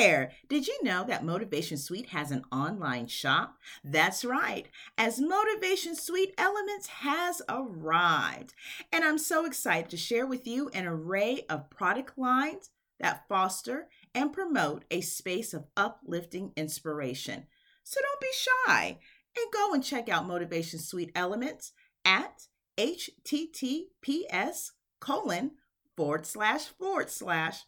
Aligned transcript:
there! 0.00 0.32
Did 0.48 0.66
you 0.66 0.78
know 0.82 1.04
that 1.04 1.24
Motivation 1.24 1.76
Suite 1.76 2.08
has 2.08 2.30
an 2.30 2.42
online 2.50 3.06
shop? 3.06 3.56
That's 3.84 4.24
right, 4.24 4.66
as 4.96 5.20
Motivation 5.20 5.94
Suite 5.94 6.34
Elements 6.38 6.86
has 6.86 7.42
arrived. 7.48 8.54
And 8.90 9.04
I'm 9.04 9.18
so 9.18 9.44
excited 9.44 9.90
to 9.90 9.98
share 9.98 10.26
with 10.26 10.46
you 10.46 10.70
an 10.70 10.86
array 10.86 11.44
of 11.50 11.68
product 11.68 12.16
lines 12.16 12.70
that 12.98 13.28
foster 13.28 13.88
and 14.14 14.32
promote 14.32 14.84
a 14.90 15.02
space 15.02 15.52
of 15.52 15.66
uplifting 15.76 16.52
inspiration. 16.56 17.46
So 17.84 18.00
don't 18.00 18.20
be 18.20 18.28
shy 18.32 18.98
and 19.36 19.52
go 19.52 19.74
and 19.74 19.84
check 19.84 20.08
out 20.08 20.26
Motivation 20.26 20.78
Suite 20.78 21.12
Elements 21.14 21.72
at 22.04 22.46
https 22.78 24.70
colon 25.00 25.50
forward 25.94 26.24
slash 26.24 26.64
forward 26.64 27.10
slash 27.10 27.64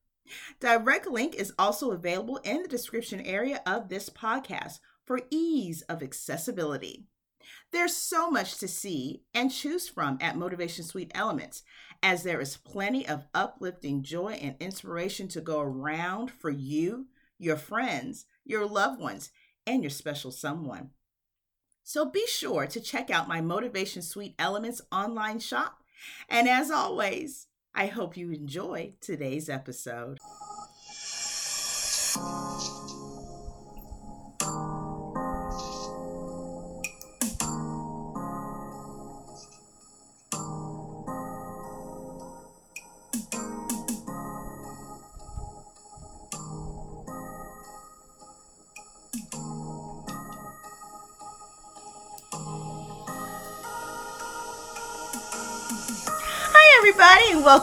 Direct 0.61 1.07
link 1.07 1.35
is 1.35 1.53
also 1.59 1.93
available 1.93 2.39
in 2.45 2.63
the 2.63 2.69
description 2.69 3.21
area 3.21 3.63
of 3.67 3.89
this 3.89 4.11
podcast 4.11 4.79
for 5.05 5.21
ease 5.31 5.83
of 5.83 6.03
accessibility. 6.03 7.07
There's 7.73 7.97
so 7.97 8.31
much 8.31 8.59
to 8.59 8.69
see 8.69 9.23
and 9.33 9.51
choose 9.51 9.89
from 9.89 10.19
at 10.21 10.37
Motivation 10.37 10.85
Suite 10.85 11.11
Elements, 11.15 11.63
as 12.03 12.23
there 12.23 12.41
is 12.41 12.59
plenty 12.59 13.09
of 13.09 13.27
uplifting 13.35 14.03
joy 14.03 14.33
and 14.33 14.55
inspiration 14.61 15.29
to 15.29 15.41
go 15.41 15.61
around 15.61 16.31
for 16.31 16.51
you, 16.51 17.07
your 17.39 17.57
friends, 17.57 18.27
your 18.45 18.67
loved 18.67 19.01
ones, 19.01 19.31
and 19.69 19.83
your 19.83 19.91
special 19.91 20.31
someone. 20.31 20.91
So 21.85 22.11
be 22.11 22.27
sure 22.27 22.67
to 22.67 22.81
check 22.81 23.11
out 23.11 23.29
my 23.29 23.41
Motivation 23.41 24.03
Suite 24.03 24.35
Elements 24.39 24.81
online 24.91 25.39
shop. 25.39 25.83
And 26.29 26.49
as 26.49 26.71
always, 26.71 27.47
I 27.75 27.87
hope 27.87 28.17
you 28.17 28.31
enjoy 28.31 28.95
today's 29.01 29.49
episode. 29.49 30.19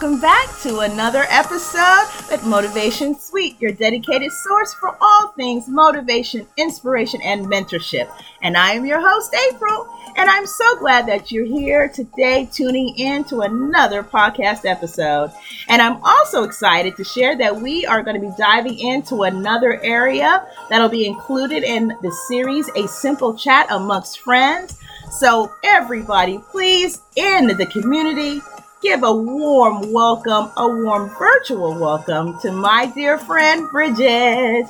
Welcome 0.05 0.21
back 0.21 0.47
to 0.61 0.81
another 0.81 1.25
episode 1.29 2.07
at 2.31 2.39
Motivation 2.45 3.17
Suite, 3.17 3.59
your 3.59 3.71
dedicated 3.71 4.31
source 4.31 4.71
for 4.75 4.95
all 5.01 5.29
things 5.29 5.67
motivation, 5.67 6.45
inspiration, 6.57 7.19
and 7.23 7.47
mentorship. 7.47 8.07
And 8.43 8.55
I 8.55 8.73
am 8.73 8.85
your 8.85 9.01
host, 9.01 9.35
April, 9.51 9.89
and 10.15 10.29
I'm 10.29 10.45
so 10.45 10.77
glad 10.77 11.07
that 11.07 11.31
you're 11.31 11.43
here 11.43 11.89
today 11.89 12.47
tuning 12.53 12.93
in 12.99 13.23
to 13.23 13.41
another 13.41 14.03
podcast 14.03 14.63
episode. 14.63 15.31
And 15.69 15.81
I'm 15.81 15.97
also 16.03 16.43
excited 16.43 16.95
to 16.97 17.03
share 17.03 17.35
that 17.37 17.59
we 17.59 17.87
are 17.87 18.03
going 18.03 18.21
to 18.21 18.27
be 18.27 18.35
diving 18.37 18.77
into 18.77 19.23
another 19.23 19.81
area 19.81 20.45
that'll 20.69 20.87
be 20.87 21.07
included 21.07 21.63
in 21.63 21.87
the 22.03 22.11
series, 22.27 22.69
A 22.75 22.87
Simple 22.87 23.35
Chat 23.35 23.65
Amongst 23.71 24.19
Friends. 24.19 24.79
So, 25.09 25.51
everybody, 25.63 26.39
please, 26.51 27.01
in 27.15 27.47
the 27.47 27.65
community, 27.67 28.41
give 28.85 29.01
a 29.01 29.11
warm 29.11 29.91
welcome, 29.91 30.51
a 30.57 30.67
warm 30.67 31.09
virtual 31.17 31.73
welcome 31.73 32.39
to 32.39 32.51
my 32.51 32.85
dear 32.85 33.17
friend 33.17 33.67
Bridget. 33.71 33.97
Hey, 33.97 34.67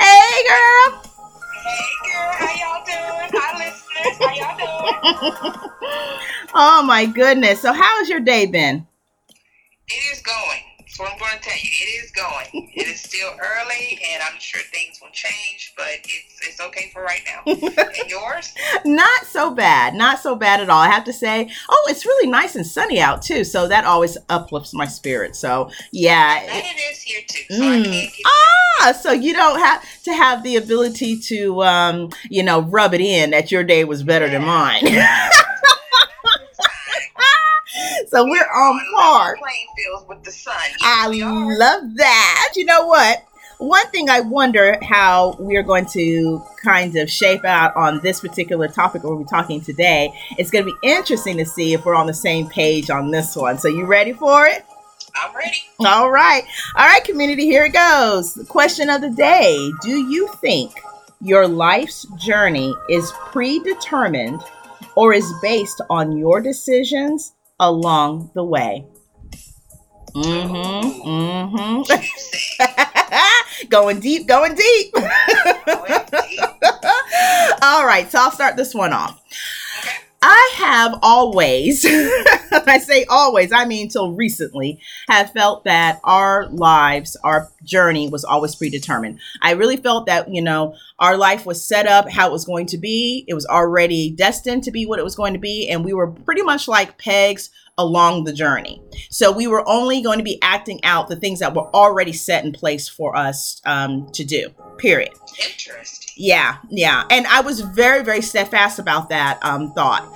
hey 0.00 0.42
girl. 0.48 1.00
Hey 1.62 1.94
girl, 2.10 2.32
how 2.32 2.50
y'all 2.58 2.82
doing? 2.84 3.30
Hi 3.34 3.56
listeners, 3.56 4.16
how 4.18 4.34
y'all 4.34 4.56
doing? 4.58 5.70
oh 6.54 6.82
my 6.84 7.06
goodness. 7.06 7.62
So 7.62 7.72
how's 7.72 8.08
your 8.08 8.18
day 8.18 8.46
been? 8.46 8.84
It 10.98 11.10
is 11.10 11.10
going. 11.10 11.12
That's 11.12 11.12
what 11.12 11.12
I'm 11.12 11.18
going 11.18 11.38
to 11.38 11.48
tell 11.48 11.58
you. 11.58 11.70
It 11.80 12.04
is 12.04 12.10
going. 12.10 12.70
it 12.74 12.86
is 12.86 13.00
still 13.00 13.30
early, 13.30 13.98
and 14.12 14.22
I'm 14.22 14.38
sure 14.38 14.60
things 14.72 15.00
will 15.00 15.10
change, 15.12 15.74
but 15.76 16.00
it's 16.04 16.40
it's 16.42 16.60
okay 16.60 16.90
for 16.92 17.02
right 17.02 17.22
now. 17.26 17.42
and 17.46 18.10
yours? 18.10 18.54
Not 18.84 19.24
so 19.24 19.50
bad. 19.50 19.94
Not 19.94 20.20
so 20.20 20.36
bad 20.36 20.60
at 20.60 20.70
all. 20.70 20.80
I 20.80 20.88
have 20.88 21.04
to 21.04 21.12
say. 21.12 21.50
Oh, 21.68 21.86
it's 21.88 22.06
really 22.06 22.30
nice 22.30 22.56
and 22.56 22.66
sunny 22.66 23.00
out 23.00 23.22
too, 23.22 23.44
so 23.44 23.68
that 23.68 23.84
always 23.84 24.16
uplifts 24.28 24.72
my 24.72 24.86
spirit. 24.86 25.36
So 25.36 25.70
yeah, 25.92 26.40
and 26.40 26.64
it 26.64 26.80
is 26.90 27.02
here 27.02 27.22
too. 27.26 27.44
So 27.50 27.62
mm. 27.62 28.12
ah, 28.26 28.92
so 28.92 29.12
you 29.12 29.34
don't 29.34 29.58
have 29.58 30.02
to 30.04 30.14
have 30.14 30.42
the 30.42 30.56
ability 30.56 31.18
to, 31.20 31.62
um, 31.62 32.10
you 32.30 32.42
know, 32.42 32.62
rub 32.62 32.94
it 32.94 33.00
in 33.00 33.30
that 33.30 33.50
your 33.50 33.64
day 33.64 33.84
was 33.84 34.02
better 34.02 34.26
yeah. 34.26 34.32
than 34.32 34.46
mine. 34.46 34.84
so 38.16 38.24
we're 38.24 38.40
on 38.40 38.80
par. 38.94 39.36
With 40.08 40.24
the 40.24 40.32
sun. 40.32 40.56
I 40.80 41.08
love 41.08 41.96
that. 41.96 42.52
You 42.56 42.64
know 42.64 42.86
what? 42.86 43.22
One 43.58 43.86
thing 43.88 44.08
I 44.08 44.20
wonder 44.20 44.78
how 44.82 45.36
we're 45.38 45.62
going 45.62 45.86
to 45.86 46.42
kind 46.62 46.96
of 46.96 47.10
shape 47.10 47.44
out 47.44 47.76
on 47.76 48.00
this 48.02 48.20
particular 48.20 48.68
topic 48.68 49.02
we're 49.02 49.22
talking 49.24 49.60
today. 49.60 50.18
It's 50.38 50.50
going 50.50 50.64
to 50.64 50.72
be 50.72 50.88
interesting 50.88 51.36
to 51.38 51.44
see 51.44 51.74
if 51.74 51.84
we're 51.84 51.94
on 51.94 52.06
the 52.06 52.14
same 52.14 52.48
page 52.48 52.90
on 52.90 53.10
this 53.10 53.36
one. 53.36 53.58
So, 53.58 53.68
you 53.68 53.84
ready 53.84 54.12
for 54.12 54.46
it? 54.46 54.64
I'm 55.14 55.34
ready. 55.34 55.58
All 55.80 56.10
right. 56.10 56.44
All 56.74 56.86
right, 56.86 57.04
community, 57.04 57.44
here 57.44 57.66
it 57.66 57.74
goes. 57.74 58.34
The 58.34 58.44
question 58.44 58.88
of 58.88 59.02
the 59.02 59.10
day 59.10 59.70
Do 59.82 60.08
you 60.10 60.28
think 60.40 60.72
your 61.20 61.48
life's 61.48 62.06
journey 62.16 62.74
is 62.88 63.12
predetermined 63.30 64.42
or 64.94 65.12
is 65.12 65.30
based 65.42 65.82
on 65.90 66.16
your 66.16 66.40
decisions 66.40 67.32
along 67.58 68.30
the 68.34 68.44
way. 68.44 68.84
Mm-hmm. 70.14 71.08
Mm-hmm. 71.08 71.82
going 73.68 74.00
deep, 74.00 74.26
going 74.26 74.54
deep. 74.54 74.92
going 74.94 76.04
deep. 76.10 76.40
All 77.62 77.86
right, 77.86 78.10
so 78.10 78.18
I'll 78.20 78.30
start 78.30 78.56
this 78.56 78.74
one 78.74 78.92
off. 78.92 79.20
I 80.22 80.52
have 80.56 80.98
always, 81.02 81.84
I 81.86 82.78
say 82.78 83.04
always, 83.08 83.52
I 83.52 83.64
mean 83.64 83.88
till 83.88 84.12
recently, 84.12 84.80
have 85.08 85.32
felt 85.32 85.64
that 85.64 86.00
our 86.04 86.48
lives, 86.48 87.16
our 87.22 87.50
journey 87.64 88.08
was 88.08 88.24
always 88.24 88.54
predetermined. 88.54 89.20
I 89.42 89.52
really 89.52 89.76
felt 89.76 90.06
that, 90.06 90.32
you 90.32 90.42
know, 90.42 90.74
our 90.98 91.16
life 91.16 91.44
was 91.44 91.62
set 91.62 91.86
up 91.86 92.10
how 92.10 92.28
it 92.28 92.32
was 92.32 92.44
going 92.44 92.66
to 92.66 92.78
be. 92.78 93.24
It 93.28 93.34
was 93.34 93.46
already 93.46 94.10
destined 94.10 94.64
to 94.64 94.70
be 94.70 94.86
what 94.86 94.98
it 94.98 95.04
was 95.04 95.16
going 95.16 95.34
to 95.34 95.38
be. 95.38 95.68
And 95.68 95.84
we 95.84 95.92
were 95.92 96.10
pretty 96.10 96.42
much 96.42 96.66
like 96.66 96.98
pegs 96.98 97.50
along 97.78 98.24
the 98.24 98.32
journey. 98.32 98.82
So 99.10 99.30
we 99.32 99.46
were 99.46 99.66
only 99.68 100.02
going 100.02 100.18
to 100.18 100.24
be 100.24 100.38
acting 100.42 100.82
out 100.84 101.08
the 101.08 101.16
things 101.16 101.40
that 101.40 101.54
were 101.54 101.68
already 101.74 102.12
set 102.12 102.44
in 102.44 102.52
place 102.52 102.88
for 102.88 103.16
us 103.16 103.60
um, 103.64 104.10
to 104.12 104.24
do, 104.24 104.48
period. 104.78 105.12
Interesting. 105.42 106.06
Yeah, 106.16 106.56
yeah. 106.70 107.04
And 107.10 107.26
I 107.26 107.40
was 107.42 107.60
very, 107.60 108.02
very 108.02 108.22
steadfast 108.22 108.78
about 108.78 109.10
that 109.10 109.38
um, 109.42 109.72
thought. 109.72 110.10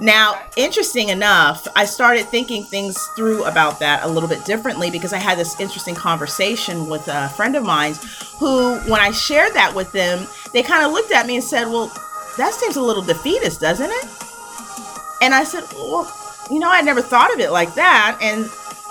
Now, 0.00 0.42
interesting 0.56 1.10
enough, 1.10 1.68
I 1.76 1.84
started 1.84 2.26
thinking 2.26 2.64
things 2.64 2.98
through 3.14 3.44
about 3.44 3.78
that 3.78 4.02
a 4.02 4.08
little 4.08 4.28
bit 4.28 4.44
differently 4.44 4.90
because 4.90 5.12
I 5.12 5.18
had 5.18 5.38
this 5.38 5.60
interesting 5.60 5.94
conversation 5.94 6.90
with 6.90 7.06
a 7.06 7.28
friend 7.30 7.54
of 7.54 7.62
mine 7.62 7.94
who, 8.40 8.78
when 8.90 9.00
I 9.00 9.12
shared 9.12 9.54
that 9.54 9.72
with 9.72 9.92
them, 9.92 10.26
they 10.52 10.64
kind 10.64 10.84
of 10.84 10.90
looked 10.90 11.12
at 11.12 11.26
me 11.26 11.36
and 11.36 11.44
said, 11.44 11.66
Well, 11.68 11.92
that 12.36 12.52
seems 12.54 12.74
a 12.74 12.82
little 12.82 13.04
defeatist, 13.04 13.60
doesn't 13.60 13.88
it? 13.88 14.04
And 15.22 15.32
I 15.32 15.44
said, 15.44 15.62
Well, 15.72 16.12
you 16.50 16.58
know, 16.58 16.70
I 16.70 16.80
never 16.82 17.02
thought 17.02 17.32
of 17.32 17.40
it 17.40 17.50
like 17.50 17.74
that. 17.74 18.18
And 18.20 18.46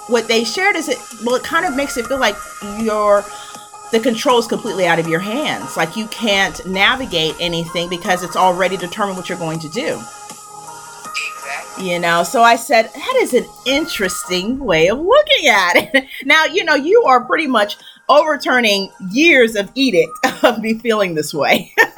what 0.07 0.27
they 0.27 0.43
shared 0.43 0.75
is 0.75 0.89
it, 0.89 0.97
well, 1.23 1.35
it 1.35 1.43
kind 1.43 1.65
of 1.65 1.75
makes 1.75 1.97
it 1.97 2.07
feel 2.07 2.19
like 2.19 2.35
you're 2.79 3.23
the 3.93 3.99
control 3.99 4.39
is 4.39 4.47
completely 4.47 4.87
out 4.87 4.97
of 4.97 5.07
your 5.07 5.19
hands. 5.19 5.77
Like 5.77 5.95
you 5.95 6.07
can't 6.07 6.65
navigate 6.65 7.35
anything 7.39 7.89
because 7.89 8.23
it's 8.23 8.35
already 8.35 8.75
determined 8.75 9.17
what 9.17 9.29
you're 9.29 9.37
going 9.37 9.59
to 9.59 9.69
do. 9.69 10.01
Exactly. 11.05 11.91
You 11.91 11.99
know, 11.99 12.23
so 12.23 12.41
I 12.41 12.55
said, 12.55 12.89
that 12.91 13.15
is 13.17 13.35
an 13.35 13.45
interesting 13.67 14.57
way 14.57 14.87
of 14.87 14.97
looking 14.97 15.47
at 15.47 15.73
it. 15.75 16.07
now, 16.25 16.45
you 16.45 16.63
know, 16.63 16.73
you 16.73 17.03
are 17.03 17.23
pretty 17.23 17.45
much 17.45 17.77
overturning 18.09 18.91
years 19.11 19.55
of 19.55 19.71
edict 19.75 20.11
of 20.43 20.59
me 20.59 20.73
feeling 20.73 21.13
this 21.13 21.31
way. 21.31 21.71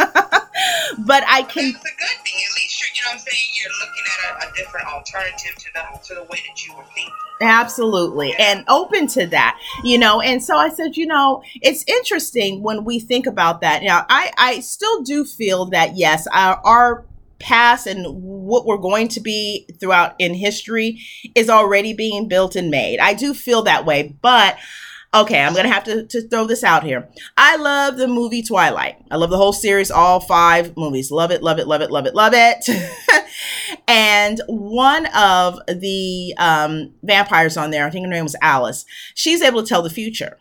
but 0.99 1.23
I 1.27 1.43
can. 1.47 1.63
It's 1.63 1.77
a 1.77 1.81
good 1.81 2.23
thing. 2.25 2.41
At 2.49 2.55
least 2.55 2.74
know 3.05 3.11
what 3.11 3.13
I'm 3.13 3.19
saying? 3.19 3.43
You're 3.61 3.87
looking 3.87 4.03
at 4.13 4.43
a, 4.43 4.49
a, 4.49 4.53
different 4.55 4.87
alternative 4.87 5.55
to 5.55 5.65
the 5.73 5.99
to 6.07 6.15
the 6.15 6.23
way 6.23 6.39
that 6.47 6.65
you 6.65 6.75
were 6.75 6.83
thinking. 6.95 7.13
Absolutely. 7.41 8.29
Yeah. 8.29 8.51
And 8.51 8.65
open 8.67 9.07
to 9.07 9.27
that. 9.27 9.59
You 9.83 9.97
know, 9.97 10.21
and 10.21 10.43
so 10.43 10.57
I 10.57 10.69
said, 10.69 10.97
you 10.97 11.05
know, 11.05 11.43
it's 11.61 11.83
interesting 11.87 12.61
when 12.61 12.83
we 12.83 12.99
think 12.99 13.27
about 13.27 13.61
that. 13.61 13.83
Now, 13.83 14.05
I, 14.09 14.31
I 14.37 14.59
still 14.61 15.03
do 15.03 15.25
feel 15.25 15.65
that 15.67 15.97
yes, 15.97 16.27
our, 16.27 16.61
our 16.63 17.05
past 17.39 17.87
and 17.87 18.05
what 18.07 18.65
we're 18.65 18.77
going 18.77 19.07
to 19.09 19.19
be 19.19 19.67
throughout 19.79 20.15
in 20.19 20.33
history 20.33 21.01
is 21.35 21.49
already 21.49 21.93
being 21.93 22.27
built 22.27 22.55
and 22.55 22.71
made. 22.71 22.99
I 22.99 23.13
do 23.13 23.33
feel 23.33 23.63
that 23.63 23.85
way, 23.85 24.15
but 24.21 24.57
okay, 25.15 25.41
I'm 25.41 25.53
gonna 25.53 25.71
have 25.71 25.83
to, 25.85 26.05
to 26.05 26.27
throw 26.27 26.45
this 26.45 26.63
out 26.63 26.83
here. 26.83 27.07
I 27.37 27.55
love 27.55 27.97
the 27.97 28.07
movie 28.07 28.41
Twilight. 28.41 28.97
I 29.09 29.15
love 29.15 29.29
the 29.29 29.37
whole 29.37 29.53
series, 29.53 29.91
all 29.91 30.19
five 30.19 30.75
movies. 30.75 31.11
Love 31.11 31.31
it, 31.31 31.41
love 31.41 31.59
it, 31.59 31.67
love 31.67 31.81
it, 31.81 31.91
love 31.91 32.05
it, 32.05 32.15
love 32.15 32.33
it. 32.35 32.69
and 33.87 34.41
one 34.47 35.07
of 35.15 35.59
the 35.67 36.33
um, 36.37 36.93
vampires 37.03 37.57
on 37.57 37.71
there, 37.71 37.85
I 37.85 37.89
think 37.89 38.05
her 38.05 38.11
name 38.11 38.23
was 38.23 38.35
Alice, 38.41 38.85
she's 39.13 39.41
able 39.41 39.63
to 39.63 39.67
tell 39.67 39.81
the 39.81 39.89
future. 39.89 40.37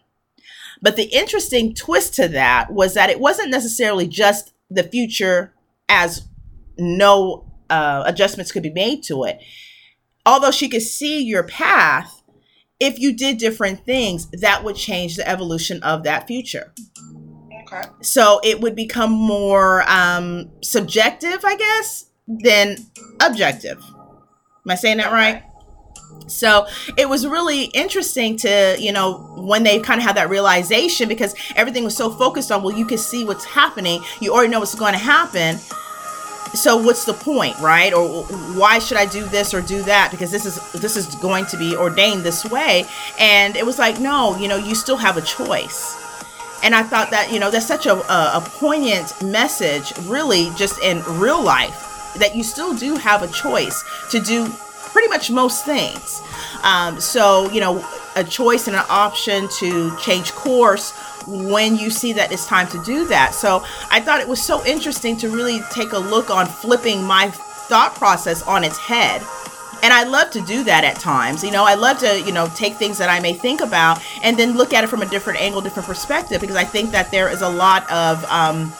But 0.82 0.96
the 0.96 1.04
interesting 1.04 1.74
twist 1.74 2.14
to 2.14 2.28
that 2.28 2.72
was 2.72 2.94
that 2.94 3.10
it 3.10 3.20
wasn't 3.20 3.50
necessarily 3.50 4.06
just 4.06 4.52
the 4.68 4.82
future 4.82 5.54
as 5.88 6.26
no 6.76 7.50
uh, 7.70 8.02
adjustments 8.06 8.52
could 8.52 8.62
be 8.62 8.70
made 8.70 9.02
to 9.04 9.24
it. 9.24 9.38
Although 10.26 10.50
she 10.50 10.68
could 10.68 10.82
see 10.82 11.22
your 11.22 11.42
path, 11.42 12.22
if 12.84 12.98
you 12.98 13.14
did 13.14 13.38
different 13.38 13.84
things, 13.84 14.26
that 14.40 14.62
would 14.62 14.76
change 14.76 15.16
the 15.16 15.28
evolution 15.28 15.82
of 15.82 16.02
that 16.04 16.26
future. 16.26 16.72
Okay. 17.62 17.88
So 18.02 18.40
it 18.44 18.60
would 18.60 18.76
become 18.76 19.10
more 19.10 19.82
um, 19.90 20.50
subjective, 20.62 21.44
I 21.44 21.56
guess, 21.56 22.06
than 22.28 22.76
objective. 23.20 23.82
Am 24.66 24.70
I 24.70 24.74
saying 24.74 24.98
that 24.98 25.06
okay. 25.06 25.14
right? 25.14 25.42
So 26.26 26.66
it 26.96 27.08
was 27.08 27.26
really 27.26 27.64
interesting 27.64 28.36
to, 28.38 28.76
you 28.78 28.92
know, 28.92 29.34
when 29.36 29.62
they 29.62 29.78
kind 29.80 29.98
of 29.98 30.06
had 30.06 30.16
that 30.16 30.30
realization 30.30 31.08
because 31.08 31.34
everything 31.56 31.84
was 31.84 31.96
so 31.96 32.10
focused 32.10 32.52
on, 32.52 32.62
well, 32.62 32.76
you 32.76 32.86
can 32.86 32.98
see 32.98 33.24
what's 33.24 33.44
happening. 33.44 34.02
You 34.20 34.32
already 34.32 34.48
know 34.48 34.60
what's 34.60 34.74
going 34.74 34.92
to 34.92 34.98
happen 34.98 35.58
so 36.54 36.76
what's 36.76 37.04
the 37.04 37.12
point 37.12 37.58
right? 37.58 37.92
Or 37.92 38.24
why 38.54 38.78
should 38.78 38.96
i 38.96 39.06
do 39.06 39.24
this 39.24 39.52
or 39.54 39.60
do 39.60 39.82
that? 39.82 40.10
Because 40.10 40.30
this 40.30 40.46
is 40.46 40.56
this 40.72 40.96
is 40.96 41.14
going 41.16 41.46
to 41.46 41.56
be 41.56 41.76
ordained 41.76 42.22
this 42.22 42.44
way. 42.44 42.86
And 43.18 43.56
it 43.56 43.66
was 43.66 43.78
like 43.78 44.00
no 44.00 44.36
you 44.36 44.48
know 44.48 44.56
you 44.56 44.74
still 44.74 44.96
have 44.96 45.16
a 45.16 45.22
choice. 45.22 46.00
And 46.62 46.74
i 46.74 46.82
thought 46.82 47.10
that 47.10 47.30
you 47.32 47.38
know 47.40 47.50
that's 47.50 47.66
such 47.66 47.86
a, 47.86 47.94
a, 47.94 48.38
a 48.38 48.40
poignant 48.40 49.22
message 49.22 49.92
really 50.06 50.50
just 50.56 50.80
in 50.80 51.02
real 51.20 51.42
life 51.42 52.14
that 52.16 52.36
you 52.36 52.42
still 52.42 52.74
do 52.74 52.96
have 52.96 53.22
a 53.22 53.28
choice 53.28 53.84
to 54.10 54.20
do 54.20 54.52
pretty 54.94 55.08
much 55.08 55.30
most 55.30 55.64
things 55.66 56.22
um, 56.62 56.98
so 56.98 57.50
you 57.50 57.60
know 57.60 57.84
a 58.16 58.24
choice 58.24 58.68
and 58.68 58.76
an 58.76 58.84
option 58.88 59.48
to 59.58 59.96
change 59.98 60.32
course 60.32 60.92
when 61.26 61.76
you 61.76 61.90
see 61.90 62.12
that 62.12 62.32
it's 62.32 62.46
time 62.46 62.68
to 62.68 62.82
do 62.84 63.06
that. 63.08 63.34
So 63.34 63.64
I 63.90 64.00
thought 64.00 64.20
it 64.20 64.28
was 64.28 64.42
so 64.42 64.64
interesting 64.66 65.16
to 65.18 65.28
really 65.28 65.60
take 65.70 65.92
a 65.92 65.98
look 65.98 66.30
on 66.30 66.46
flipping 66.46 67.04
my 67.04 67.30
thought 67.30 67.94
process 67.94 68.42
on 68.42 68.64
its 68.64 68.78
head. 68.78 69.22
And 69.82 69.92
I 69.92 70.04
love 70.04 70.30
to 70.30 70.40
do 70.40 70.64
that 70.64 70.84
at 70.84 70.96
times. 70.96 71.44
You 71.44 71.50
know, 71.50 71.64
I 71.64 71.74
love 71.74 71.98
to, 71.98 72.22
you 72.22 72.32
know, 72.32 72.48
take 72.54 72.74
things 72.74 72.96
that 72.98 73.10
I 73.10 73.20
may 73.20 73.34
think 73.34 73.60
about 73.60 74.02
and 74.22 74.38
then 74.38 74.56
look 74.56 74.72
at 74.72 74.84
it 74.84 74.86
from 74.86 75.02
a 75.02 75.06
different 75.06 75.40
angle, 75.40 75.60
different 75.60 75.86
perspective, 75.86 76.40
because 76.40 76.56
I 76.56 76.64
think 76.64 76.90
that 76.92 77.10
there 77.10 77.28
is 77.28 77.42
a 77.42 77.48
lot 77.48 77.90
of 77.90 78.24
um, 78.26 78.72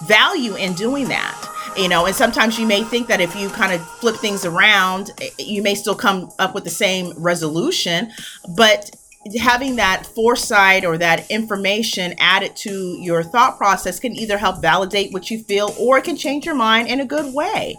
value 0.00 0.54
in 0.54 0.72
doing 0.72 1.08
that 1.08 1.55
you 1.76 1.88
know 1.88 2.06
and 2.06 2.14
sometimes 2.14 2.58
you 2.58 2.66
may 2.66 2.82
think 2.82 3.08
that 3.08 3.20
if 3.20 3.34
you 3.36 3.48
kind 3.50 3.72
of 3.72 3.80
flip 3.98 4.16
things 4.16 4.44
around 4.44 5.10
you 5.38 5.62
may 5.62 5.74
still 5.74 5.94
come 5.94 6.30
up 6.38 6.54
with 6.54 6.64
the 6.64 6.70
same 6.70 7.12
resolution 7.16 8.10
but 8.56 8.90
having 9.34 9.76
that 9.76 10.06
foresight 10.06 10.84
or 10.84 10.98
that 10.98 11.30
information 11.30 12.14
added 12.18 12.54
to 12.56 12.96
your 13.00 13.22
thought 13.22 13.58
process 13.58 13.98
can 13.98 14.14
either 14.14 14.38
help 14.38 14.60
validate 14.60 15.12
what 15.12 15.30
you 15.30 15.42
feel 15.42 15.74
or 15.78 15.98
it 15.98 16.04
can 16.04 16.16
change 16.16 16.46
your 16.46 16.54
mind 16.54 16.88
in 16.88 17.00
a 17.00 17.04
good 17.04 17.34
way. 17.34 17.76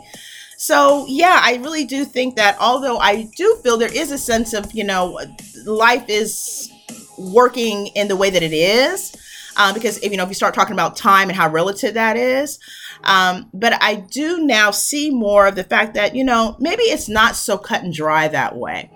So, 0.57 1.05
yeah, 1.07 1.39
I 1.41 1.57
really 1.57 1.85
do 1.85 2.03
think 2.03 2.35
that 2.35 2.57
although 2.59 2.97
I 2.97 3.29
do 3.35 3.59
feel 3.63 3.77
there 3.77 3.93
is 3.93 4.11
a 4.11 4.17
sense 4.17 4.53
of, 4.53 4.73
you 4.73 4.83
know, 4.83 5.19
life 5.65 6.05
is 6.07 6.71
working 7.17 7.87
in 7.87 8.07
the 8.07 8.15
way 8.15 8.29
that 8.31 8.41
it 8.41 8.53
is, 8.53 9.15
um, 9.57 9.73
because 9.73 9.97
if 9.97 10.11
you 10.11 10.17
know, 10.17 10.23
if 10.23 10.29
you 10.29 10.35
start 10.35 10.53
talking 10.53 10.73
about 10.73 10.95
time 10.95 11.29
and 11.29 11.35
how 11.35 11.49
relative 11.49 11.95
that 11.95 12.15
is, 12.15 12.59
um, 13.03 13.49
but 13.53 13.81
I 13.81 13.95
do 13.95 14.45
now 14.45 14.71
see 14.71 15.09
more 15.09 15.47
of 15.47 15.55
the 15.55 15.63
fact 15.63 15.95
that, 15.95 16.15
you 16.15 16.23
know, 16.23 16.55
maybe 16.59 16.83
it's 16.83 17.09
not 17.09 17.35
so 17.35 17.57
cut 17.57 17.83
and 17.83 17.93
dry 17.93 18.27
that 18.27 18.55
way. 18.55 18.89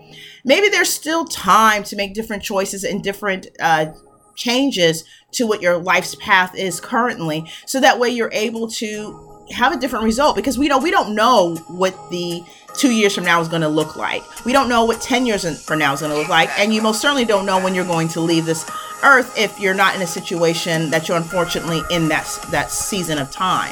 Maybe 0.45 0.69
there's 0.69 0.89
still 0.89 1.25
time 1.25 1.83
to 1.83 1.95
make 1.95 2.13
different 2.13 2.43
choices 2.43 2.83
and 2.83 3.03
different 3.03 3.47
uh, 3.59 3.87
changes 4.35 5.03
to 5.33 5.45
what 5.45 5.61
your 5.61 5.77
life's 5.77 6.15
path 6.15 6.55
is 6.55 6.79
currently 6.79 7.49
so 7.65 7.79
that 7.79 7.99
way 7.99 8.09
you're 8.09 8.31
able 8.33 8.67
to 8.67 9.27
have 9.51 9.73
a 9.73 9.77
different 9.77 10.05
result 10.05 10.35
because 10.35 10.57
we 10.57 10.67
know 10.67 10.77
we 10.77 10.91
don't 10.91 11.13
know 11.13 11.55
what 11.67 11.93
the 12.09 12.41
two 12.81 12.91
years 12.91 13.13
from 13.13 13.23
now 13.23 13.39
is 13.39 13.47
going 13.47 13.61
to 13.61 13.67
look 13.67 13.95
like 13.95 14.23
we 14.43 14.51
don't 14.51 14.67
know 14.67 14.83
what 14.83 14.99
10 14.99 15.27
years 15.27 15.45
from 15.63 15.77
now 15.77 15.93
is 15.93 15.99
going 15.99 16.11
to 16.11 16.17
look 16.17 16.29
like 16.29 16.49
and 16.59 16.73
you 16.73 16.81
most 16.81 16.99
certainly 16.99 17.25
don't 17.25 17.45
know 17.45 17.61
when 17.63 17.75
you're 17.75 17.85
going 17.85 18.07
to 18.07 18.19
leave 18.19 18.43
this 18.43 18.67
earth 19.03 19.37
if 19.37 19.59
you're 19.59 19.75
not 19.75 19.95
in 19.95 20.01
a 20.01 20.07
situation 20.07 20.89
that 20.89 21.07
you're 21.07 21.17
unfortunately 21.17 21.81
in 21.91 22.07
that 22.07 22.25
that 22.49 22.71
season 22.71 23.19
of 23.19 23.29
time 23.29 23.71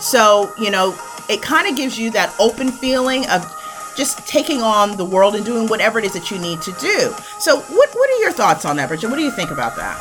so 0.00 0.50
you 0.58 0.70
know 0.70 0.98
it 1.28 1.42
kind 1.42 1.68
of 1.68 1.76
gives 1.76 1.98
you 1.98 2.10
that 2.10 2.34
open 2.38 2.72
feeling 2.72 3.28
of 3.28 3.44
just 3.94 4.26
taking 4.26 4.62
on 4.62 4.96
the 4.96 5.04
world 5.04 5.34
and 5.34 5.44
doing 5.44 5.66
whatever 5.68 5.98
it 5.98 6.04
is 6.04 6.12
that 6.12 6.30
you 6.30 6.38
need 6.38 6.60
to 6.62 6.72
do. 6.72 7.14
So, 7.40 7.60
what 7.60 7.90
what 7.94 8.10
are 8.10 8.20
your 8.20 8.30
thoughts 8.30 8.64
on 8.64 8.76
that, 8.76 8.88
Bridget? 8.88 9.08
What 9.08 9.16
do 9.16 9.22
you 9.22 9.30
think 9.30 9.50
about 9.50 9.74
that? 9.76 9.96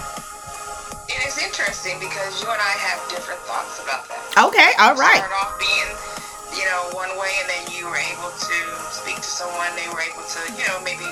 It 1.07 1.25
is 1.25 1.37
interesting 1.41 1.97
because 1.99 2.43
you 2.43 2.49
and 2.49 2.59
I 2.59 2.75
have 2.91 3.09
different 3.09 3.39
thoughts 3.41 3.81
about 3.81 4.07
that. 4.09 4.19
Okay, 4.37 4.71
all 4.77 4.95
right. 4.95 5.23
Start 5.23 5.31
off 5.31 5.57
being, 5.57 6.14
you 6.55 6.65
know, 6.65 6.89
one 6.95 7.11
way, 7.19 7.31
and 7.43 7.47
then 7.51 7.63
you 7.75 7.85
were 7.85 7.99
able 7.99 8.31
to 8.31 8.57
speak 8.91 9.19
to 9.19 9.31
someone. 9.31 9.67
They 9.75 9.87
were 9.91 10.01
able 10.01 10.23
to, 10.23 10.41
you 10.55 10.63
know, 10.71 10.79
maybe 10.81 11.05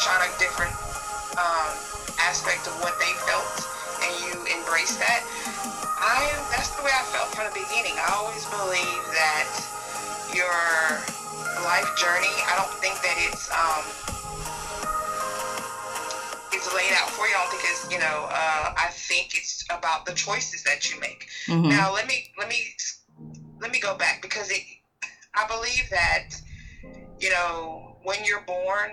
shine 0.00 0.24
a 0.24 0.30
different 0.40 0.72
um, 1.36 1.70
aspect 2.20 2.64
of 2.66 2.74
what 2.80 2.96
they 2.96 3.12
felt, 3.28 3.44
and 4.00 4.12
you 4.24 4.32
embrace 4.56 4.96
that. 4.96 5.20
I 6.00 6.28
that's 6.52 6.72
the 6.76 6.82
way 6.84 6.92
I 6.92 7.04
felt 7.12 7.32
from 7.32 7.48
the 7.48 7.56
beginning. 7.56 7.96
I 7.96 8.08
always 8.16 8.44
believe 8.48 9.02
that 9.16 9.48
your 10.32 10.52
life 11.64 11.88
journey. 11.96 12.32
I 12.48 12.56
don't 12.56 12.74
think 12.80 12.96
that 13.00 13.16
it's 13.28 13.48
um, 13.52 13.84
it's 16.52 16.68
laid 16.74 16.92
out 16.96 17.10
for 17.10 17.26
you. 17.28 17.34
I 17.34 17.40
don't 17.44 17.50
think 17.52 17.64
it's 17.64 17.90
you 17.90 17.98
know. 17.98 18.28
Uh, 18.28 18.74
I 18.76 18.88
think 18.92 19.36
it's 19.36 19.64
about 19.70 20.06
the 20.06 20.12
choices 20.12 20.62
that 20.64 20.92
you 20.92 21.00
make. 21.00 21.28
Mm-hmm. 21.46 21.68
Now 21.68 21.92
let 21.92 22.06
me 22.06 22.32
let 22.38 22.48
me 22.48 22.74
let 23.60 23.70
me 23.70 23.80
go 23.80 23.96
back 23.96 24.22
because 24.22 24.50
it. 24.50 24.62
I 25.36 25.46
believe 25.46 25.88
that 25.90 26.28
you 27.18 27.30
know 27.30 27.98
when 28.02 28.24
you're 28.24 28.42
born. 28.42 28.92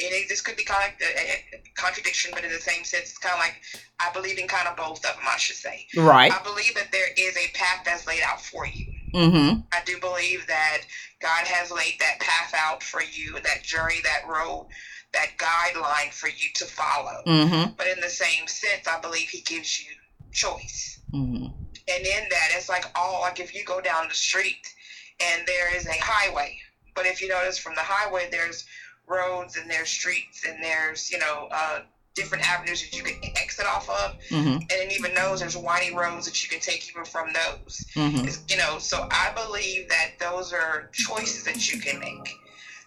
It, 0.00 0.28
this 0.28 0.40
could 0.40 0.56
be 0.56 0.62
kind 0.62 0.80
of 0.84 1.00
like 1.00 1.16
a, 1.18 1.56
a 1.56 1.62
contradiction, 1.74 2.30
but 2.32 2.44
in 2.44 2.52
the 2.52 2.60
same 2.60 2.84
sense, 2.84 3.10
it's 3.10 3.18
kind 3.18 3.34
of 3.34 3.40
like 3.40 3.60
I 3.98 4.12
believe 4.12 4.38
in 4.38 4.46
kind 4.46 4.68
of 4.68 4.76
both 4.76 4.98
of 4.98 5.16
them. 5.16 5.24
I 5.28 5.36
should 5.38 5.56
say. 5.56 5.86
Right. 5.96 6.32
I 6.32 6.40
believe 6.44 6.76
that 6.76 6.92
there 6.92 7.08
is 7.16 7.36
a 7.36 7.48
path 7.52 7.82
that's 7.84 8.06
laid 8.06 8.22
out 8.22 8.40
for 8.40 8.64
you. 8.64 8.86
Mm-hmm. 9.12 9.60
I 9.72 9.80
do 9.84 9.98
believe 9.98 10.46
that 10.46 10.82
God 11.20 11.46
has 11.46 11.72
laid 11.72 11.94
that 11.98 12.20
path 12.20 12.54
out 12.56 12.82
for 12.82 13.02
you, 13.02 13.38
that 13.42 13.62
journey, 13.62 13.96
that 14.04 14.28
road, 14.28 14.68
that 15.12 15.30
guideline 15.38 16.12
for 16.12 16.28
you 16.28 16.48
to 16.54 16.64
follow. 16.64 17.22
Mm-hmm. 17.26 17.72
But 17.76 17.88
in 17.88 18.00
the 18.00 18.10
same 18.10 18.46
sense, 18.46 18.86
I 18.86 19.00
believe 19.00 19.28
He 19.28 19.40
gives 19.40 19.80
you 19.80 19.90
choice. 20.32 21.00
Mm-hmm. 21.12 21.46
And 21.46 22.06
in 22.06 22.28
that, 22.30 22.50
it's 22.54 22.68
like 22.68 22.84
all 22.94 23.22
like 23.22 23.40
if 23.40 23.54
you 23.54 23.64
go 23.64 23.80
down 23.80 24.08
the 24.08 24.14
street 24.14 24.74
and 25.20 25.46
there 25.46 25.74
is 25.74 25.86
a 25.86 25.98
highway, 26.00 26.58
but 26.94 27.06
if 27.06 27.20
you 27.20 27.28
notice 27.28 27.58
from 27.58 27.74
the 27.74 27.82
highway, 27.82 28.28
there's 28.30 28.66
roads 29.06 29.56
and 29.56 29.70
there's 29.70 29.88
streets 29.88 30.44
and 30.46 30.62
there's 30.62 31.10
you 31.10 31.18
know 31.18 31.48
uh, 31.50 31.80
different 32.14 32.48
avenues 32.48 32.82
that 32.82 32.96
you 32.96 33.02
can 33.02 33.16
exit 33.36 33.66
off 33.66 33.88
of, 33.88 34.16
mm-hmm. 34.28 34.48
and 34.48 34.68
then 34.68 34.90
even 34.90 35.14
those 35.14 35.40
there's 35.40 35.56
winding 35.56 35.94
roads 35.94 36.26
that 36.26 36.42
you 36.42 36.48
can 36.48 36.60
take 36.60 36.88
even 36.88 37.04
from 37.04 37.28
those. 37.32 37.84
Mm-hmm. 37.94 38.26
You 38.48 38.56
know, 38.56 38.78
so 38.78 39.06
I 39.10 39.32
believe 39.34 39.88
that 39.88 40.12
those 40.18 40.52
are 40.52 40.90
choices 40.92 41.44
that 41.44 41.72
you 41.72 41.80
can 41.80 42.00
make. 42.00 42.28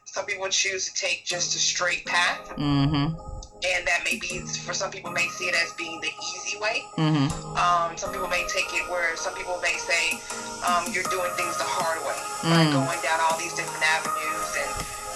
Some 0.05 0.25
people 0.25 0.49
choose 0.49 0.91
to 0.91 0.93
take 0.93 1.23
just 1.23 1.55
a 1.55 1.59
straight 1.59 2.05
path, 2.05 2.53
mm-hmm. 2.57 3.15
And 3.61 3.85
that 3.87 4.01
may 4.03 4.17
be 4.17 4.41
for 4.65 4.73
some 4.73 4.89
people 4.91 5.11
may 5.11 5.27
see 5.29 5.45
it 5.45 5.55
as 5.55 5.73
being 5.73 6.01
the 6.01 6.09
easy 6.33 6.57
way. 6.59 6.85
Mm-hmm. 6.97 7.29
Um, 7.57 7.95
some 7.97 8.11
people 8.11 8.27
may 8.27 8.43
take 8.49 8.69
it 8.73 8.89
where 8.89 9.15
some 9.15 9.33
people 9.35 9.59
may 9.61 9.77
say 9.77 10.17
um, 10.65 10.85
you're 10.91 11.07
doing 11.13 11.29
things 11.37 11.57
the 11.61 11.67
hard 11.67 12.01
way 12.05 12.17
by 12.41 12.65
Mm. 12.65 12.73
going 12.73 13.01
down 13.05 13.21
all 13.21 13.37
these 13.37 13.53
different 13.53 13.85
avenues 13.85 14.49
and 14.57 14.71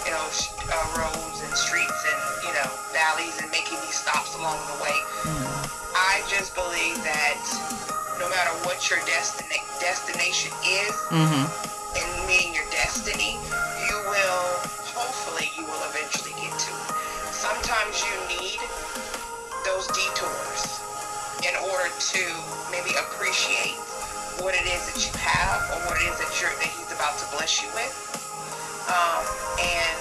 you 0.05 0.11
know 0.13 0.21
sh- 0.29 0.53
uh, 0.69 0.85
roads 0.93 1.41
and 1.41 1.49
streets 1.57 2.01
and 2.05 2.19
you 2.45 2.53
know 2.53 2.69
valleys 2.93 3.33
and 3.41 3.49
making 3.49 3.81
these 3.81 3.97
stops 3.97 4.37
along 4.37 4.61
the 4.69 4.77
way. 4.77 4.93
Mm. 5.25 5.41
I 5.97 6.21
just 6.29 6.53
believe 6.53 7.01
that 7.01 7.37
no 8.21 8.29
matter 8.29 8.53
what 8.67 8.77
your 8.93 8.99
destina- 9.09 9.65
destination 9.81 10.53
is, 10.65 10.93
Mm-hmm. 11.09 11.45
and 11.97 12.09
meeting 12.29 12.53
your 12.53 12.67
destiny, 12.71 13.37
to 22.15 22.23
maybe 22.71 22.95
appreciate 22.95 23.75
what 24.39 24.55
it 24.55 24.63
is 24.63 24.87
that 24.87 24.99
you 25.03 25.11
have 25.19 25.59
or 25.75 25.79
what 25.91 25.99
it 25.99 26.07
is 26.07 26.15
that 26.15 26.31
you're 26.39 26.51
that 26.63 26.71
he's 26.71 26.91
about 26.95 27.19
to 27.19 27.27
bless 27.35 27.59
you 27.59 27.67
with. 27.75 27.91
Um, 28.87 29.23
and 29.59 29.97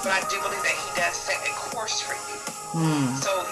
but 0.00 0.16
I 0.16 0.24
do 0.32 0.40
believe 0.40 0.62
that 0.64 0.72
he 0.72 0.88
does 0.96 1.12
set 1.16 1.36
a 1.44 1.52
course 1.52 2.00
for 2.00 2.16
you. 2.32 2.38
Mm. 2.80 3.12
So 3.20 3.44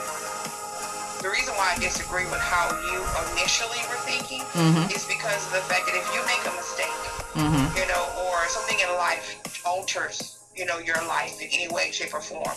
the 1.21 1.29
reason 1.29 1.53
why 1.61 1.75
I 1.75 1.79
disagree 1.79 2.25
with 2.33 2.41
how 2.41 2.73
you 2.88 3.05
initially 3.35 3.81
were 3.93 4.00
thinking 4.09 4.41
Mhm. 4.57 4.88
is 4.95 5.05
because 5.05 5.45
of 5.47 5.53
the 5.53 5.65
fact 5.69 5.85
that 5.87 5.97
if 5.97 6.07
you 6.15 6.21
make 6.25 6.41
a 6.49 6.55
mistake, 6.57 7.00
Mhm. 7.37 7.76
you 7.76 7.85
know, 7.93 8.05
or 8.25 8.49
something 8.49 8.79
in 8.81 8.88
life 8.97 9.37
alters, 9.67 10.38
you 10.55 10.65
know, 10.65 10.79
your 10.79 11.03
life 11.05 11.41
in 11.41 11.49
any 11.50 11.69
way, 11.69 11.91
shape, 11.91 12.15
or 12.15 12.21
form, 12.23 12.57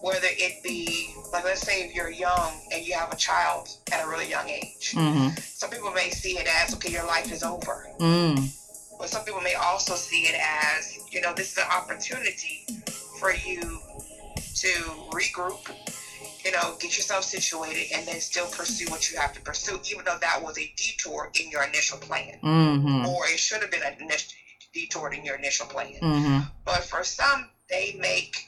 whether 0.00 0.28
it 0.30 0.62
be 0.62 1.14
like 1.32 1.44
let's 1.44 1.60
say 1.62 1.82
if 1.82 1.94
you're 1.94 2.10
young 2.10 2.52
and 2.72 2.86
you 2.86 2.94
have 2.94 3.12
a 3.12 3.16
child 3.16 3.68
at 3.92 4.04
a 4.04 4.08
really 4.08 4.28
young 4.28 4.48
age, 4.48 4.92
Mhm. 4.94 5.38
some 5.42 5.70
people 5.70 5.90
may 5.90 6.10
see 6.10 6.38
it 6.38 6.46
as 6.46 6.72
okay, 6.74 6.90
your 6.90 7.04
life 7.04 7.30
is 7.32 7.42
over. 7.42 7.90
Mm. 8.00 8.48
But 8.98 9.10
some 9.10 9.24
people 9.24 9.40
may 9.40 9.54
also 9.54 9.94
see 9.94 10.22
it 10.22 10.34
as, 10.40 10.98
you 11.12 11.20
know, 11.20 11.32
this 11.32 11.52
is 11.52 11.58
an 11.58 11.68
opportunity 11.70 12.66
for 13.20 13.32
you 13.32 13.60
to 14.56 14.68
regroup, 15.12 15.68
you 16.44 16.50
know, 16.50 16.76
get 16.80 16.96
yourself 16.96 17.24
situated, 17.24 17.92
and 17.92 18.06
then 18.08 18.20
still 18.20 18.48
pursue 18.48 18.86
what 18.90 19.08
you 19.10 19.16
have 19.18 19.32
to 19.34 19.40
pursue, 19.40 19.80
even 19.90 20.04
though 20.04 20.18
that 20.18 20.42
was 20.42 20.58
a 20.58 20.72
detour 20.76 21.30
in 21.40 21.48
your 21.50 21.62
initial 21.62 21.98
plan, 21.98 22.40
Mhm. 22.42 23.06
or 23.06 23.28
it 23.28 23.38
should 23.38 23.62
have 23.62 23.70
been 23.70 23.82
a 23.82 23.96
detour 24.74 25.12
in 25.12 25.24
your 25.24 25.36
initial 25.36 25.66
plan. 25.66 25.94
Mhm. 26.02 26.50
But 26.64 26.84
for 26.84 27.04
some, 27.04 27.50
they 27.68 27.92
make 28.00 28.47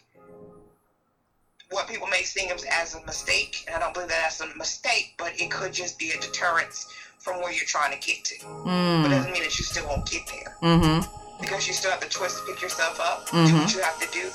what 1.71 1.87
people 1.87 2.07
may 2.09 2.23
think 2.23 2.51
of 2.51 2.59
as 2.71 2.95
a 2.97 3.03
mistake, 3.07 3.65
and 3.67 3.77
I 3.77 3.79
don't 3.79 3.95
believe 3.95 4.09
that 4.11 4.19
that's 4.27 4.41
a 4.41 4.47
mistake, 4.59 5.15
but 5.17 5.33
it 5.41 5.51
could 5.51 5.73
just 5.73 5.99
be 5.99 6.11
a 6.11 6.19
deterrence 6.19 6.91
from 7.19 7.39
where 7.41 7.53
you're 7.53 7.67
trying 7.69 7.95
to 7.95 8.01
get 8.07 8.25
to. 8.25 8.35
But 8.43 9.07
it 9.07 9.07
Mm. 9.07 9.11
doesn't 9.11 9.33
mean 9.33 9.43
that 9.45 9.57
you 9.59 9.65
still 9.65 9.87
won't 9.87 10.05
get 10.11 10.27
there 10.27 10.57
Mhm. 10.63 11.07
because 11.41 11.69
you 11.69 11.75
still 11.75 11.93
have 11.93 12.01
the 12.01 12.09
choice 12.09 12.35
to 12.35 12.43
pick 12.43 12.61
yourself 12.61 12.99
up, 12.99 13.31
do 13.31 13.37
Mhm. 13.37 13.61
what 13.63 13.73
you 13.75 13.81
have 13.83 13.99
to 14.01 14.07
do, 14.11 14.33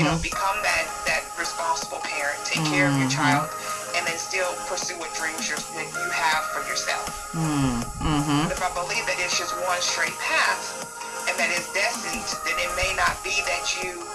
you 0.00 0.04
know, 0.04 0.16
Mhm. 0.16 0.22
become 0.22 0.62
that 0.62 0.86
that 1.04 1.24
responsible 1.36 1.98
parent, 2.00 2.38
take 2.46 2.64
care 2.64 2.88
of 2.88 2.96
your 2.96 3.08
Mhm. 3.08 3.16
child, 3.20 3.50
and 3.94 4.06
then 4.06 4.16
still 4.18 4.52
pursue 4.66 4.96
what 4.96 5.12
dreams 5.14 5.46
you're, 5.48 5.58
that 5.58 5.92
you 5.92 6.10
have 6.10 6.44
for 6.52 6.62
yourself. 6.68 7.10
Mm. 7.34 7.84
Mhm. 8.00 8.48
But 8.48 8.52
if 8.56 8.62
I 8.64 8.70
believe 8.70 9.04
that 9.06 9.18
it's 9.18 9.36
just 9.36 9.52
one 9.68 9.80
straight 9.82 10.18
path 10.20 10.86
and 11.28 11.36
that 11.38 11.50
it's 11.50 11.68
destined, 11.74 12.24
then 12.46 12.58
it 12.58 12.74
may 12.76 12.94
not 12.94 13.22
be 13.22 13.42
that 13.44 13.82
you 13.82 14.06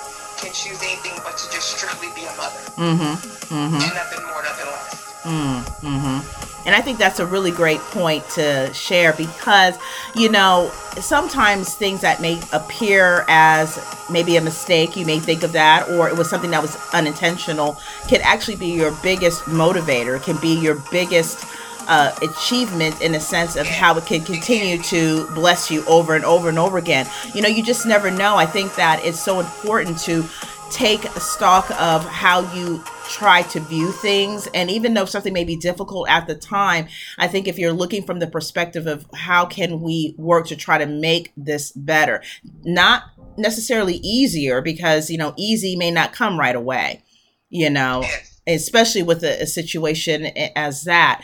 can 0.44 0.54
choose 0.54 0.82
anything 0.84 1.14
but 1.24 1.38
to 1.38 1.50
just 1.52 1.78
strictly 1.78 2.10
be 2.16 2.26
a 2.26 2.36
mother 2.36 2.60
Mhm. 2.78 3.16
Mhm. 3.50 3.82
and 3.82 3.94
nothing 3.94 4.24
more, 4.26 4.44
nothing 4.44 4.66
less. 4.68 4.96
Mm, 5.24 5.64
hmm 5.82 6.20
And 6.66 6.74
I 6.74 6.80
think 6.80 6.98
that's 6.98 7.20
a 7.20 7.26
really 7.26 7.52
great 7.52 7.82
point 7.92 8.24
to 8.36 8.74
share 8.74 9.12
because, 9.12 9.76
you 10.16 10.30
know, 10.30 10.72
sometimes 11.02 11.74
things 11.74 12.00
that 12.02 12.22
may 12.22 12.40
appear 12.54 13.26
as 13.28 13.78
maybe 14.10 14.38
a 14.38 14.42
mistake, 14.42 14.96
you 14.96 15.06
may 15.06 15.20
think 15.20 15.44
of 15.44 15.52
that, 15.52 15.90
or 15.90 16.08
it 16.08 16.16
was 16.16 16.30
something 16.30 16.52
that 16.52 16.62
was 16.62 16.78
unintentional, 16.94 17.78
can 18.08 18.22
actually 18.22 18.56
be 18.56 18.68
your 18.68 18.92
biggest 19.04 19.42
motivator, 19.42 20.24
can 20.24 20.38
be 20.38 20.56
your 20.58 20.76
biggest 20.90 21.44
uh, 21.88 22.16
achievement 22.22 23.02
in 23.02 23.16
a 23.16 23.20
sense 23.20 23.56
of 23.56 23.68
how 23.68 23.98
it 23.98 24.06
can 24.06 24.22
continue 24.22 24.82
to 24.84 25.28
bless 25.34 25.70
you 25.70 25.86
over 25.86 26.16
and 26.16 26.26
over 26.26 26.50
and 26.50 26.60
over 26.60 26.78
again. 26.78 27.08
You 27.34 27.42
know, 27.42 27.50
you 27.50 27.64
just 27.64 27.86
never 27.86 28.12
know. 28.12 28.36
I 28.36 28.46
think 28.46 28.76
that 28.76 29.04
it's 29.04 29.20
so 29.20 29.40
important 29.40 29.98
to 30.00 30.26
take 30.74 31.04
stock 31.20 31.70
of 31.80 32.04
how 32.06 32.52
you 32.54 32.84
try 33.08 33.44
to 33.44 33.60
view 33.60 33.92
things 33.92 34.48
and 34.56 34.72
even 34.72 34.96
though 34.96 35.06
something 35.06 35.34
may 35.34 35.44
be 35.44 35.56
difficult 35.56 36.10
at 36.10 36.26
the 36.26 36.34
time 36.34 36.88
i 37.20 37.28
think 37.28 37.48
if 37.48 37.60
you're 37.60 37.74
looking 37.74 38.02
from 38.02 38.18
the 38.18 38.26
perspective 38.26 38.88
of 38.88 39.06
how 39.14 39.46
can 39.46 39.82
we 39.82 40.16
work 40.18 40.48
to 40.48 40.56
try 40.56 40.78
to 40.78 40.88
make 40.88 41.32
this 41.38 41.72
better 41.74 42.24
not 42.64 43.04
necessarily 43.38 43.96
easier 43.98 44.62
because 44.62 45.12
you 45.12 45.18
know 45.18 45.34
easy 45.38 45.76
may 45.76 45.92
not 45.92 46.14
come 46.14 46.40
right 46.40 46.56
away 46.56 47.04
you 47.50 47.70
know 47.70 48.04
especially 48.48 49.04
with 49.04 49.24
a, 49.24 49.44
a 49.44 49.46
situation 49.46 50.26
as 50.56 50.86
that 50.86 51.24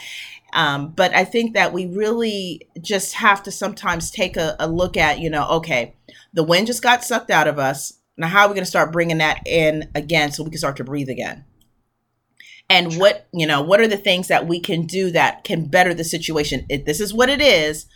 um, 0.53 0.91
but 0.91 1.13
i 1.13 1.23
think 1.23 1.53
that 1.53 1.73
we 1.73 1.85
really 1.87 2.61
just 2.81 3.13
have 3.13 3.41
to 3.43 3.51
sometimes 3.51 4.11
take 4.11 4.37
a, 4.37 4.55
a 4.59 4.67
look 4.67 4.97
at 4.97 5.19
you 5.19 5.29
know 5.29 5.47
okay 5.49 5.95
the 6.33 6.43
wind 6.43 6.67
just 6.67 6.83
got 6.83 7.03
sucked 7.03 7.31
out 7.31 7.47
of 7.47 7.59
us. 7.59 7.93
Now 8.17 8.27
how 8.27 8.43
are 8.43 8.49
we 8.49 8.53
going 8.53 8.65
to 8.65 8.69
start 8.69 8.91
bringing 8.91 9.19
that 9.19 9.41
in 9.45 9.89
again 9.95 10.31
so 10.31 10.43
we 10.43 10.49
can 10.49 10.59
start 10.59 10.77
to 10.77 10.83
breathe 10.83 11.09
again? 11.09 11.45
And 12.69 12.97
what 12.97 13.27
you 13.33 13.47
know 13.47 13.61
what 13.61 13.79
are 13.79 13.87
the 13.87 13.97
things 13.97 14.27
that 14.27 14.47
we 14.47 14.59
can 14.59 14.85
do 14.85 15.11
that 15.11 15.43
can 15.43 15.65
better 15.65 15.93
the 15.93 16.03
situation? 16.03 16.65
If 16.69 16.85
this 16.85 16.99
is 16.99 17.13
what 17.13 17.29
it 17.29 17.41
is 17.41 17.87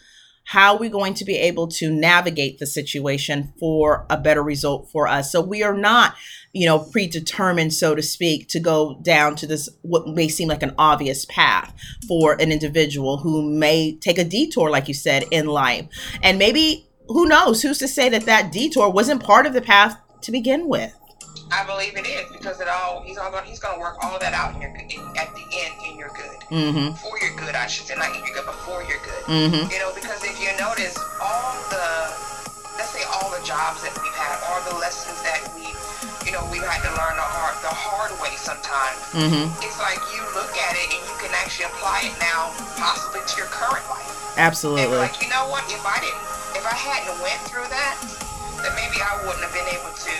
how 0.45 0.73
are 0.73 0.79
we 0.79 0.89
going 0.89 1.13
to 1.15 1.25
be 1.25 1.38
able 1.38 1.67
to 1.67 1.91
navigate 1.91 2.59
the 2.59 2.65
situation 2.65 3.53
for 3.59 4.05
a 4.09 4.17
better 4.17 4.43
result 4.43 4.89
for 4.91 5.07
us? 5.07 5.31
So 5.31 5.41
we 5.41 5.63
are 5.63 5.75
not 5.75 6.15
you 6.53 6.67
know 6.67 6.79
predetermined 6.79 7.73
so 7.73 7.95
to 7.95 8.01
speak 8.01 8.47
to 8.50 8.59
go 8.59 9.00
down 9.01 9.35
to 9.35 9.47
this 9.47 9.69
what 9.81 10.07
may 10.07 10.27
seem 10.27 10.47
like 10.47 10.63
an 10.63 10.75
obvious 10.77 11.25
path 11.25 11.73
for 12.07 12.33
an 12.33 12.51
individual 12.51 13.17
who 13.17 13.41
may 13.41 13.95
take 13.95 14.17
a 14.17 14.23
detour 14.23 14.69
like 14.69 14.88
you 14.88 14.93
said 14.93 15.25
in 15.31 15.47
life. 15.47 15.88
And 16.21 16.38
maybe 16.38 16.88
who 17.07 17.25
knows? 17.27 17.62
Who's 17.62 17.79
to 17.79 17.88
say 17.88 18.09
that 18.09 18.25
that 18.25 18.51
detour 18.51 18.89
wasn't 18.89 19.23
part 19.23 19.45
of 19.45 19.53
the 19.53 19.62
path 19.62 19.97
to 20.21 20.31
begin 20.31 20.67
with 20.67 20.93
I 21.52 21.66
believe 21.66 21.98
it 21.98 22.08
is 22.08 22.32
because 22.32 22.60
it 22.62 22.68
all 22.68 23.02
he's 23.06 23.18
all 23.18 23.30
going 23.30 23.46
he's 23.46 23.60
going 23.60 23.75
to 23.75 23.82
work 23.82 23.98
all 24.04 24.18
that 24.20 24.34
out 24.34 24.56
in 24.56 24.62
your 24.62 24.72
at 24.74 25.30
the 25.38 25.46
end 25.54 25.74
in 25.86 25.98
your 25.98 26.10
good 26.18 26.40
mm-hmm 26.50 26.98
for 26.98 27.13
your 27.22 27.34
good. 27.38 27.54
I 27.56 27.68
should 27.68 27.86
say 27.86 27.96
not 27.96 28.10
in 28.16 28.25
your 28.25 28.34
good, 28.34 28.46
but 28.46 28.58
for 28.66 28.82
your 28.90 28.98
good. 29.06 29.24
mm-hmm 29.30 29.70
You 29.70 29.80
know, 29.80 29.94
because 29.94 30.24
if 30.25 30.34
you 30.42 30.50
notice, 30.58 30.98
all 31.22 31.54
the 31.70 32.10
let's 32.78 32.90
say 32.90 33.06
all 33.06 33.30
the 33.30 33.42
jobs 33.46 33.86
that 33.86 33.94
we've 34.02 34.18
had, 34.18 34.42
all 34.50 34.62
the 34.66 34.78
lessons 34.82 35.22
that 35.22 35.42
we, 35.54 35.70
you 36.25 36.34
know, 36.34 36.42
we've 36.50 36.66
had 36.66 36.82
to 36.82 36.92
learn 36.98 37.16
the 37.18 37.28
hard 37.38 37.54
the 37.62 37.70
hard 37.70 38.10
way 38.18 38.34
sometimes. 38.38 38.98
mm-hmm 39.13 39.46
It's 39.62 39.78
like 39.78 40.02
you 40.10 40.22
look 40.34 40.54
at 40.58 40.74
it 40.74 40.90
and 40.90 41.02
you 41.06 41.16
can 41.22 41.34
actually 41.38 41.70
apply 41.70 42.10
it 42.10 42.16
now, 42.18 42.50
possibly 42.82 43.22
to 43.22 43.34
your 43.38 43.50
current 43.54 43.86
life. 43.94 44.10
Absolutely 44.38 44.98
like, 44.98 45.22
you 45.22 45.30
know 45.30 45.46
what? 45.54 45.62
If 45.70 45.86
I 45.86 46.02
didn't, 46.02 46.24
if 46.58 46.66
I 46.66 46.74
hadn't 46.74 47.18
went 47.22 47.38
through 47.46 47.70
that, 47.70 47.94
then 48.66 48.74
maybe 48.74 48.98
I 48.98 49.22
wouldn't 49.22 49.46
have 49.46 49.54
been 49.54 49.70
able 49.70 49.94
to 49.94 50.13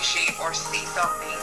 appreciate 0.00 0.40
or 0.40 0.54
see 0.54 0.80
something 0.96 1.36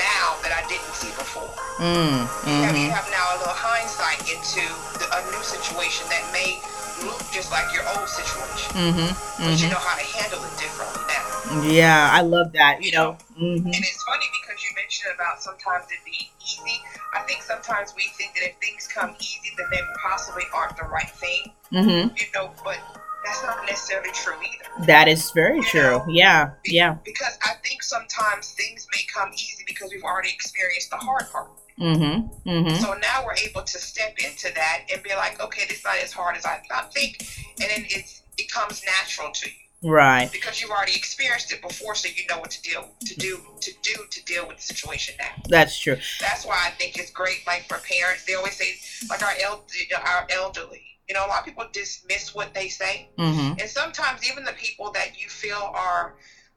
now 0.00 0.32
that 0.40 0.48
I 0.48 0.64
didn't 0.64 0.96
see 0.96 1.12
before. 1.12 1.52
mm, 1.76 2.24
You 2.48 2.64
have, 2.64 2.72
you 2.72 2.88
mm-hmm. 2.88 2.96
have 2.96 3.04
now 3.12 3.36
a 3.36 3.44
little 3.44 3.52
hindsight 3.52 4.24
into 4.32 4.64
the, 4.96 5.04
a 5.12 5.20
new 5.28 5.44
situation 5.44 6.08
that 6.08 6.24
may 6.32 6.56
look 7.04 7.20
just 7.28 7.52
like 7.52 7.68
your 7.76 7.84
old 7.92 8.08
situation, 8.08 8.72
mm-hmm 8.72 9.12
but 9.12 9.60
you 9.60 9.68
mm-hmm. 9.68 9.76
know 9.76 9.82
how 9.84 9.92
to 9.92 10.06
handle 10.16 10.40
it 10.40 10.54
differently 10.56 11.04
now. 11.04 11.68
yeah 11.68 12.08
i 12.16 12.22
love 12.22 12.52
that 12.56 12.80
you 12.80 12.92
know? 12.96 13.12
mm-hmm. 13.36 13.60
And 13.60 13.84
it's 13.84 14.02
funny 14.08 14.24
because 14.40 14.64
you 14.64 14.72
mentioned 14.72 15.12
about 15.12 15.42
sometimes 15.44 15.84
it 15.92 16.00
being 16.08 16.32
easy. 16.40 16.80
I 17.12 17.20
think 17.28 17.42
sometimes 17.44 17.92
we 17.92 18.08
think 18.16 18.32
that 18.40 18.48
if 18.48 18.56
things 18.56 18.88
come 18.88 19.12
easy, 19.20 19.52
then 19.58 19.68
they 19.68 19.84
possibly 20.00 20.48
aren't 20.56 20.80
the 20.80 20.88
right 20.88 21.12
thing, 21.20 21.52
mm-hmm. 21.68 22.08
You 22.16 22.26
know, 22.32 22.56
but 22.64 22.80
that's 23.24 23.42
not 23.42 23.64
necessarily 23.66 24.10
true 24.12 24.34
either. 24.34 24.86
that 24.86 25.08
is 25.08 25.30
very 25.32 25.60
true 25.62 26.00
yeah 26.08 26.50
Be- 26.64 26.72
yeah 26.74 26.96
Because 27.04 27.38
I 27.44 27.54
think 27.64 27.82
sometimes 27.82 28.52
things 28.52 28.86
may 28.94 29.02
come 29.14 29.30
easy 29.34 29.64
because 29.66 29.90
we've 29.92 30.02
already 30.04 30.30
experienced 30.30 30.90
the 30.90 30.96
hard 30.96 31.24
part. 31.32 31.50
mm-hmm 31.78 32.28
mm-hmm 32.48 32.74
So 32.82 32.94
now 32.94 33.24
we're 33.24 33.36
able 33.48 33.62
to 33.62 33.78
step 33.78 34.14
into 34.18 34.52
that 34.54 34.78
and 34.92 35.02
be 35.02 35.10
like, 35.14 35.40
okay, 35.40 35.64
this 35.68 35.78
is 35.78 35.84
not 35.84 35.96
as 36.02 36.12
hard 36.12 36.36
as 36.36 36.44
I 36.44 36.60
thought 36.68 36.92
think, 36.92 37.12
and 37.60 37.68
then 37.70 37.84
it's 37.88 38.22
it 38.38 38.50
comes 38.50 38.82
natural 38.84 39.30
to 39.32 39.48
you 39.48 39.56
right 39.84 40.30
because 40.32 40.60
you've 40.60 40.70
already 40.70 40.94
experienced 40.94 41.52
it 41.52 41.60
before, 41.60 41.94
so 41.94 42.08
you 42.08 42.24
know 42.30 42.38
what 42.38 42.50
to 42.52 42.62
deal 42.62 42.88
to 43.04 43.14
do 43.16 43.38
to 43.60 43.72
do 43.82 43.94
to 44.10 44.24
deal 44.24 44.46
with 44.46 44.56
the 44.58 44.62
situation 44.62 45.14
now. 45.18 45.32
that's 45.48 45.78
true 45.78 45.96
That's 46.20 46.46
why 46.46 46.58
I 46.66 46.70
think 46.70 46.96
it's 46.98 47.10
great. 47.10 47.40
Like 47.46 47.64
for 47.68 47.78
parents, 47.78 48.24
they 48.24 48.34
always 48.34 48.56
say, 48.56 48.70
like 49.10 49.22
our 49.22 49.34
el- 49.44 49.64
our 50.06 50.26
elderly. 50.30 50.82
You 51.12 51.18
know, 51.18 51.26
a 51.26 51.28
lot 51.28 51.40
of 51.40 51.44
people 51.44 51.66
dismiss 51.74 52.34
what 52.34 52.54
they 52.54 52.68
say, 52.68 53.10
mm-hmm. 53.18 53.60
And 53.60 53.68
sometimes 53.68 54.26
even 54.26 54.44
the 54.44 54.52
people 54.52 54.90
that 54.92 55.22
you 55.22 55.28
feel 55.28 55.70
are, 55.74 56.14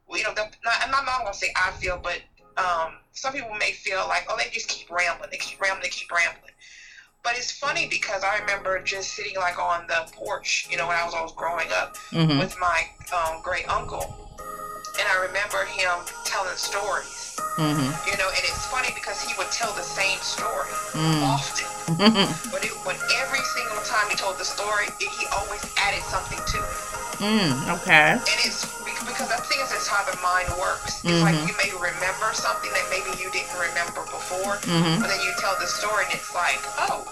you 0.09 0.23
know, 0.23 0.33
the, 0.33 0.43
not, 0.63 0.75
I'm 0.81 0.91
not 0.91 1.05
going 1.19 1.33
to 1.33 1.37
say 1.37 1.51
I 1.57 1.71
feel, 1.71 1.99
but 2.01 2.21
um, 2.55 2.93
some 3.11 3.33
people 3.33 3.53
may 3.55 3.73
feel 3.73 4.05
like, 4.07 4.27
oh, 4.29 4.37
they 4.37 4.49
just 4.53 4.69
keep 4.69 4.89
rambling, 4.89 5.29
they 5.29 5.39
keep 5.39 5.59
rambling, 5.59 5.83
they 5.83 5.89
keep 5.89 6.09
rambling. 6.09 6.53
But 7.21 7.33
it's 7.35 7.51
funny 7.51 7.89
because 7.89 8.23
I 8.23 8.39
remember 8.39 8.81
just 8.81 9.13
sitting 9.13 9.35
like 9.35 9.59
on 9.59 9.87
the 9.87 10.09
porch, 10.13 10.69
you 10.71 10.77
know, 10.77 10.87
when 10.87 10.95
I 10.95 11.03
was 11.03 11.13
always 11.13 11.33
growing 11.33 11.67
up 11.75 11.97
mm-hmm. 12.11 12.39
with 12.39 12.55
my 12.57 12.83
um, 13.13 13.41
great 13.43 13.67
uncle, 13.67 14.24
and 14.99 15.05
I 15.07 15.15
remember 15.27 15.65
him 15.65 15.91
telling 16.23 16.55
stories, 16.55 17.35
mm-hmm 17.57 17.91
you 18.07 18.15
know, 18.17 18.29
and 18.29 18.43
it's 18.45 18.65
funny 18.67 18.89
because 18.93 19.21
he 19.21 19.33
would 19.37 19.49
tell 19.51 19.73
the 19.73 19.83
same 19.85 20.19
story 20.21 20.69
mm 20.93 21.21
often. 21.25 21.67
but, 22.51 22.61
it, 22.65 22.73
but 22.83 22.97
every 23.21 23.43
single 23.55 23.81
time 23.85 24.09
he 24.09 24.15
told 24.15 24.37
the 24.37 24.45
story, 24.45 24.87
it, 24.99 25.09
he 25.19 25.25
always 25.33 25.61
added 25.77 26.01
something 26.09 26.39
to 26.53 26.57
it. 26.57 26.77
Mm, 27.21 27.53
okay. 27.79 28.17
And 28.17 28.39
it's 28.43 28.65
because 29.05 29.31
I 29.31 29.37
think 29.47 29.61
it's 29.63 29.87
how 29.87 30.03
the 30.09 30.17
mind 30.21 30.49
works. 30.59 30.99
It's 31.05 31.21
like 31.23 31.35
Mhm. 31.35 31.47
you 31.47 31.55
may 31.61 31.71
remember 31.77 32.33
something 32.33 32.71
that 32.73 32.85
maybe 32.89 33.11
you 33.21 33.29
didn't 33.31 33.53
remember 33.57 34.01
before, 34.09 34.57
Mhm. 34.65 34.99
but 35.01 35.07
then 35.09 35.21
you 35.21 35.31
tell 35.39 35.55
the 35.59 35.67
story 35.67 36.05
and 36.05 36.13
it's 36.15 36.33
like, 36.33 36.59
oh. 36.89 37.05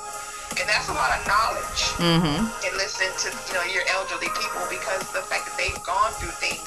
And 0.60 0.70
that's 0.70 0.88
a 0.90 0.94
lot 0.94 1.10
of 1.18 1.26
knowledge 1.26 1.82
Mm-hmm. 1.98 2.46
and 2.66 2.74
listen 2.78 3.10
to 3.26 3.28
you 3.48 3.54
know 3.58 3.66
your 3.74 3.82
elderly 3.90 4.30
people 4.38 4.62
because 4.70 5.02
the 5.10 5.24
fact 5.26 5.46
that 5.50 5.56
they've 5.58 5.82
gone 5.82 6.14
through 6.22 6.36
things 6.38 6.62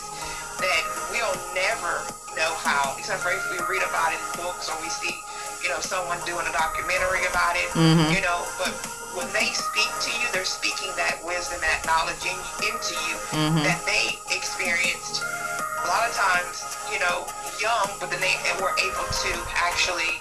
that 0.59 0.83
we'll 1.11 1.37
never 1.55 2.05
know 2.37 2.53
how, 2.61 2.95
except 2.99 3.23
for 3.23 3.31
if 3.33 3.43
we 3.51 3.59
read 3.69 3.83
about 3.83 4.13
it 4.13 4.21
in 4.21 4.45
books 4.45 4.69
or 4.69 4.77
we 4.83 4.89
see 4.89 5.15
you 5.63 5.69
know 5.69 5.81
someone 5.81 6.19
doing 6.27 6.47
a 6.47 6.53
documentary 6.53 7.25
about 7.27 7.57
it. 7.57 7.69
Mhm. 7.73 8.15
You 8.15 8.21
know, 8.21 8.45
but 8.59 8.73
when 9.17 9.27
they 9.33 9.49
speak 9.57 9.89
to 10.05 10.11
you, 10.21 10.27
they're 10.33 10.45
speaking 10.45 10.93
that 10.97 11.17
wisdom, 11.25 11.61
that 11.61 11.81
knowledge 11.87 12.21
in, 12.25 12.37
into 12.69 12.95
you 13.09 13.17
Mhm. 13.33 13.65
that 13.65 13.81
they 13.87 14.19
experienced 14.37 15.23
a 15.23 15.89
lot 15.89 16.05
of 16.09 16.15
times, 16.15 16.61
you 16.93 16.99
know, 17.01 17.25
young, 17.61 17.89
but 17.99 18.11
then 18.11 18.21
they 18.21 18.37
were 18.61 18.75
able 18.77 19.07
to 19.25 19.33
actually 19.55 20.21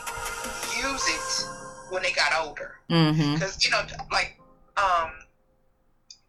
use 0.78 1.04
it 1.08 1.46
when 1.90 2.02
they 2.04 2.12
got 2.12 2.32
older. 2.40 2.80
Mm-hmm. 2.90 3.34
Because 3.36 3.64
you 3.64 3.72
know, 3.72 3.84
like, 4.12 4.40
um, 4.78 5.12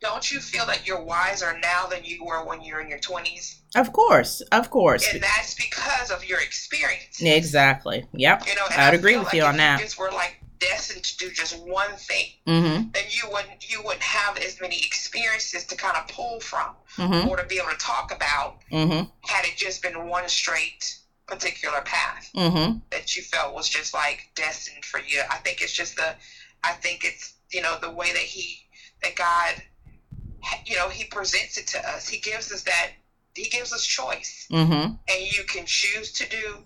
don't 0.01 0.31
you 0.31 0.41
feel 0.41 0.67
that 0.67 0.87
you're 0.87 1.01
wiser 1.01 1.59
now 1.63 1.87
than 1.87 2.05
you 2.05 2.25
were 2.25 2.45
when 2.45 2.63
you're 2.63 2.81
in 2.81 2.89
your 2.89 2.99
twenties? 2.99 3.61
Of 3.77 3.93
course. 3.93 4.41
Of 4.53 4.71
course. 4.71 5.07
And 5.13 5.23
that's 5.23 5.55
because 5.55 6.11
of 6.11 6.25
your 6.25 6.41
experience. 6.41 7.21
Exactly. 7.21 8.07
Yep. 8.13 8.47
You 8.49 8.55
know, 8.57 8.63
I'd 8.71 8.93
I 8.95 8.97
agree 8.97 9.17
with 9.17 9.27
like 9.27 9.35
you 9.35 9.43
on 9.45 9.57
that. 9.59 9.81
Just 9.81 9.99
were 9.99 10.11
like 10.11 10.41
destined 10.59 11.05
to 11.05 11.17
do 11.19 11.31
just 11.31 11.55
one 11.61 11.93
thing, 11.97 12.27
Mm-hmm. 12.47 12.91
then 12.93 13.05
you 13.11 13.25
wouldn't 13.31 13.71
you 13.71 13.83
wouldn't 13.85 14.03
have 14.03 14.39
as 14.39 14.59
many 14.61 14.79
experiences 14.79 15.65
to 15.67 15.77
kind 15.77 15.97
of 15.97 16.09
pull 16.09 16.41
from 16.41 16.71
Mm-hmm. 16.97 17.29
or 17.29 17.37
to 17.37 17.45
be 17.45 17.57
able 17.59 17.71
to 17.71 17.77
talk 17.77 18.11
about 18.15 18.61
Mm-hmm. 18.73 19.09
had 19.29 19.45
it 19.45 19.57
just 19.57 19.83
been 19.83 20.09
one 20.09 20.27
straight 20.29 20.97
particular 21.27 21.83
path 21.83 22.31
Mm-hmm. 22.35 22.79
that 22.91 23.15
you 23.17 23.23
felt 23.23 23.55
was 23.55 23.69
just 23.69 23.93
like 23.93 24.31
destined 24.35 24.85
for 24.85 24.99
you. 25.01 25.21
I 25.31 25.37
think 25.39 25.61
it's 25.61 25.73
just 25.73 25.97
the, 25.97 26.15
I 26.65 26.73
think 26.73 27.05
it's 27.05 27.35
you 27.51 27.61
know 27.61 27.77
the 27.81 27.91
way 27.91 28.11
that 28.13 28.19
he 28.35 28.61
that 29.03 29.15
God, 29.15 29.63
you 30.65 30.77
know, 30.77 30.89
he 30.89 31.05
presents 31.05 31.59
it 31.59 31.67
to 31.69 31.89
us. 31.91 32.09
He 32.09 32.19
gives 32.19 32.51
us 32.51 32.63
that. 32.63 32.93
He 33.37 33.49
gives 33.49 33.73
us 33.73 33.85
choice, 33.85 34.47
Mm-hmm. 34.51 34.73
and 34.73 35.33
you 35.33 35.45
can 35.45 35.65
choose 35.67 36.13
to 36.13 36.29
do 36.29 36.59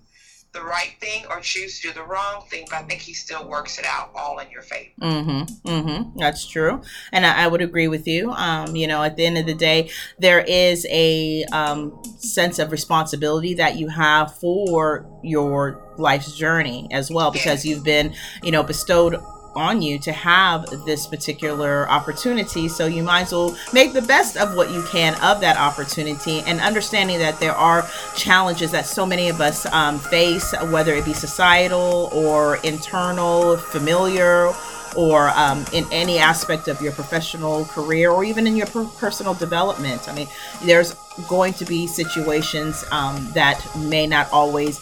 the 0.53 0.63
right 0.63 0.95
thing 1.01 1.25
or 1.31 1.39
choose 1.41 1.81
to 1.81 1.89
do 1.89 1.95
the 1.95 2.03
wrong 2.03 2.45
thing. 2.51 2.65
But 2.69 2.77
I 2.79 2.83
think 2.83 3.01
he 3.01 3.13
still 3.15 3.49
works 3.49 3.79
it 3.79 3.85
out 3.85 4.11
all 4.17 4.39
in 4.41 4.51
your 4.51 4.63
favor. 4.63 4.91
Mm-hmm. 5.01 5.69
Mm-hmm. 5.69 6.19
That's 6.19 6.47
true, 6.49 6.83
and 7.13 7.25
I, 7.25 7.45
I 7.45 7.47
would 7.47 7.63
agree 7.63 7.87
with 7.89 8.07
you. 8.09 8.31
Um, 8.33 8.75
you 8.75 8.87
know, 8.89 9.03
at 9.03 9.17
the 9.17 9.25
end 9.27 9.39
of 9.39 9.47
the 9.47 9.55
day, 9.55 9.91
there 10.19 10.41
is 10.41 10.87
a 10.91 11.45
um, 11.53 12.03
sense 12.19 12.59
of 12.59 12.73
responsibility 12.73 13.55
that 13.55 13.77
you 13.77 13.89
have 13.89 14.35
for 14.39 15.07
your 15.23 15.81
life's 15.99 16.37
journey 16.37 16.89
as 16.91 17.11
well, 17.11 17.31
because 17.31 17.65
Yes. 17.65 17.67
you've 17.67 17.85
been, 17.85 18.15
you 18.43 18.51
know, 18.51 18.63
bestowed 18.65 19.17
on 19.55 19.83
you 19.83 19.99
to 19.99 20.13
have 20.13 20.67
this 20.85 21.07
particular 21.07 21.89
opportunity. 21.89 22.69
So 22.69 22.87
you 22.87 23.03
might 23.03 23.23
as 23.23 23.33
well 23.33 23.57
make 23.73 23.93
the 23.93 24.03
best 24.03 24.37
of 24.37 24.55
what 24.55 24.71
you 24.71 24.83
can 24.85 25.15
of 25.23 25.41
that 25.41 25.57
opportunity, 25.57 26.41
and 26.41 26.61
understanding 26.61 27.19
that 27.19 27.41
there 27.41 27.55
are 27.55 27.89
challenges 28.17 28.71
that 28.73 28.87
so 28.87 29.05
many 29.05 29.29
of 29.29 29.41
us 29.41 29.67
um, 29.67 29.99
face, 29.99 30.55
whether 30.71 30.95
it 30.95 31.05
be 31.05 31.13
societal 31.13 32.11
or 32.13 32.57
internal, 32.65 33.57
familiar 33.57 34.53
or 34.97 35.29
um, 35.31 35.65
in 35.73 35.87
any 35.93 36.19
aspect 36.19 36.69
of 36.69 36.81
your 36.81 36.93
professional 36.93 37.65
career 37.67 38.11
or 38.11 38.25
even 38.25 38.47
in 38.47 38.57
your 38.57 38.67
per- 38.67 38.85
personal 38.85 39.35
development. 39.35 40.09
I 40.09 40.15
mean, 40.15 40.29
there's 40.65 40.95
going 41.29 41.53
to 41.55 41.65
be 41.65 41.87
situations 41.87 42.85
um, 42.91 43.31
that 43.35 43.65
may 43.77 44.07
not 44.07 44.31
always 44.33 44.81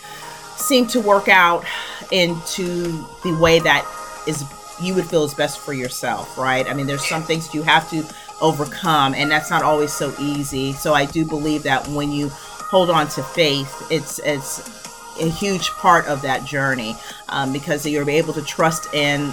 seem 0.56 0.86
to 0.88 1.00
work 1.00 1.28
out 1.28 1.64
into 2.10 3.04
the 3.22 3.36
way 3.40 3.58
that 3.60 3.86
is 4.26 4.44
you 4.80 4.94
would 4.94 5.06
feel 5.06 5.24
is 5.24 5.34
best 5.34 5.58
for 5.58 5.72
yourself, 5.72 6.38
right? 6.38 6.68
I 6.68 6.74
mean, 6.74 6.86
there's 6.86 7.06
some 7.06 7.22
things 7.22 7.52
you 7.54 7.62
have 7.62 7.88
to 7.90 8.04
overcome, 8.40 9.14
and 9.14 9.30
that's 9.30 9.50
not 9.50 9.62
always 9.62 9.92
so 9.92 10.14
easy. 10.18 10.72
So 10.72 10.94
I 10.94 11.04
do 11.04 11.24
believe 11.24 11.62
that 11.64 11.86
when 11.88 12.12
you 12.12 12.28
hold 12.30 12.90
on 12.90 13.08
to 13.08 13.22
faith, 13.22 13.86
it's 13.90 14.18
it's 14.20 14.76
a 15.20 15.28
huge 15.28 15.70
part 15.70 16.06
of 16.06 16.22
that 16.22 16.44
journey 16.44 16.96
um, 17.28 17.52
because 17.52 17.84
you're 17.86 18.08
able 18.08 18.32
to 18.32 18.42
trust 18.42 18.92
in 18.94 19.32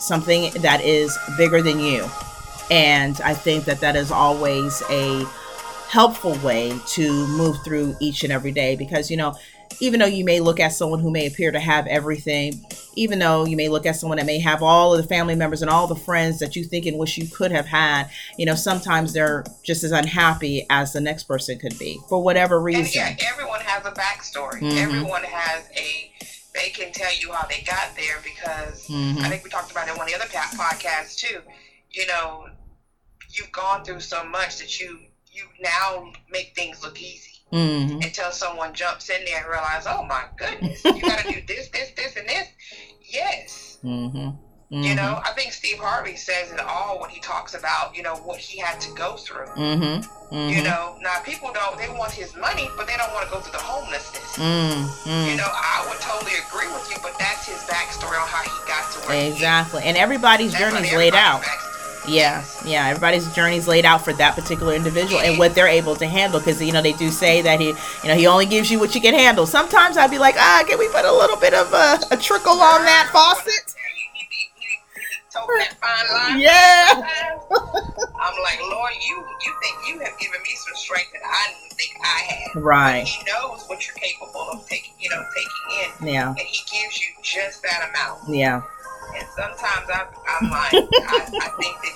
something 0.00 0.50
that 0.62 0.80
is 0.82 1.16
bigger 1.36 1.62
than 1.62 1.78
you. 1.78 2.08
And 2.70 3.20
I 3.20 3.34
think 3.34 3.66
that 3.66 3.80
that 3.80 3.96
is 3.96 4.10
always 4.10 4.82
a 4.88 5.24
helpful 5.88 6.34
way 6.38 6.78
to 6.86 7.26
move 7.28 7.62
through 7.62 7.96
each 8.00 8.24
and 8.24 8.32
every 8.32 8.52
day 8.52 8.74
because, 8.74 9.10
you 9.10 9.16
know, 9.16 9.36
even 9.80 10.00
though 10.00 10.06
you 10.06 10.24
may 10.24 10.40
look 10.40 10.60
at 10.60 10.72
someone 10.72 11.00
who 11.00 11.10
may 11.10 11.26
appear 11.26 11.50
to 11.52 11.60
have 11.60 11.86
everything, 11.86 12.64
even 12.94 13.18
though 13.18 13.44
you 13.44 13.56
may 13.56 13.68
look 13.68 13.86
at 13.86 13.96
someone 13.96 14.18
that 14.18 14.26
may 14.26 14.38
have 14.38 14.62
all 14.62 14.94
of 14.94 15.02
the 15.02 15.08
family 15.08 15.34
members 15.34 15.62
and 15.62 15.70
all 15.70 15.86
the 15.86 15.96
friends 15.96 16.38
that 16.38 16.54
you 16.56 16.64
think 16.64 16.86
and 16.86 16.98
wish 16.98 17.18
you 17.18 17.26
could 17.28 17.50
have 17.52 17.66
had, 17.66 18.08
you 18.38 18.46
know, 18.46 18.54
sometimes 18.54 19.12
they're 19.12 19.44
just 19.62 19.82
as 19.84 19.92
unhappy 19.92 20.66
as 20.70 20.92
the 20.92 21.00
next 21.00 21.24
person 21.24 21.58
could 21.58 21.78
be 21.78 21.98
for 22.08 22.22
whatever 22.22 22.56
And 22.56 22.64
reason. 22.66 22.92
yeah, 22.94 23.16
everyone 23.30 23.60
has 23.60 23.84
a 23.84 23.90
backstory. 23.92 24.60
Mhm. 24.60 24.76
Everyone 24.76 25.24
has 25.24 25.64
a. 25.76 26.10
They 26.54 26.70
can 26.70 26.92
tell 26.92 27.12
you 27.18 27.32
how 27.32 27.46
they 27.48 27.62
got 27.62 27.96
there 27.96 28.20
because 28.22 28.86
Mhm. 28.86 29.20
I 29.22 29.28
think 29.28 29.42
we 29.42 29.50
talked 29.50 29.72
about 29.72 29.88
it 29.88 29.92
in 29.92 29.96
one 29.96 30.06
of 30.06 30.12
the 30.12 30.20
other 30.20 30.30
podcasts 30.56 31.16
too. 31.16 31.40
You 31.90 32.06
know, 32.06 32.46
you've 33.30 33.50
gone 33.50 33.84
through 33.84 34.00
so 34.00 34.22
much 34.24 34.58
that 34.58 34.78
you 34.80 34.98
you 35.32 35.46
now 35.60 36.12
make 36.30 36.54
things 36.54 36.80
look 36.84 37.00
easy 37.02 37.33
Mhm. 37.54 38.04
until 38.04 38.30
someone 38.32 38.72
jumps 38.74 39.08
in 39.10 39.24
there 39.24 39.38
and 39.38 39.48
realize, 39.48 39.84
oh 39.86 40.04
my 40.04 40.24
goodness, 40.36 40.82
you 40.84 41.00
got 41.00 41.18
to 41.20 41.32
do 41.32 41.40
this, 41.48 41.68
this, 41.68 41.90
this, 41.96 42.16
and 42.16 42.28
this. 42.28 42.48
Yes. 43.08 43.78
Mhm. 43.84 44.36
You 44.70 44.96
know, 44.96 45.20
I 45.24 45.30
think 45.32 45.52
Steve 45.52 45.78
Harvey 45.78 46.16
says 46.16 46.50
it 46.50 46.58
all 46.58 46.98
when 46.98 47.08
he 47.10 47.20
talks 47.20 47.54
about, 47.54 47.94
you 47.96 48.02
know, 48.02 48.16
what 48.16 48.38
he 48.38 48.58
had 48.58 48.80
to 48.80 48.90
go 48.94 49.16
through. 49.16 49.46
Mhm. 49.54 50.02
You 50.32 50.62
Mhm. 50.62 50.64
know, 50.64 50.96
now 51.00 51.20
people 51.20 51.52
don't, 51.52 51.78
they 51.78 51.88
want 51.90 52.10
his 52.10 52.34
money, 52.34 52.68
but 52.76 52.88
they 52.88 52.96
don't 52.96 53.12
want 53.14 53.24
to 53.28 53.30
go 53.32 53.40
through 53.40 53.52
the 53.52 53.58
homelessness. 53.64 54.36
You 54.36 55.36
know, 55.36 55.46
I 55.46 55.86
would 55.88 56.00
totally 56.00 56.32
agree 56.48 56.66
with 56.72 56.90
you, 56.90 56.96
but 57.02 57.16
that's 57.20 57.46
his 57.46 57.58
backstory 57.70 58.20
on 58.20 58.26
how 58.26 58.42
he 58.42 58.50
got 58.66 58.90
to 58.94 58.98
where 59.06 59.20
he. 59.22 59.28
Exactly. 59.28 59.82
And 59.84 59.96
everybody's 59.96 60.54
journey 60.54 60.88
is 60.88 60.92
laid 60.92 61.14
out. 61.14 61.42
backstory- 61.42 61.70
Yeah, 62.06 62.44
yeah. 62.66 62.88
Everybody's 62.88 63.32
journey 63.34 63.56
is 63.56 63.66
laid 63.66 63.84
out 63.84 64.04
for 64.04 64.12
that 64.14 64.34
particular 64.34 64.74
individual 64.74 65.20
and 65.20 65.38
what 65.38 65.54
they're 65.54 65.68
able 65.68 65.96
to 65.96 66.06
handle. 66.06 66.38
Because 66.38 66.60
you 66.62 66.72
know 66.72 66.82
they 66.82 66.92
do 66.92 67.10
say 67.10 67.40
that 67.42 67.60
he, 67.60 67.68
you 67.68 68.08
know, 68.08 68.14
he 68.14 68.26
only 68.26 68.46
gives 68.46 68.70
you 68.70 68.78
what 68.78 68.94
you 68.94 69.00
can 69.00 69.14
handle. 69.14 69.46
Sometimes 69.46 69.96
I'd 69.96 70.10
be 70.10 70.18
like, 70.18 70.34
ah, 70.38 70.64
can 70.68 70.78
we 70.78 70.88
put 70.88 71.04
a 71.04 71.12
little 71.12 71.36
bit 71.38 71.54
of 71.54 71.72
a, 71.72 71.98
a 72.10 72.16
trickle 72.16 72.52
on 72.60 72.82
that 72.84 73.08
faucet? 73.12 73.74
Yeah. 76.36 76.92
I'm 77.50 78.42
like, 78.42 78.60
Lord, 78.62 78.92
you 79.06 79.16
you 79.44 79.52
think 79.62 79.76
you 79.88 79.98
have 80.00 80.18
given 80.18 80.40
me 80.42 80.54
some 80.54 80.74
strength 80.76 81.12
that 81.12 81.22
I 81.24 81.52
didn't 81.52 81.72
think 81.78 81.96
I 82.02 82.18
had. 82.54 82.62
Right. 82.62 83.04
He 83.06 83.24
knows 83.24 83.64
what 83.66 83.86
you're 83.86 83.96
capable 83.96 84.48
of 84.52 84.66
taking, 84.68 84.94
you 84.98 85.10
know, 85.10 85.22
taking 85.34 86.06
in, 86.08 86.14
Yeah. 86.14 86.28
and 86.30 86.38
he 86.38 86.58
gives 86.70 86.98
you 87.00 87.08
just 87.22 87.62
that 87.62 87.90
amount. 87.90 88.28
Yeah. 88.28 88.62
And 89.16 89.26
sometimes 89.36 89.86
I, 89.90 90.06
I'm 90.40 90.50
like, 90.50 90.72
I, 90.72 91.30
I 91.42 91.48
think 91.60 91.76
that 91.82 91.93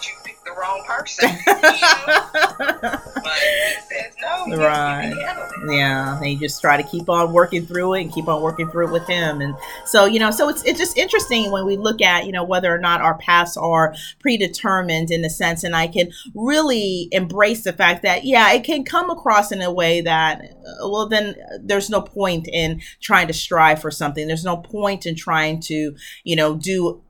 person, 0.99 1.31
you 1.31 1.53
know? 1.53 2.29
but 3.15 3.39
he 3.39 3.75
says 3.89 4.15
no, 4.21 4.57
Right. 4.57 5.09
you 5.09 5.15
can 5.17 5.27
handle 5.27 5.45
it. 5.45 5.77
Yeah, 5.77 6.19
and 6.19 6.27
you 6.27 6.39
just 6.39 6.61
try 6.61 6.77
to 6.81 6.83
keep 6.89 7.09
on 7.09 7.33
working 7.33 7.67
through 7.67 7.95
it 7.95 8.03
and 8.03 8.13
keep 8.13 8.29
on 8.29 8.43
working 8.43 8.71
through 8.71 8.89
it 8.89 8.93
with 8.93 9.07
him. 9.07 9.41
And 9.41 9.55
so, 9.85 10.07
you 10.07 10.19
know, 10.19 10.31
so 10.31 10.49
it's 10.49 10.65
it's 10.65 10.79
just 10.79 10.97
interesting 10.97 11.51
when 11.51 11.67
we 11.67 11.77
look 11.77 12.01
at, 12.01 12.27
you 12.27 12.33
know, 12.33 12.45
whether 12.45 12.75
or 12.75 12.79
not 12.79 13.01
our 13.01 13.19
paths 13.19 13.57
are 13.57 13.95
predetermined 14.21 15.11
in 15.11 15.25
a 15.25 15.31
sense. 15.31 15.65
And 15.65 15.75
I 15.77 15.87
can 15.89 16.11
really 16.35 17.09
embrace 17.13 17.65
the 17.65 17.73
fact 17.73 18.03
that, 18.03 18.25
yeah, 18.25 18.53
it 18.53 18.65
can 18.65 18.85
come 18.85 19.11
across 19.11 19.53
in 19.53 19.61
a 19.63 19.73
way 19.73 20.01
that, 20.01 20.41
uh, 20.43 20.89
well, 20.89 21.09
then 21.09 21.35
there's 21.61 21.91
no 21.91 22.01
point 22.01 22.49
in 22.49 22.81
trying 23.01 23.27
to 23.27 23.33
strive 23.35 23.81
for 23.81 23.91
something. 23.91 24.27
There's 24.27 24.45
no 24.45 24.57
point 24.57 25.07
in 25.07 25.15
trying 25.17 25.61
to, 25.63 25.95
you 26.25 26.37
know, 26.37 26.57
do 26.57 27.03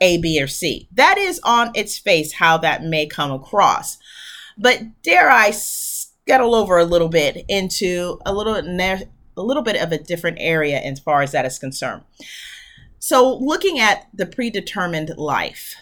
A, 0.00 0.18
B, 0.18 0.40
or 0.40 0.46
C. 0.46 0.88
That 0.92 1.18
is 1.18 1.40
on 1.44 1.70
its 1.74 1.98
face 1.98 2.34
how 2.34 2.58
that 2.58 2.84
may 2.84 3.06
come 3.06 3.30
across. 3.30 3.98
But 4.56 5.02
dare 5.02 5.30
I 5.30 5.50
scuttle 5.50 6.54
over 6.54 6.78
a 6.78 6.84
little 6.84 7.08
bit 7.08 7.44
into 7.48 8.20
a 8.26 8.32
little 8.32 8.54
a 8.56 9.42
little 9.42 9.62
bit 9.62 9.80
of 9.80 9.92
a 9.92 9.98
different 9.98 10.38
area 10.40 10.78
as 10.78 10.98
far 10.98 11.22
as 11.22 11.32
that 11.32 11.46
is 11.46 11.58
concerned. 11.58 12.02
So, 12.98 13.36
looking 13.36 13.78
at 13.78 14.08
the 14.12 14.26
predetermined 14.26 15.16
life, 15.16 15.76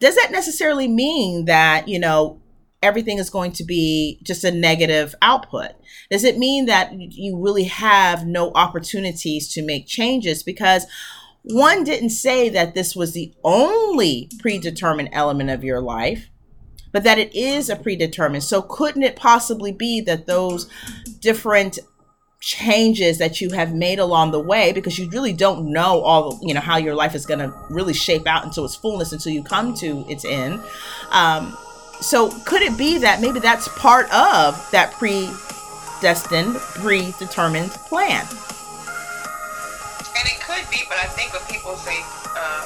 does 0.00 0.16
that 0.16 0.32
necessarily 0.32 0.88
mean 0.88 1.44
that 1.44 1.88
you 1.88 1.98
know 1.98 2.40
everything 2.82 3.18
is 3.18 3.30
going 3.30 3.52
to 3.52 3.64
be 3.64 4.18
just 4.22 4.44
a 4.44 4.50
negative 4.50 5.14
output? 5.22 5.72
Does 6.10 6.24
it 6.24 6.36
mean 6.36 6.66
that 6.66 6.92
you 6.92 7.38
really 7.38 7.64
have 7.64 8.26
no 8.26 8.52
opportunities 8.54 9.48
to 9.54 9.62
make 9.62 9.86
changes? 9.86 10.42
Because 10.42 10.86
one 11.44 11.84
didn't 11.84 12.10
say 12.10 12.48
that 12.48 12.74
this 12.74 12.96
was 12.96 13.12
the 13.12 13.32
only 13.44 14.30
predetermined 14.38 15.10
element 15.12 15.50
of 15.50 15.62
your 15.62 15.80
life, 15.80 16.30
but 16.90 17.04
that 17.04 17.18
it 17.18 17.34
is 17.34 17.68
a 17.68 17.76
predetermined. 17.76 18.44
So, 18.44 18.62
couldn't 18.62 19.02
it 19.02 19.14
possibly 19.14 19.70
be 19.70 20.00
that 20.02 20.26
those 20.26 20.70
different 21.20 21.78
changes 22.40 23.18
that 23.18 23.40
you 23.40 23.50
have 23.50 23.74
made 23.74 23.98
along 23.98 24.30
the 24.30 24.40
way 24.40 24.70
because 24.70 24.98
you 24.98 25.08
really 25.08 25.32
don't 25.32 25.70
know 25.70 26.02
all 26.02 26.38
you 26.42 26.52
know 26.52 26.60
how 26.60 26.76
your 26.76 26.94
life 26.94 27.14
is 27.14 27.24
going 27.24 27.38
to 27.38 27.50
really 27.70 27.94
shape 27.94 28.26
out 28.26 28.44
into 28.44 28.62
its 28.62 28.76
fullness 28.76 29.12
until 29.12 29.32
you 29.32 29.42
come 29.42 29.72
to 29.72 30.04
its 30.10 30.26
end 30.26 30.60
um, 31.10 31.56
so 32.02 32.28
could 32.44 32.60
it 32.60 32.76
be 32.76 32.98
that 32.98 33.22
maybe 33.22 33.40
that's 33.40 33.66
part 33.78 34.04
of 34.12 34.70
that 34.72 34.92
predestined 34.92 36.54
predetermined 36.56 37.70
plan 37.70 38.26
and 40.16 40.24
it 40.28 40.38
could 40.42 40.64
be 40.70 40.82
but 40.88 40.98
i 40.98 41.08
think 41.14 41.32
when 41.32 41.42
people 41.50 41.76
say 41.76 41.96
uh, 42.38 42.62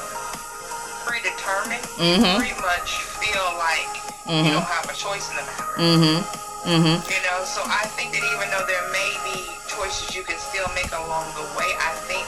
predetermined 1.05 1.85
mm-hmm. 1.97 2.37
pretty 2.37 2.57
much 2.61 3.03
feel 3.21 3.47
like 3.57 3.93
mm-hmm. 4.25 4.45
you 4.45 4.53
don't 4.53 4.69
have 4.69 4.87
a 4.89 4.97
choice 4.97 5.29
in 5.33 5.37
the 5.41 5.45
matter 5.45 5.77
mm-hmm. 5.81 6.19
mm-hmm. 6.69 6.97
you 7.09 7.21
know 7.25 7.41
so 7.45 7.61
i 7.67 7.85
think 7.97 8.13
that 8.13 8.23
even 8.23 8.47
though 8.53 8.67
there 8.69 8.85
may 8.93 9.13
be 9.25 9.59
choices 9.69 10.17
you 10.17 10.25
can 10.25 10.39
still 10.39 10.67
make 10.75 10.91
along 10.91 11.29
the 11.37 11.47
way. 11.55 11.71
I 11.77 11.93
think 12.09 12.27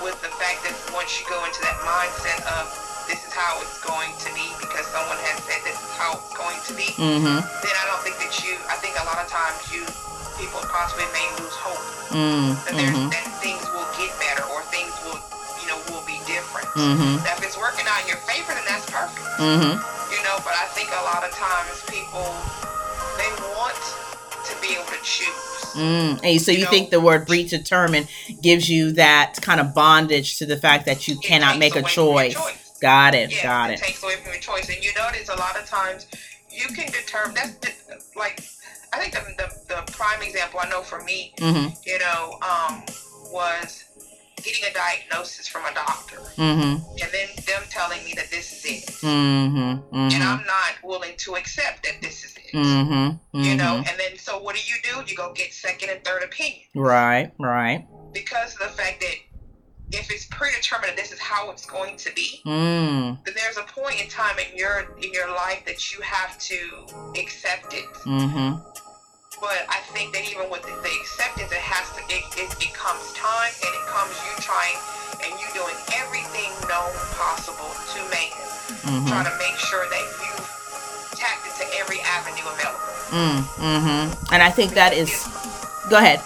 with 0.00 0.16
the 0.18 0.32
fact 0.34 0.64
that 0.64 0.74
once 0.90 1.14
you 1.20 1.24
go 1.28 1.38
into 1.44 1.60
that 1.62 1.78
mindset 1.84 2.42
of 2.58 2.66
this 3.06 3.22
is 3.22 3.30
how 3.30 3.60
it's 3.60 3.78
going 3.84 4.10
to 4.18 4.28
be 4.32 4.50
because 4.58 4.86
someone 4.88 5.18
has 5.30 5.38
said 5.46 5.60
this 5.62 5.76
is 5.78 5.92
how 5.94 6.16
it's 6.16 6.32
going 6.34 6.58
to 6.66 6.72
be, 6.74 6.90
mm-hmm. 6.96 7.38
then 7.38 7.74
I 7.76 7.84
don't 7.86 8.02
think 8.02 8.16
that 8.18 8.32
you. 8.40 8.56
I 8.66 8.78
think 8.80 8.96
a 8.98 9.04
lot 9.04 9.20
of 9.20 9.28
times 9.28 9.62
you 9.70 9.84
people 10.40 10.64
possibly 10.72 11.04
may 11.12 11.26
lose 11.38 11.54
hope 11.54 11.82
mm-hmm. 12.08 12.56
that, 12.72 13.12
that 13.12 13.26
things 13.44 13.62
will 13.76 13.86
get 13.94 14.10
better 14.16 14.31
Mm-hmm. 16.82 17.22
If 17.22 17.46
it's 17.46 17.58
working 17.58 17.86
out 17.86 18.02
in 18.02 18.08
your 18.10 18.22
favor, 18.26 18.50
then 18.50 18.66
that's 18.66 18.88
perfect. 18.90 19.22
Mm-hmm. 19.38 19.78
You 20.10 20.20
know, 20.26 20.36
but 20.42 20.54
I 20.58 20.66
think 20.74 20.90
a 20.90 21.04
lot 21.06 21.22
of 21.22 21.30
times 21.32 21.78
people 21.86 22.26
they 23.16 23.30
want 23.54 23.78
to 24.44 24.52
be 24.60 24.74
able 24.74 24.90
to 24.90 25.00
choose 25.02 25.52
Mm. 25.74 26.20
And 26.22 26.40
so 26.40 26.52
you, 26.52 26.58
you 26.58 26.64
know, 26.64 26.70
think 26.70 26.90
the 26.90 27.00
word 27.00 27.26
predetermined 27.26 28.08
gives 28.40 28.68
you 28.68 28.92
that 28.92 29.38
kind 29.40 29.60
of 29.60 29.74
bondage 29.74 30.38
to 30.38 30.46
the 30.46 30.56
fact 30.56 30.86
that 30.86 31.08
you 31.08 31.16
cannot 31.18 31.58
make 31.58 31.76
a 31.76 31.82
choice. 31.82 32.34
choice. 32.34 32.78
Got 32.80 33.14
it. 33.14 33.32
Got 33.42 33.70
it. 33.70 33.80
It 33.80 33.84
takes 33.84 34.02
away 34.02 34.16
from 34.16 34.32
your 34.32 34.40
choice. 34.40 34.68
And 34.68 34.84
you 34.84 34.90
notice 34.96 35.28
a 35.28 35.36
lot 35.36 35.58
of 35.58 35.66
times 35.66 36.06
you 36.50 36.66
can 36.68 36.90
determine 36.92 37.34
that's 37.34 38.14
like 38.16 38.42
I 38.92 38.98
think 38.98 39.14
the, 39.14 39.20
the, 39.38 39.74
the 39.74 39.92
prime 39.92 40.22
example 40.22 40.60
I 40.62 40.68
know 40.68 40.82
for 40.82 41.02
me, 41.02 41.32
mm-hmm. 41.38 41.72
you 41.86 41.98
know, 41.98 42.38
um, 42.42 42.82
was 43.32 43.81
getting 44.42 44.64
a 44.64 44.72
diagnosis 44.72 45.48
from 45.48 45.64
a 45.64 45.74
doctor 45.74 46.16
mm-hmm. 46.36 46.82
and 47.00 47.12
then 47.12 47.28
them 47.46 47.62
telling 47.70 48.04
me 48.04 48.12
that 48.14 48.30
this 48.30 48.52
is 48.52 48.64
it. 48.64 48.86
Mm-hmm. 49.00 49.58
Mm-hmm. 49.58 49.96
And 49.96 50.22
I'm 50.22 50.44
not 50.46 50.74
willing 50.82 51.12
to 51.18 51.36
accept 51.36 51.84
that 51.84 52.00
this 52.02 52.24
is 52.24 52.36
it. 52.36 52.54
Mm-hmm. 52.54 53.38
You 53.40 53.56
know, 53.56 53.64
mm-hmm. 53.64 53.88
and 53.88 53.98
then 53.98 54.18
so 54.18 54.40
what 54.40 54.56
do 54.56 54.62
you 54.66 54.76
do? 54.82 55.10
You 55.10 55.16
go 55.16 55.32
get 55.32 55.52
second 55.52 55.90
and 55.90 56.04
third 56.04 56.22
opinions. 56.22 56.68
Right, 56.74 57.32
right. 57.38 57.86
Because 58.12 58.54
of 58.54 58.60
the 58.60 58.68
fact 58.68 59.00
that 59.00 59.14
if 59.92 60.10
it's 60.10 60.26
predetermined 60.26 60.90
that 60.90 60.96
this 60.96 61.12
is 61.12 61.18
how 61.18 61.50
it's 61.50 61.66
going 61.66 61.96
to 61.98 62.12
be, 62.14 62.40
mm. 62.46 63.24
then 63.24 63.34
there's 63.34 63.58
a 63.58 63.62
point 63.62 64.00
in 64.02 64.08
time 64.08 64.36
in 64.38 64.56
your 64.56 64.96
in 65.02 65.12
your 65.12 65.28
life 65.28 65.62
that 65.66 65.92
you 65.92 66.00
have 66.00 66.38
to 66.38 66.86
accept 67.18 67.74
it. 67.74 67.84
Mm-hmm. 68.06 68.81
But 69.42 69.66
I 69.66 69.82
think 69.90 70.14
that 70.14 70.22
even 70.30 70.46
with 70.54 70.62
the, 70.62 70.70
the 70.70 70.94
acceptance, 71.02 71.50
it 71.50 71.58
has 71.58 71.90
to, 71.98 72.00
it, 72.06 72.22
it, 72.38 72.54
it 72.62 72.70
comes 72.78 73.02
time 73.18 73.50
and 73.50 73.72
it 73.74 73.84
comes 73.90 74.14
you 74.22 74.30
trying 74.38 74.78
and 75.18 75.34
you 75.34 75.50
doing 75.50 75.74
everything 75.98 76.46
known 76.70 76.94
possible 77.18 77.74
to 77.74 77.98
man, 78.06 78.30
mm-hmm. 78.86 79.10
trying 79.10 79.26
to 79.26 79.34
make 79.42 79.58
sure 79.58 79.82
that 79.90 80.04
you've 80.22 80.46
tapped 81.18 81.42
into 81.42 81.66
every 81.74 81.98
avenue 82.06 82.46
available. 82.54 82.86
Mm, 83.10 83.42
hmm 83.58 84.06
And 84.30 84.46
I 84.46 84.50
think 84.54 84.78
that 84.78 84.94
is, 84.94 85.10
go 85.90 85.98
ahead. 85.98 86.22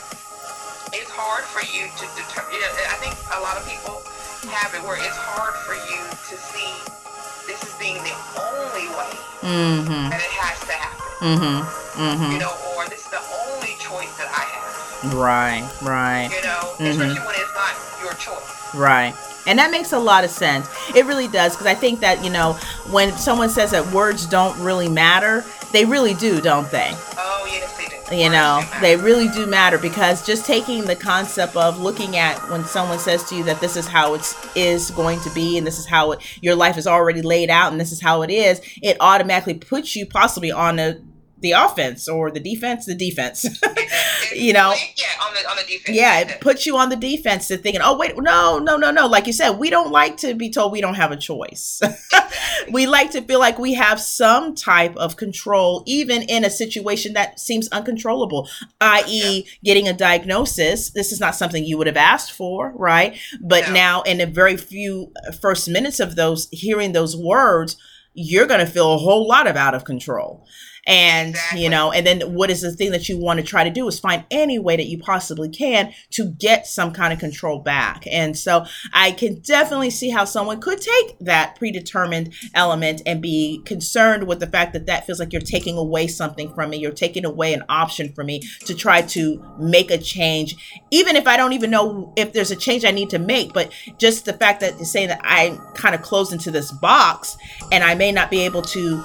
It's 0.93 1.09
hard 1.09 1.49
for 1.49 1.65
you 1.65 1.89
to 1.89 2.05
determine, 2.21 2.53
you 2.53 2.61
know, 2.61 2.93
I 2.93 3.01
think 3.01 3.17
a 3.33 3.41
lot 3.41 3.57
of 3.57 3.65
people 3.65 4.05
have 4.53 4.77
it 4.77 4.85
where 4.85 5.01
it's 5.01 5.17
hard 5.17 5.57
for 5.65 5.73
you 5.89 6.05
to 6.05 6.35
see 6.37 6.69
this 7.49 7.65
is 7.65 7.73
being 7.81 7.97
the 8.05 8.17
only 8.45 8.93
way 8.93 9.17
mm-hmm. 9.41 10.13
that 10.13 10.21
it 10.21 10.35
has 10.37 10.61
to 10.69 10.77
happen. 10.77 10.96
Mm-hmm. 11.21 12.01
Mm-hmm. 12.01 12.33
You 12.33 12.39
know, 12.39 12.53
Right, 15.15 15.69
right. 15.83 16.29
You 16.35 16.43
know, 16.43 16.59
mm-hmm. 16.59 16.85
especially 16.85 17.27
when 17.27 17.35
it's 17.37 17.55
not 17.55 18.03
your 18.03 18.13
choice. 18.15 18.75
Right. 18.75 19.15
And 19.47 19.59
that 19.59 19.71
makes 19.71 19.93
a 19.93 19.99
lot 19.99 20.25
of 20.25 20.31
sense. 20.31 20.69
It 20.95 21.07
really 21.07 21.29
does 21.29 21.53
because 21.53 21.67
I 21.67 21.75
think 21.75 22.01
that, 22.01 22.25
you 22.25 22.31
know, 22.31 22.55
when 22.91 23.13
someone 23.13 23.49
says 23.49 23.71
that 23.71 23.87
words 23.93 24.27
don't 24.27 24.59
really 24.59 24.89
matter, 24.89 25.45
they 25.73 25.85
really 25.85 26.15
do, 26.15 26.41
don't 26.41 26.69
they? 26.71 26.91
Oh, 26.93 26.97
yes, 26.97 26.97
they 26.97 27.15
do. 27.17 27.26
You 28.13 28.31
know, 28.31 28.63
they 28.81 28.97
really 28.97 29.27
do 29.29 29.47
matter 29.47 29.79
because 29.79 30.25
just 30.25 30.47
taking 30.47 30.85
the 30.85 30.95
concept 30.95 31.57
of 31.57 31.81
looking 31.81 32.17
at 32.17 32.39
when 32.51 32.65
someone 32.65 33.01
says 33.01 33.25
to 33.31 33.35
you 33.35 33.43
that 33.45 33.61
this 33.61 33.77
is 33.77 33.89
how 33.89 34.15
it 34.15 34.33
is 34.55 34.93
going 34.93 35.19
to 35.23 35.31
be 35.31 35.59
and 35.59 35.67
this 35.67 35.77
is 35.77 35.87
how 35.87 36.13
it, 36.13 36.21
your 36.41 36.55
life 36.55 36.79
is 36.79 36.87
already 36.87 37.21
laid 37.21 37.51
out 37.51 37.73
and 37.73 37.81
this 37.81 37.91
is 37.91 38.01
how 38.01 38.23
it 38.23 38.31
is, 38.31 38.61
it 38.81 38.97
automatically 39.01 39.55
puts 39.55 39.97
you 39.97 40.07
possibly 40.07 40.53
on 40.53 40.79
a 40.79 41.01
the 41.39 41.53
offense 41.53 42.09
or 42.09 42.31
the 42.31 42.41
defense, 42.41 42.87
the 42.87 42.95
defense. 42.95 43.45
you 44.35 44.53
know, 44.53 44.75
yeah, 44.97 45.25
on 45.25 45.35
the 45.35 45.51
on 45.51 45.57
the 45.57 45.63
defense. 45.63 45.97
Yeah, 45.97 46.21
it 46.21 46.41
puts 46.41 46.67
you 46.67 46.77
on 46.77 46.89
the 46.89 46.97
defense 46.97 47.49
to 47.49 47.57
thinking, 47.57 47.83
oh 47.85 47.97
wait, 47.97 48.15
no, 48.17 48.59
no, 48.59 48.77
no, 48.77 48.91
no. 48.91 49.07
Like 49.07 49.27
you 49.27 49.33
said, 49.33 49.59
we 49.59 49.71
don't 49.71 49.91
like 49.91 50.17
to 50.19 50.35
be 50.35 50.51
told 50.51 50.73
we 50.73 50.81
don't 50.81 50.95
have 50.95 51.13
a 51.13 51.17
choice. 51.17 51.81
we 52.73 52.87
like 52.87 53.11
to 53.13 53.23
feel 53.23 53.39
like 53.39 53.59
we 53.59 53.75
have 53.75 54.01
some 54.01 54.55
type 54.55 54.97
of 54.97 55.17
control, 55.17 55.83
even 55.87 56.23
in 56.23 56.45
a 56.45 56.51
situation 56.51 57.13
that 57.15 57.39
seems 57.39 57.69
uncontrollable, 57.69 58.49
i.e., 58.81 59.45
yeah. 59.45 59.53
getting 59.65 59.89
a 59.89 59.93
diagnosis. 59.93 60.91
This 60.91 61.13
is 61.13 61.21
not 61.21 61.35
something 61.35 61.65
you 61.65 61.79
would 61.79 61.87
have 61.87 61.97
asked 61.97 62.33
for, 62.33 62.73
right? 62.77 63.19
But 63.41 63.69
no. 63.69 63.75
now, 63.75 64.03
in 64.03 64.19
the 64.19 64.27
very 64.27 64.57
few 64.57 65.13
uh, 65.27 65.33
first 65.33 65.69
minutes 65.69 66.01
of 66.01 66.17
those, 66.17 66.49
hearing 66.51 66.93
those 66.93 67.17
words, 67.17 67.77
you're 68.15 68.47
going 68.47 68.61
to 68.61 68.67
feel 68.67 68.95
a 68.95 68.99
whole 68.99 69.29
lot 69.29 69.47
of 69.47 69.57
out 69.57 69.75
of 69.75 69.85
control 69.85 70.47
and 70.87 71.31
exactly. 71.31 71.63
you 71.63 71.69
know 71.69 71.91
and 71.91 72.07
then 72.07 72.21
what 72.35 72.51
is 72.51 72.63
the 72.63 72.71
thing 72.73 72.93
that 72.93 73.09
you 73.09 73.19
want 73.19 73.39
to 73.41 73.45
try 73.45 73.65
to 73.65 73.71
do 73.71 73.87
is 73.89 73.99
find 73.99 74.25
any 74.31 74.59
way 74.59 74.77
that 74.77 74.87
you 74.87 74.99
possibly 74.99 75.49
can 75.49 75.93
to 76.11 76.27
get 76.27 76.67
some 76.67 76.93
kind 76.93 77.13
of 77.13 77.19
control 77.19 77.59
back 77.59 78.05
and 78.11 78.37
so 78.37 78.65
i 78.93 79.11
can 79.11 79.39
definitely 79.41 79.91
see 79.91 80.11
how 80.11 80.25
someone 80.25 80.61
could 80.61 80.81
take 80.81 81.19
that 81.21 81.57
predetermined 81.57 82.33
element 82.55 83.03
and 83.05 83.21
be 83.21 83.61
concerned 83.65 84.27
with 84.27 84.39
the 84.39 84.47
fact 84.47 84.73
that 84.73 84.87
that 84.87 85.05
feels 85.07 85.19
like 85.19 85.33
you're 85.33 85.43
taking 85.43 85.77
away 85.77 86.07
something 86.07 86.53
from 86.55 86.71
me 86.71 86.77
you're 86.77 86.93
taking 86.93 87.25
away 87.25 87.53
an 87.53 87.65
option 87.69 88.13
for 88.13 88.23
me 88.23 88.41
to 88.61 88.75
try 88.75 89.03
to 89.03 89.45
make 89.59 89.91
a 89.91 89.99
change 89.99 90.83
even 90.91 91.17
if 91.17 91.27
i 91.27 91.37
don't 91.37 91.53
even 91.53 91.71
know 91.71 92.13
if 92.17 92.33
there's 92.33 92.51
a 92.51 92.57
change 92.57 92.85
i 92.85 92.91
need 92.91 93.11
to 93.11 93.19
make 93.19 93.53
but 93.53 93.73
just 93.99 94.25
the 94.25 94.33
fact 94.33 94.61
that 94.61 94.79
saying 94.87 95.09
that 95.09 95.21
i'm 95.25 95.57
kind 95.75 95.95
of 95.95 96.03
closed 96.03 96.33
into 96.33 96.51
this 96.51 96.71
box 96.71 97.37
and 97.73 97.83
i 97.83 97.95
may 97.95 98.13
not 98.13 98.31
be 98.31 98.41
able 98.41 98.63
to 98.63 99.03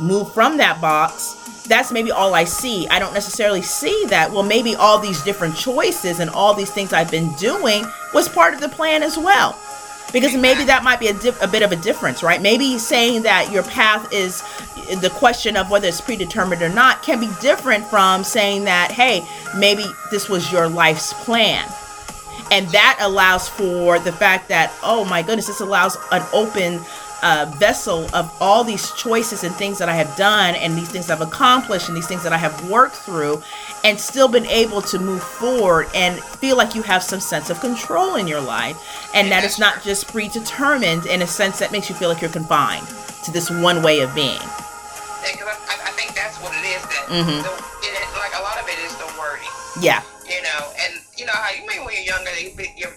move 0.00 0.32
from 0.32 0.56
that 0.58 0.80
box, 0.80 1.64
that's 1.66 1.90
maybe 1.92 2.10
all 2.10 2.34
I 2.34 2.44
see. 2.44 2.86
I 2.88 2.98
don't 2.98 3.14
necessarily 3.14 3.62
see 3.62 4.04
that, 4.08 4.30
well, 4.30 4.42
maybe 4.42 4.74
all 4.74 4.98
these 4.98 5.22
different 5.22 5.56
choices 5.56 6.20
and 6.20 6.28
all 6.30 6.54
these 6.54 6.70
things 6.70 6.92
I've 6.92 7.10
been 7.10 7.32
doing 7.34 7.84
was 8.12 8.28
part 8.28 8.54
of 8.54 8.60
the 8.60 8.68
plan 8.68 9.02
as 9.02 9.16
well. 9.16 9.58
Because 10.12 10.36
maybe 10.36 10.64
that 10.64 10.84
might 10.84 11.00
be 11.00 11.08
a, 11.08 11.16
a 11.42 11.48
bit 11.48 11.62
of 11.62 11.72
a 11.72 11.76
difference, 11.76 12.22
right? 12.22 12.40
Maybe 12.40 12.78
saying 12.78 13.22
that 13.22 13.50
your 13.50 13.64
path 13.64 14.12
is 14.12 14.42
the 15.00 15.10
question 15.10 15.56
of 15.56 15.70
whether 15.70 15.88
it's 15.88 16.00
predetermined 16.00 16.62
or 16.62 16.68
not 16.68 17.02
can 17.02 17.18
be 17.18 17.30
different 17.40 17.84
from 17.86 18.22
saying 18.22 18.64
that, 18.64 18.92
hey, 18.92 19.26
maybe 19.58 19.84
this 20.10 20.28
was 20.28 20.52
your 20.52 20.68
life's 20.68 21.12
plan. 21.24 21.66
And 22.50 22.68
that 22.68 22.98
allows 23.00 23.48
for 23.48 23.98
the 23.98 24.12
fact 24.12 24.48
that, 24.50 24.72
oh 24.82 25.04
my 25.06 25.22
goodness, 25.22 25.46
this 25.46 25.60
allows 25.60 25.96
an 26.12 26.22
open 26.32 26.80
uh, 27.24 27.50
vessel 27.56 28.06
of 28.14 28.30
all 28.38 28.62
these 28.62 28.92
choices 28.92 29.44
and 29.44 29.54
things 29.54 29.78
that 29.78 29.88
I 29.88 29.94
have 29.94 30.14
done 30.14 30.54
and 30.56 30.76
these 30.76 30.90
things 30.90 31.08
I've 31.08 31.22
accomplished 31.22 31.88
and 31.88 31.96
these 31.96 32.06
things 32.06 32.22
that 32.22 32.34
I 32.34 32.36
have 32.36 32.70
worked 32.70 32.96
through 32.96 33.42
and 33.82 33.98
still 33.98 34.28
been 34.28 34.44
able 34.46 34.82
to 34.82 34.98
move 34.98 35.22
forward 35.22 35.88
and 35.94 36.20
feel 36.20 36.56
like 36.56 36.74
you 36.74 36.82
have 36.82 37.02
some 37.02 37.20
sense 37.20 37.48
of 37.48 37.60
control 37.60 38.16
in 38.16 38.28
your 38.28 38.42
life 38.42 38.76
and 39.14 39.32
that 39.32 39.42
it's 39.42 39.58
not 39.58 39.82
just 39.82 40.06
predetermined 40.08 41.06
in 41.06 41.22
a 41.22 41.26
sense 41.26 41.58
that 41.58 41.72
makes 41.72 41.88
you 41.88 41.94
feel 41.94 42.10
like 42.10 42.20
you're 42.20 42.30
confined 42.30 42.86
to 43.24 43.32
this 43.32 43.50
one 43.50 43.82
way 43.82 44.00
of 44.00 44.14
being. 44.14 44.36
Yeah, 45.24 45.48
I, 45.48 45.88
I, 45.88 45.92
think 45.96 46.14
that's 46.14 46.36
what 46.44 46.52
it 46.52 46.64
is. 46.68 46.82
That 46.82 47.08
mm-hmm. 47.08 47.40
the, 47.40 47.52
it, 47.88 47.94
like 48.20 48.36
a 48.36 48.42
lot 48.44 48.60
of 48.60 48.68
it 48.68 48.78
is 48.84 48.94
the 48.96 49.08
wording. 49.18 49.48
Yeah. 49.80 50.02
You 50.28 50.42
know, 50.42 50.72
and 50.84 51.00
you 51.16 51.24
know 51.24 51.32
how 51.32 51.50
you 51.52 51.66
mean 51.66 51.84
when 51.86 51.94
you're 51.96 52.04
younger, 52.04 52.30
they, 52.36 52.52
your, 52.76 52.76
your 52.76 52.90
parents 52.92 52.93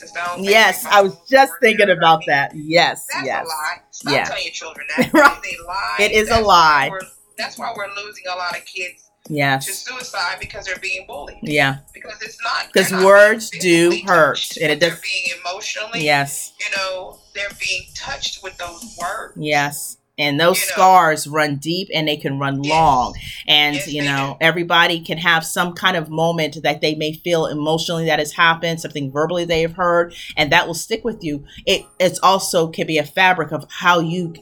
tell 0.00 0.36
you 0.38 0.44
sticks. 0.44 0.50
Yes, 0.50 0.84
I 0.86 1.02
was 1.02 1.16
just 1.28 1.52
thinking 1.60 1.90
about 1.90 2.22
that. 2.26 2.52
Yes, 2.54 3.06
that's 3.12 3.26
yes. 3.26 3.44
a 3.44 3.48
lie. 3.48 3.76
Stop 3.90 4.26
telling 4.28 4.42
your 4.44 4.52
children 4.52 4.86
that. 4.96 5.12
right. 5.12 5.40
It's 5.44 5.60
a 5.60 5.64
lie. 5.66 5.96
It 6.00 6.12
is 6.12 6.28
that's 6.28 6.40
a 6.40 6.44
lie. 6.44 6.88
Why 6.90 6.98
that's 7.38 7.58
why 7.58 7.72
we're 7.76 7.88
losing 8.02 8.24
a 8.32 8.36
lot 8.36 8.56
of 8.56 8.64
kids 8.64 9.02
Yes. 9.28 9.66
to 9.66 9.72
suicide 9.72 10.36
because 10.40 10.64
they're 10.66 10.78
being 10.78 11.04
bullied. 11.06 11.38
Yeah. 11.42 11.78
Because 11.92 12.22
it's 12.22 12.38
not 12.44 12.66
Because 12.72 12.92
words 12.92 13.50
do 13.50 13.90
hurt, 14.06 14.56
and 14.56 14.70
it 14.70 14.78
does- 14.80 14.90
They're 14.92 15.00
being 15.02 15.40
emotionally. 15.44 16.04
Yes. 16.04 16.52
You 16.60 16.76
know, 16.76 17.18
they're 17.34 17.48
being 17.60 17.82
touched 17.94 18.42
with 18.44 18.56
those 18.56 18.96
words. 19.00 19.32
Yes. 19.36 19.96
And 20.18 20.40
those 20.40 20.58
You 20.60 20.66
know. 20.68 20.72
scars 20.72 21.26
run 21.26 21.56
deep 21.56 21.88
and 21.92 22.08
they 22.08 22.16
can 22.16 22.38
run 22.38 22.62
Yes. 22.64 22.70
long. 22.72 23.14
And, 23.46 23.76
Yes, 23.76 23.88
you 23.88 24.02
know, 24.02 24.38
everybody 24.40 24.98
can 25.00 25.18
have 25.18 25.44
some 25.44 25.74
kind 25.74 25.94
of 25.96 26.08
moment 26.08 26.62
that 26.62 26.80
they 26.80 26.94
may 26.94 27.12
feel 27.12 27.44
emotionally 27.46 28.06
that 28.06 28.18
has 28.18 28.32
happened, 28.32 28.80
something 28.80 29.12
verbally 29.12 29.44
they 29.44 29.60
have 29.60 29.74
heard, 29.74 30.14
and 30.36 30.50
that 30.52 30.66
will 30.66 30.74
stick 30.74 31.04
with 31.04 31.22
you. 31.22 31.44
It 31.66 31.84
it's 31.98 32.18
also 32.20 32.68
can 32.68 32.86
be 32.86 32.96
a 32.96 33.04
fabric 33.04 33.52
of 33.52 33.66
how 33.68 34.00
you 34.00 34.32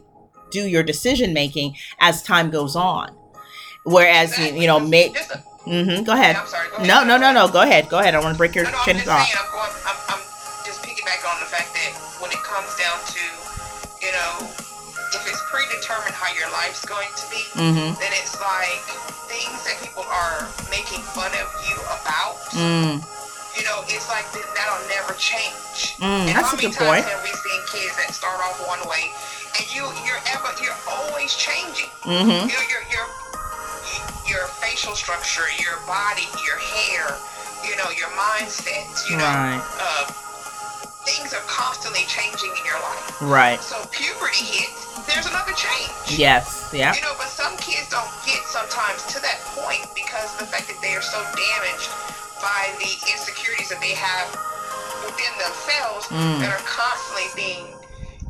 do 0.52 0.60
your 0.68 0.84
decision 0.84 1.32
making 1.34 1.74
as 1.98 2.22
time 2.22 2.50
goes 2.50 2.76
on. 2.76 3.10
Whereas, 3.82 4.38
you, 4.38 4.44
Exactly. 4.44 4.60
you 4.60 4.66
know, 4.68 4.78
make 4.78 5.12
may, 5.14 5.18
just 5.18 5.30
a- 5.32 5.38
hmm 5.64 6.02
go 6.04 6.12
ahead. 6.12 6.36
I'm 6.36 6.46
sorry. 6.46 6.68
Go 6.70 6.76
ahead. 6.76 6.86
No, 6.86 7.02
no, 7.04 7.16
no, 7.18 7.32
no. 7.32 7.48
Go 7.48 7.62
ahead. 7.62 7.88
Go 7.88 7.98
ahead. 7.98 8.14
I 8.14 8.20
want 8.20 8.34
to 8.34 8.38
break 8.38 8.54
your 8.54 8.64
No, 8.64 8.70
no, 8.70 8.78
I'm 8.78 8.84
chain 8.84 8.94
just 8.96 9.08
of 9.08 9.12
thought. 9.12 9.26
saying, 9.26 9.38
I'm 9.44 9.50
going, 9.50 9.70
I'm, 9.84 9.96
I'm 10.14 10.20
just 10.64 10.82
piggybacking 10.82 11.34
on 11.34 11.40
the 11.40 11.46
fact 11.46 11.74
that 11.74 11.90
when 12.22 12.30
it 12.30 12.42
comes 12.44 12.73
predetermined 15.94 16.14
how 16.14 16.32
your 16.34 16.50
life's 16.52 16.84
going 16.84 17.08
to 17.16 17.24
be, 17.30 17.42
Mm-hmm. 17.54 17.94
then 18.00 18.12
it's 18.18 18.34
like 18.40 18.82
things 19.30 19.62
that 19.64 19.78
people 19.82 20.02
are 20.10 20.46
making 20.70 21.00
fun 21.14 21.30
of 21.38 21.48
you 21.68 21.76
about, 21.86 22.38
Mm, 22.54 22.98
you 23.56 23.62
know, 23.64 23.82
it's 23.86 24.08
like 24.08 24.26
th- 24.34 24.46
that'll 24.54 24.82
never 24.90 25.14
change. 25.14 25.94
mm, 26.02 26.26
and 26.26 26.34
that's 26.34 26.50
how 26.50 26.54
a 26.54 26.56
many 26.56 26.68
good 26.70 26.78
times 26.78 26.90
point. 26.90 27.04
have 27.06 27.22
we 27.22 27.30
seen 27.30 27.60
kids 27.70 27.94
that 27.98 28.10
start 28.14 28.38
off 28.42 28.58
one 28.66 28.82
way 28.90 29.10
and 29.58 29.64
you 29.74 29.86
you're 30.06 30.22
ever 30.34 30.50
you're 30.62 30.76
always 30.90 31.34
changing. 31.34 31.90
Mm-hmm. 32.02 32.50
You 32.50 32.54
know, 32.58 32.66
your 34.26 34.46
facial 34.58 34.94
structure, 34.96 35.44
your 35.62 35.76
body, 35.86 36.26
your 36.42 36.56
hair, 36.58 37.06
you 37.62 37.76
know, 37.76 37.90
your 37.94 38.08
mindset, 38.18 38.88
you 39.08 39.16
know, 39.16 39.24
Right. 39.24 39.60
uh, 39.78 40.10
things 41.04 41.32
are 41.32 41.44
constantly 41.46 42.04
changing 42.08 42.50
in 42.56 42.64
your 42.64 42.80
life. 42.80 43.20
Right. 43.22 43.60
So 43.60 43.76
puberty 43.92 44.44
hits, 44.44 44.88
there's 45.06 45.26
another 45.26 45.52
change. 45.52 46.18
Yes. 46.18 46.70
Yeah. 46.72 46.94
You 46.94 47.02
know, 47.02 47.14
but 47.18 47.28
some 47.28 47.56
kids 47.58 47.88
don't 47.90 48.08
get 48.24 48.40
sometimes 48.48 49.04
to 49.12 49.20
that 49.20 49.40
point 49.56 49.84
because 49.94 50.32
of 50.34 50.40
the 50.40 50.48
fact 50.48 50.66
that 50.68 50.80
they 50.80 50.94
are 50.96 51.04
so 51.04 51.20
damaged 51.36 51.90
by 52.40 52.72
the 52.80 52.92
insecurities 53.12 53.68
that 53.68 53.80
they 53.80 53.94
have 53.94 54.28
within 55.04 55.32
themselves 55.40 56.08
Mm. 56.08 56.40
that 56.40 56.50
are 56.52 56.64
constantly 56.66 57.28
being, 57.36 57.68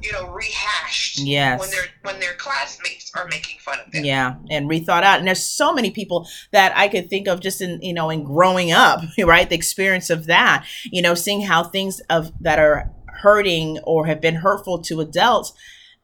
you 0.05 0.13
know, 0.13 0.29
rehashed 0.31 1.21
Yes. 1.21 1.61
when 1.61 1.71
their 1.71 1.85
when 2.03 2.21
their 2.21 2.35
classmates 2.35 3.11
are 3.15 3.27
making 3.29 3.59
fun 3.61 3.79
of 3.85 3.91
them. 3.93 4.05
Yeah, 4.05 4.35
and 4.51 4.69
rethought 4.69 5.03
out. 5.03 5.19
And 5.19 5.27
there's 5.27 5.43
so 5.43 5.73
many 5.73 5.91
people 5.91 6.29
that 6.51 6.77
I 6.77 6.89
could 6.89 7.09
think 7.09 7.27
of 7.29 7.41
just 7.41 7.61
in 7.61 7.81
you 7.83 7.95
know 7.95 8.11
in 8.11 8.25
growing 8.25 8.73
up, 8.73 9.01
right? 9.25 9.49
The 9.49 9.55
experience 9.57 10.11
of 10.11 10.27
that, 10.27 10.67
you 10.85 11.01
know, 11.03 11.15
seeing 11.15 11.43
how 11.43 11.65
things 11.65 12.01
of 12.11 12.33
that 12.41 12.59
are 12.59 12.91
hurting 13.23 13.79
or 13.85 14.07
have 14.07 14.21
been 14.21 14.35
hurtful 14.37 14.79
to 14.83 15.01
adults, 15.01 15.53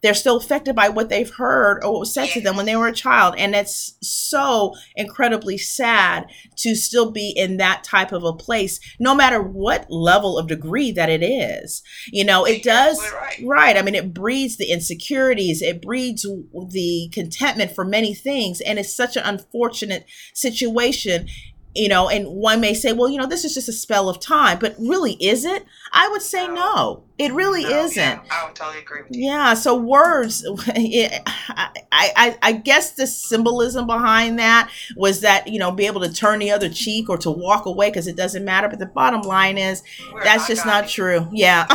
they're 0.03 0.15
still 0.15 0.37
affected 0.37 0.75
by 0.75 0.89
what 0.89 1.09
they've 1.09 1.31
heard 1.35 1.83
or 1.85 1.93
what 1.93 2.01
was 2.01 2.15
said 2.15 2.29
to 2.31 2.41
them 2.41 2.57
when 2.57 2.67
they 2.67 2.77
were 2.77 2.89
a 2.89 2.93
child, 2.93 3.35
and 3.39 3.55
it's 3.55 3.97
so 4.03 4.75
incredibly 4.97 5.59
sad 5.59 6.27
to 6.57 6.75
still 6.75 7.11
be 7.11 7.33
in 7.37 7.59
that 7.59 7.85
type 7.85 8.13
of 8.13 8.25
a 8.25 8.33
place, 8.33 8.81
no 8.99 9.15
matter 9.15 9.43
what 9.43 9.91
level 9.91 10.39
of 10.39 10.47
degree 10.47 10.91
that 10.93 11.09
it 11.11 11.23
is. 11.23 11.83
You 12.07 12.25
know, 12.25 12.45
it 12.47 12.63
does. 12.63 12.99
right. 13.13 13.41
Right. 13.43 13.77
I 13.77 13.83
mean, 13.83 13.95
it 13.95 14.15
breeds 14.15 14.57
the 14.57 14.71
insecurities, 14.71 15.63
it 15.63 15.83
breeds 15.83 16.23
the 16.23 17.09
contentment 17.13 17.73
for 17.73 17.85
many 17.85 18.15
things. 18.15 18.61
And 18.61 18.79
it's 18.79 18.95
such 18.95 19.17
an 19.17 19.23
unfortunate 19.25 20.07
situation, 20.35 21.29
you 21.75 21.89
know. 21.89 22.09
And 22.09 22.27
one 22.29 22.61
may 22.61 22.75
say, 22.75 22.93
well, 22.93 23.09
you 23.09 23.19
know, 23.19 23.27
this 23.27 23.45
is 23.45 23.55
just 23.55 23.69
a 23.69 23.73
spell 23.73 24.09
of 24.09 24.21
time, 24.21 24.59
but 24.59 24.77
really, 24.79 25.13
is 25.15 25.45
it? 25.45 25.65
I 25.93 26.09
would 26.09 26.23
say 26.23 26.47
No. 26.49 27.05
It 27.21 27.33
really 27.35 27.63
No, 27.65 27.85
isn't. 27.85 27.97
yeah, 28.03 28.21
I 28.31 28.47
would 28.47 28.55
totally 28.55 28.79
agree 28.81 29.03
with 29.03 29.17
you. 29.17 29.27
Yeah, 29.27 29.55
so 29.55 29.77
words, 29.77 30.43
it, 30.47 31.23
I, 31.27 31.71
I, 31.93 32.39
I 32.43 32.53
guess 32.53 32.93
the 32.93 33.07
symbolism 33.07 33.87
behind 33.87 34.39
that 34.39 34.71
was 34.97 35.21
that, 35.21 35.47
you 35.49 35.59
know, 35.59 35.71
be 35.71 35.87
able 35.87 36.01
to 36.01 36.13
turn 36.13 36.39
the 36.39 36.51
other 36.51 36.69
cheek 36.69 37.09
or 37.09 37.19
to 37.19 37.31
walk 37.31 37.67
away 37.67 37.91
because 37.91 38.07
it 38.07 38.17
doesn't 38.17 38.45
matter. 38.45 38.69
But 38.69 38.79
the 38.79 38.87
bottom 38.87 39.23
line 39.23 39.59
is 39.59 39.83
We're 40.13 40.25
that's 40.25 40.47
just 40.47 40.65
not 40.67 40.85
God. 40.85 40.91
true. 40.91 41.29
Yeah. 41.33 41.67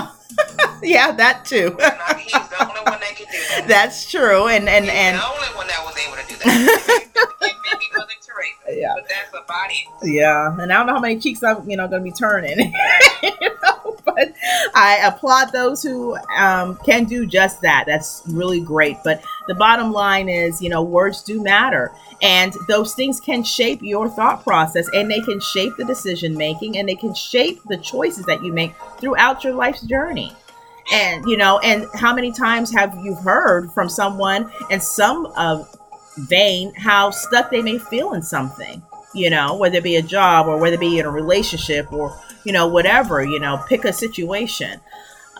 yeah, 0.84 1.12
that 1.14 1.46
too. 1.46 1.76
Not- 1.80 2.20
He's 2.20 2.32
the 2.34 2.68
only 2.68 2.82
one 2.82 3.00
that 3.00 3.16
can 3.16 3.26
do 3.32 3.38
that. 3.50 3.66
That's 3.68 4.10
true. 4.10 4.48
And, 4.48 4.68
and, 4.68 4.86
He's 4.86 4.94
and, 4.94 5.18
the 5.18 5.26
only 5.28 5.48
one 5.56 5.68
that 5.68 5.84
was 5.86 5.96
able 5.98 6.18
to 6.18 6.28
do 6.28 6.36
that. 6.44 7.08
it 7.42 7.56
may 7.64 7.80
be 7.80 7.86
Mother 7.98 8.14
Teresa, 8.22 8.80
Yeah. 8.80 8.94
but 8.96 9.08
that's 9.08 9.34
a 9.34 9.46
body. 9.48 9.88
Yeah, 10.04 10.58
and 10.60 10.72
I 10.74 10.78
don't 10.78 10.88
know 10.88 10.94
how 10.94 11.00
many 11.00 11.20
cheeks 11.20 11.44
I'm, 11.44 11.70
you 11.70 11.78
know, 11.78 11.88
going 11.88 12.02
to 12.04 12.12
be 12.12 12.12
turning. 12.12 12.58
you 13.24 13.32
know, 13.64 13.95
but 14.16 14.34
I 14.74 15.00
applaud 15.04 15.52
those 15.52 15.82
who 15.82 16.16
um, 16.38 16.78
can 16.86 17.06
do 17.06 17.26
just 17.26 17.62
that. 17.62 17.86
That's 17.88 18.22
really 18.28 18.60
great. 18.60 18.98
But 19.04 19.24
the 19.48 19.56
bottom 19.56 19.92
line 19.92 20.30
is, 20.30 20.62
you 20.62 20.70
know, 20.70 20.84
words 20.84 21.24
do 21.24 21.42
matter, 21.42 21.92
and 22.22 22.54
those 22.68 22.94
things 22.94 23.20
can 23.20 23.44
shape 23.44 23.82
your 23.82 24.10
thought 24.10 24.44
process, 24.44 24.88
and 24.94 25.10
they 25.10 25.22
can 25.22 25.40
shape 25.40 25.74
the 25.78 25.86
decision 25.86 26.38
making, 26.38 26.78
and 26.78 26.88
they 26.88 26.96
can 26.96 27.14
shape 27.14 27.62
the 27.66 27.78
choices 27.78 28.26
that 28.26 28.44
you 28.44 28.54
make 28.54 28.74
throughout 29.00 29.44
your 29.44 29.54
life's 29.54 29.82
journey. 29.82 30.32
And 30.92 31.26
you 31.26 31.38
know, 31.38 31.60
and 31.60 31.88
how 31.96 32.14
many 32.14 32.32
times 32.32 32.72
have 32.74 32.96
you 33.04 33.16
heard 33.16 33.72
from 33.72 33.90
someone 33.90 34.52
in 34.70 34.80
some 34.80 35.26
of 35.38 35.68
vein 36.18 36.74
how 36.76 37.10
stuck 37.10 37.50
they 37.50 37.62
may 37.62 37.80
feel 37.80 38.14
in 38.14 38.22
something? 38.22 38.82
You 39.16 39.30
know, 39.30 39.56
whether 39.56 39.78
it 39.78 39.84
be 39.84 39.96
a 39.96 40.02
job 40.02 40.48
or 40.48 40.58
whether 40.58 40.76
it 40.76 40.80
be 40.80 41.00
in 41.00 41.06
a 41.06 41.12
relationship 41.12 41.92
or, 41.92 42.18
you 42.44 42.52
know, 42.52 42.68
whatever, 42.68 43.24
you 43.24 43.40
know, 43.40 43.64
pick 43.68 43.86
a 43.86 43.94
situation. 43.94 44.80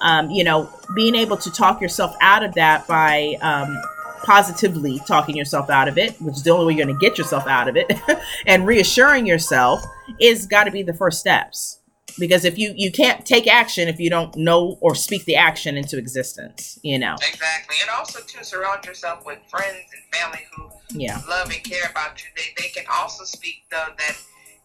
Um, 0.02 0.30
you 0.30 0.44
know, 0.44 0.70
being 0.96 1.16
able 1.16 1.38
to 1.38 1.52
talk 1.52 1.82
yourself 1.82 2.16
out 2.20 2.44
of 2.44 2.54
that 2.56 2.86
by 2.86 3.36
um, 3.42 3.82
positively 4.24 5.00
talking 5.08 5.36
yourself 5.36 5.70
out 5.70 5.88
of 5.88 5.98
it, 5.98 6.20
which 6.22 6.36
is 6.36 6.44
the 6.44 6.50
only 6.50 6.66
way 6.66 6.74
you're 6.74 6.86
going 6.86 6.98
to 6.98 7.00
get 7.00 7.18
yourself 7.18 7.48
out 7.48 7.70
of 7.70 7.78
it, 7.78 7.92
and 8.46 8.68
reassuring 8.68 9.26
yourself 9.26 9.86
is 10.20 10.48
got 10.48 10.66
to 10.66 10.72
be 10.72 10.84
the 10.84 10.94
first 10.94 11.20
steps. 11.20 11.80
Because 12.18 12.46
if 12.46 12.58
you 12.58 12.74
you 12.76 12.92
can't 12.92 13.26
take 13.26 13.48
action 13.48 13.88
if 13.88 14.00
you 14.00 14.10
don't 14.10 14.36
know 14.38 14.78
or 14.82 14.96
speak 14.96 15.26
the 15.26 15.36
action 15.36 15.76
into 15.78 15.98
existence, 15.98 16.80
you 16.82 16.98
know. 16.98 17.16
Exactly. 17.16 17.76
And 17.82 17.90
also, 17.90 18.20
to 18.22 18.44
surround 18.44 18.86
yourself 18.86 19.26
with 19.26 19.40
friends 19.50 19.86
and 19.94 20.04
family 20.22 20.46
who 20.56 20.70
Yeah. 20.94 21.22
love 21.28 21.50
and 21.52 21.64
care 21.64 21.90
about 21.92 22.22
you. 22.24 22.30
They, 22.36 22.54
they 22.62 22.70
can 22.70 22.86
also 22.92 23.24
speak 23.26 23.64
the, 23.70 23.84
that 23.98 24.16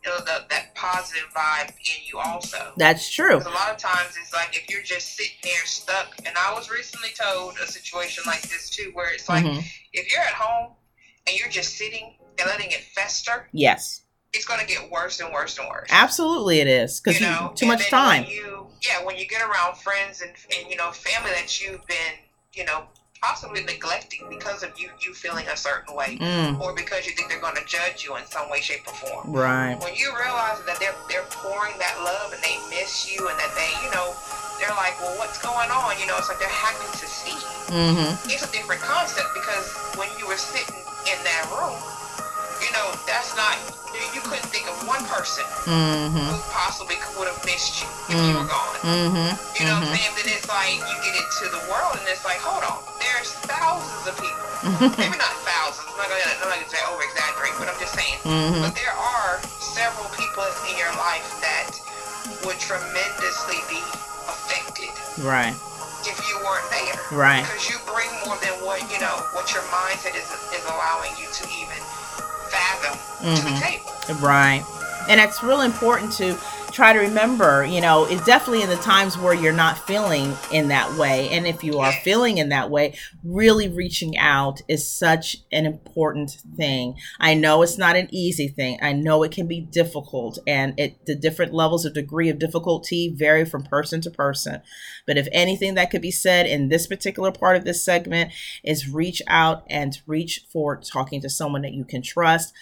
you 0.05 0.11
know 0.11 0.19
the, 0.19 0.47
that 0.49 0.75
positive 0.75 1.29
vibe 1.35 1.71
in 1.71 2.05
you 2.07 2.19
also. 2.19 2.73
That's 2.77 3.11
true. 3.11 3.39
A 3.39 3.49
lot 3.51 3.71
of 3.71 3.77
times 3.79 4.17
it's 4.21 4.33
like 4.33 4.57
if 4.57 4.71
you're 4.71 4.83
just 4.83 5.17
sitting 5.17 5.33
there 5.43 5.65
stuck. 5.67 6.15
And 6.25 6.35
I 6.37 6.55
was 6.55 6.71
recently 6.71 7.11
told 7.21 7.59
a 7.59 7.67
situation 7.67 8.23
like 8.27 8.43
this 8.43 8.71
too, 8.71 8.91
where 8.95 9.13
it's 9.13 9.29
like 9.29 9.45
Mhm. 9.45 9.65
if 9.93 10.11
you're 10.13 10.23
at 10.23 10.35
home 10.35 10.73
and 11.27 11.37
you're 11.39 11.49
just 11.49 11.77
sitting 11.77 12.15
and 12.39 12.47
letting 12.49 12.71
it 12.71 12.83
fester, 12.95 13.49
Yes. 13.53 14.03
It's 14.33 14.45
going 14.47 14.61
to 14.61 14.67
get 14.67 14.91
worse 14.91 15.21
and 15.21 15.33
worse 15.33 15.59
and 15.59 15.69
worse. 15.69 15.89
Absolutely 15.91 16.61
it 16.61 16.69
is. 16.69 17.01
Because 17.01 17.21
you 17.21 17.27
know, 17.27 17.53
too 17.55 17.65
and 17.67 17.73
much 17.75 17.91
time. 17.91 18.25
You, 18.29 18.67
yeah, 18.83 19.05
when 19.05 19.17
you 19.17 19.27
get 19.27 19.43
around 19.43 19.77
friends 19.77 20.21
and, 20.23 20.31
and 20.57 20.71
you 20.71 20.77
know 20.77 20.91
family 20.93 21.31
that 21.33 21.61
you've 21.61 21.85
been, 21.87 22.15
you 22.55 22.65
know, 22.65 22.85
possibly 23.21 23.63
neglecting 23.65 24.25
because 24.31 24.63
of 24.63 24.71
you 24.79 24.89
you 25.05 25.13
feeling 25.13 25.47
a 25.49 25.57
certain 25.57 25.95
way, 25.97 26.17
Mm, 26.21 26.61
or 26.61 26.75
because 26.75 27.07
you 27.07 27.13
think 27.13 27.29
they're 27.29 27.41
going 27.41 27.57
to 27.57 27.65
judge 27.67 28.05
you 28.05 28.17
in 28.17 28.25
some 28.27 28.49
way, 28.51 28.61
shape, 28.61 28.87
or 28.87 28.95
form. 28.95 29.33
right. 29.33 29.77
When 29.83 29.95
you 29.95 30.09
realize 30.17 30.63
that 30.65 30.79
they're 30.79 30.95
they're 31.09 31.27
pouring 31.31 31.77
that 31.79 31.99
love 32.05 32.33
and 32.33 32.41
they 32.43 32.57
miss 32.71 33.11
you, 33.13 33.27
and 33.29 33.37
that 33.39 33.53
they, 33.59 33.69
you 33.85 33.91
know, 33.93 34.15
they're 34.63 34.77
like, 34.79 34.95
well, 35.03 35.19
what's 35.19 35.43
going 35.43 35.71
on? 35.75 35.99
You 35.99 36.07
know, 36.07 36.17
it's 36.17 36.29
like 36.31 36.39
they're 36.39 36.49
happy 36.49 36.87
to 36.87 37.07
see 37.07 37.35
you. 37.35 37.59
Mm-hmm. 37.75 38.31
It's 38.31 38.47
a 38.47 38.53
different 38.53 38.81
concept 38.81 39.29
because 39.35 39.69
when 39.99 40.09
you 40.19 40.27
were 40.27 40.39
sitting 40.39 40.79
in 41.11 41.19
that 41.27 41.45
room, 41.51 41.77
you 42.63 42.71
know, 42.73 42.95
that's 43.11 43.35
not. 43.37 43.59
You 44.21 44.29
couldn't 44.37 44.53
think 44.53 44.69
of 44.69 44.77
one 44.85 45.01
person 45.09 45.49
Mm-hmm. 45.65 46.29
who 46.29 46.37
possibly 46.53 46.97
would 47.17 47.29
have 47.29 47.41
missed 47.49 47.81
you 47.81 47.89
if 48.13 48.17
you 48.21 48.33
were 48.37 48.45
gone. 48.49 48.77
Mm-hmm. 48.85 49.33
You 49.57 49.65
know 49.69 49.81
what 49.81 49.89
I'm 49.89 49.97
saying? 49.97 50.13
Then 50.17 50.29
it's 50.29 50.49
like 50.49 50.77
you 50.77 50.97
get 51.05 51.17
into 51.17 51.49
the 51.53 51.63
world 51.73 51.97
and 52.01 52.05
it's 52.09 52.25
like, 52.25 52.41
hold 52.41 52.65
on, 52.65 52.81
there's 53.01 53.33
thousands 53.49 54.05
of 54.09 54.17
people. 54.21 54.45
Maybe 55.01 55.17
not 55.17 55.33
thousands. 55.45 55.89
I'm 55.89 56.01
not 56.05 56.09
gonna, 56.13 56.37
I'm 56.37 56.49
not 56.53 56.57
gonna 56.61 56.69
say 56.73 56.81
over 56.89 57.01
exaggerate, 57.01 57.55
but 57.61 57.69
I'm 57.73 57.81
just 57.81 57.93
saying. 57.97 58.19
Mm-hmm. 58.29 58.61
But 58.61 58.73
there 58.77 58.93
are 58.93 59.41
several 59.61 60.09
people 60.17 60.45
in 60.69 60.77
your 60.77 60.93
life 61.01 61.25
that 61.45 61.73
would 62.45 62.61
tremendously 62.61 63.61
be 63.73 63.81
affected 64.29 64.93
Right. 65.21 65.53
if 66.09 66.17
you 66.29 66.37
weren't 66.45 66.69
there. 66.73 66.97
Right. 67.13 67.45
Because 67.45 67.69
you 67.69 67.77
bring 67.89 68.09
more 68.25 68.37
than 68.41 68.53
what 68.65 68.81
you 68.93 69.01
know, 69.01 69.17
what 69.37 69.53
your 69.53 69.65
mindset 69.73 70.17
is 70.17 70.29
is 70.57 70.65
allowing 70.69 71.13
you 71.21 71.29
to 71.29 71.45
even 71.57 71.79
fathom 72.51 72.99
to 73.37 73.43
the 73.43 73.51
Mhm. 73.51 73.61
table. 73.61 73.93
Right. 74.21 74.65
And 75.09 75.21
it's 75.21 75.43
real 75.43 75.61
important 75.63 76.13
to 76.15 76.37
try 76.81 76.95
to 76.95 77.01
remember, 77.01 77.63
you 77.63 77.79
know, 77.79 78.07
it's 78.07 78.25
definitely 78.25 78.63
in 78.63 78.71
the 78.71 78.77
times 78.77 79.19
where 79.19 79.35
you're 79.35 79.53
not 79.53 79.77
feeling 79.87 80.35
in 80.51 80.69
that 80.69 80.91
way. 80.95 81.29
And 81.29 81.47
if 81.47 81.63
you 81.63 81.79
are 81.79 81.93
feeling 81.93 82.39
in 82.39 82.49
that 82.49 82.71
way, 82.71 82.97
really 83.23 83.69
reaching 83.69 84.17
out 84.17 84.63
is 84.67 84.91
such 84.91 85.37
an 85.53 85.67
important 85.67 86.39
thing. 86.57 86.97
I 87.21 87.35
know 87.35 87.61
it's 87.61 87.77
not 87.77 87.97
an 87.97 88.09
easy 88.11 88.49
thing. 88.49 88.79
I 88.81 88.95
know 88.95 89.23
it 89.23 89.31
can 89.31 89.47
be 89.47 89.61
difficult 89.61 90.39
and 90.47 90.73
it 90.81 91.05
the 91.05 91.15
different 91.15 91.53
levels 91.53 91.85
of 91.85 91.93
degree 91.93 92.31
of 92.31 92.39
difficulty 92.39 93.13
vary 93.15 93.45
from 93.45 93.63
person 93.63 94.01
to 94.01 94.11
person. 94.11 94.63
But 95.07 95.19
if 95.19 95.29
anything 95.33 95.75
that 95.75 95.91
could 95.91 96.01
be 96.01 96.11
said 96.11 96.47
in 96.47 96.71
this 96.71 96.87
particular 96.87 97.31
part 97.31 97.59
of 97.59 97.67
this 97.67 97.85
segment 97.85 98.33
is 98.65 98.89
reach 98.89 99.21
out 99.27 99.67
and 99.69 100.01
reach 100.07 100.47
for 100.51 100.77
talking 100.77 101.21
to 101.21 101.29
someone 101.29 101.61
that 101.61 101.75
you 101.75 101.85
can 101.85 102.01
trust 102.01 102.55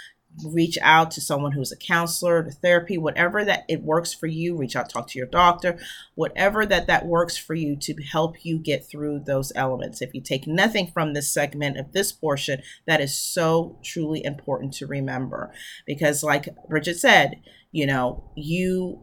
reach 0.44 0.78
out 0.82 1.10
to 1.10 1.20
someone 1.20 1.52
who's 1.52 1.72
a 1.72 1.76
counselor 1.76 2.42
to 2.42 2.50
therapy 2.50 2.98
whatever 2.98 3.44
that 3.44 3.64
it 3.68 3.82
works 3.82 4.12
for 4.14 4.26
you 4.26 4.56
reach 4.56 4.76
out 4.76 4.88
talk 4.88 5.08
to 5.08 5.18
your 5.18 5.26
doctor 5.26 5.78
whatever 6.14 6.64
that 6.66 6.86
that 6.86 7.06
works 7.06 7.36
for 7.36 7.54
you 7.54 7.76
to 7.76 7.94
help 8.02 8.44
you 8.44 8.58
get 8.58 8.84
through 8.84 9.20
those 9.20 9.52
elements. 9.54 10.02
If 10.02 10.14
you 10.14 10.20
take 10.20 10.46
nothing 10.46 10.90
from 10.90 11.14
this 11.14 11.30
segment 11.30 11.78
of 11.78 11.92
this 11.92 12.12
portion 12.12 12.62
that 12.86 13.00
is 13.00 13.16
so 13.16 13.78
truly 13.82 14.24
important 14.24 14.72
to 14.74 14.86
remember. 14.86 15.52
Because 15.86 16.22
like 16.22 16.48
bridget 16.68 16.98
said 16.98 17.40
you 17.72 17.86
know 17.86 18.30
you 18.36 19.00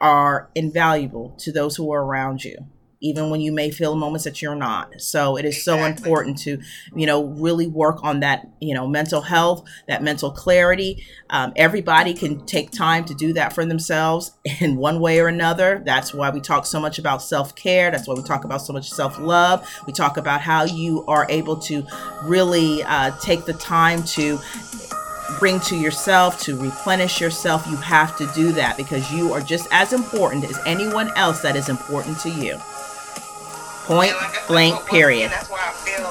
are 0.00 0.50
invaluable 0.54 1.30
to 1.38 1.52
those 1.52 1.76
who 1.76 1.92
are 1.92 2.04
around 2.04 2.44
you 2.44 2.56
even 3.04 3.28
when 3.28 3.40
you 3.42 3.52
may 3.52 3.70
feel 3.70 3.94
moments 3.94 4.24
that 4.24 4.40
you're 4.40 4.54
not. 4.54 4.90
So 4.98 5.36
it 5.36 5.44
is 5.44 5.62
so 5.62 5.84
important 5.84 6.38
to, 6.38 6.58
you 6.96 7.04
know, 7.04 7.24
really 7.24 7.66
work 7.66 8.02
on 8.02 8.20
that, 8.20 8.48
you 8.60 8.74
know, 8.74 8.88
mental 8.88 9.20
health, 9.20 9.62
that 9.88 10.02
mental 10.02 10.30
clarity. 10.30 11.04
Um, 11.28 11.52
everybody 11.54 12.14
can 12.14 12.46
take 12.46 12.70
time 12.70 13.04
to 13.04 13.14
do 13.14 13.34
that 13.34 13.52
for 13.52 13.66
themselves 13.66 14.32
in 14.60 14.76
one 14.76 15.00
way 15.00 15.20
or 15.20 15.28
another. 15.28 15.82
That's 15.84 16.14
why 16.14 16.30
we 16.30 16.40
talk 16.40 16.64
so 16.64 16.80
much 16.80 16.98
about 16.98 17.22
self 17.22 17.54
care. 17.54 17.90
That's 17.90 18.08
why 18.08 18.14
we 18.14 18.22
talk 18.22 18.44
about 18.44 18.62
so 18.62 18.72
much 18.72 18.90
self 18.90 19.18
love. 19.18 19.68
We 19.86 19.92
talk 19.92 20.16
about 20.16 20.40
how 20.40 20.64
you 20.64 21.04
are 21.06 21.26
able 21.28 21.56
to 21.56 21.86
really 22.22 22.82
uh, 22.84 23.10
take 23.20 23.44
the 23.44 23.52
time 23.52 24.02
to 24.04 24.38
bring 25.38 25.60
to 25.60 25.76
yourself, 25.76 26.40
to 26.42 26.56
replenish 26.56 27.20
yourself, 27.20 27.66
you 27.66 27.76
have 27.76 28.16
to 28.16 28.26
do 28.34 28.52
that 28.52 28.76
because 28.76 29.10
you 29.12 29.32
are 29.32 29.40
just 29.40 29.66
as 29.70 29.92
important 29.92 30.44
as 30.44 30.58
anyone 30.66 31.10
else 31.16 31.42
that 31.42 31.56
is 31.56 31.68
important 31.68 32.18
to 32.20 32.30
you. 32.30 32.58
Point 33.84 34.16
like 34.16 34.46
blank, 34.48 34.80
what, 34.80 34.88
period. 34.88 35.28
And 35.28 35.36
that's 35.36 35.52
why 35.52 35.60
I 35.60 35.76
feel 35.84 36.08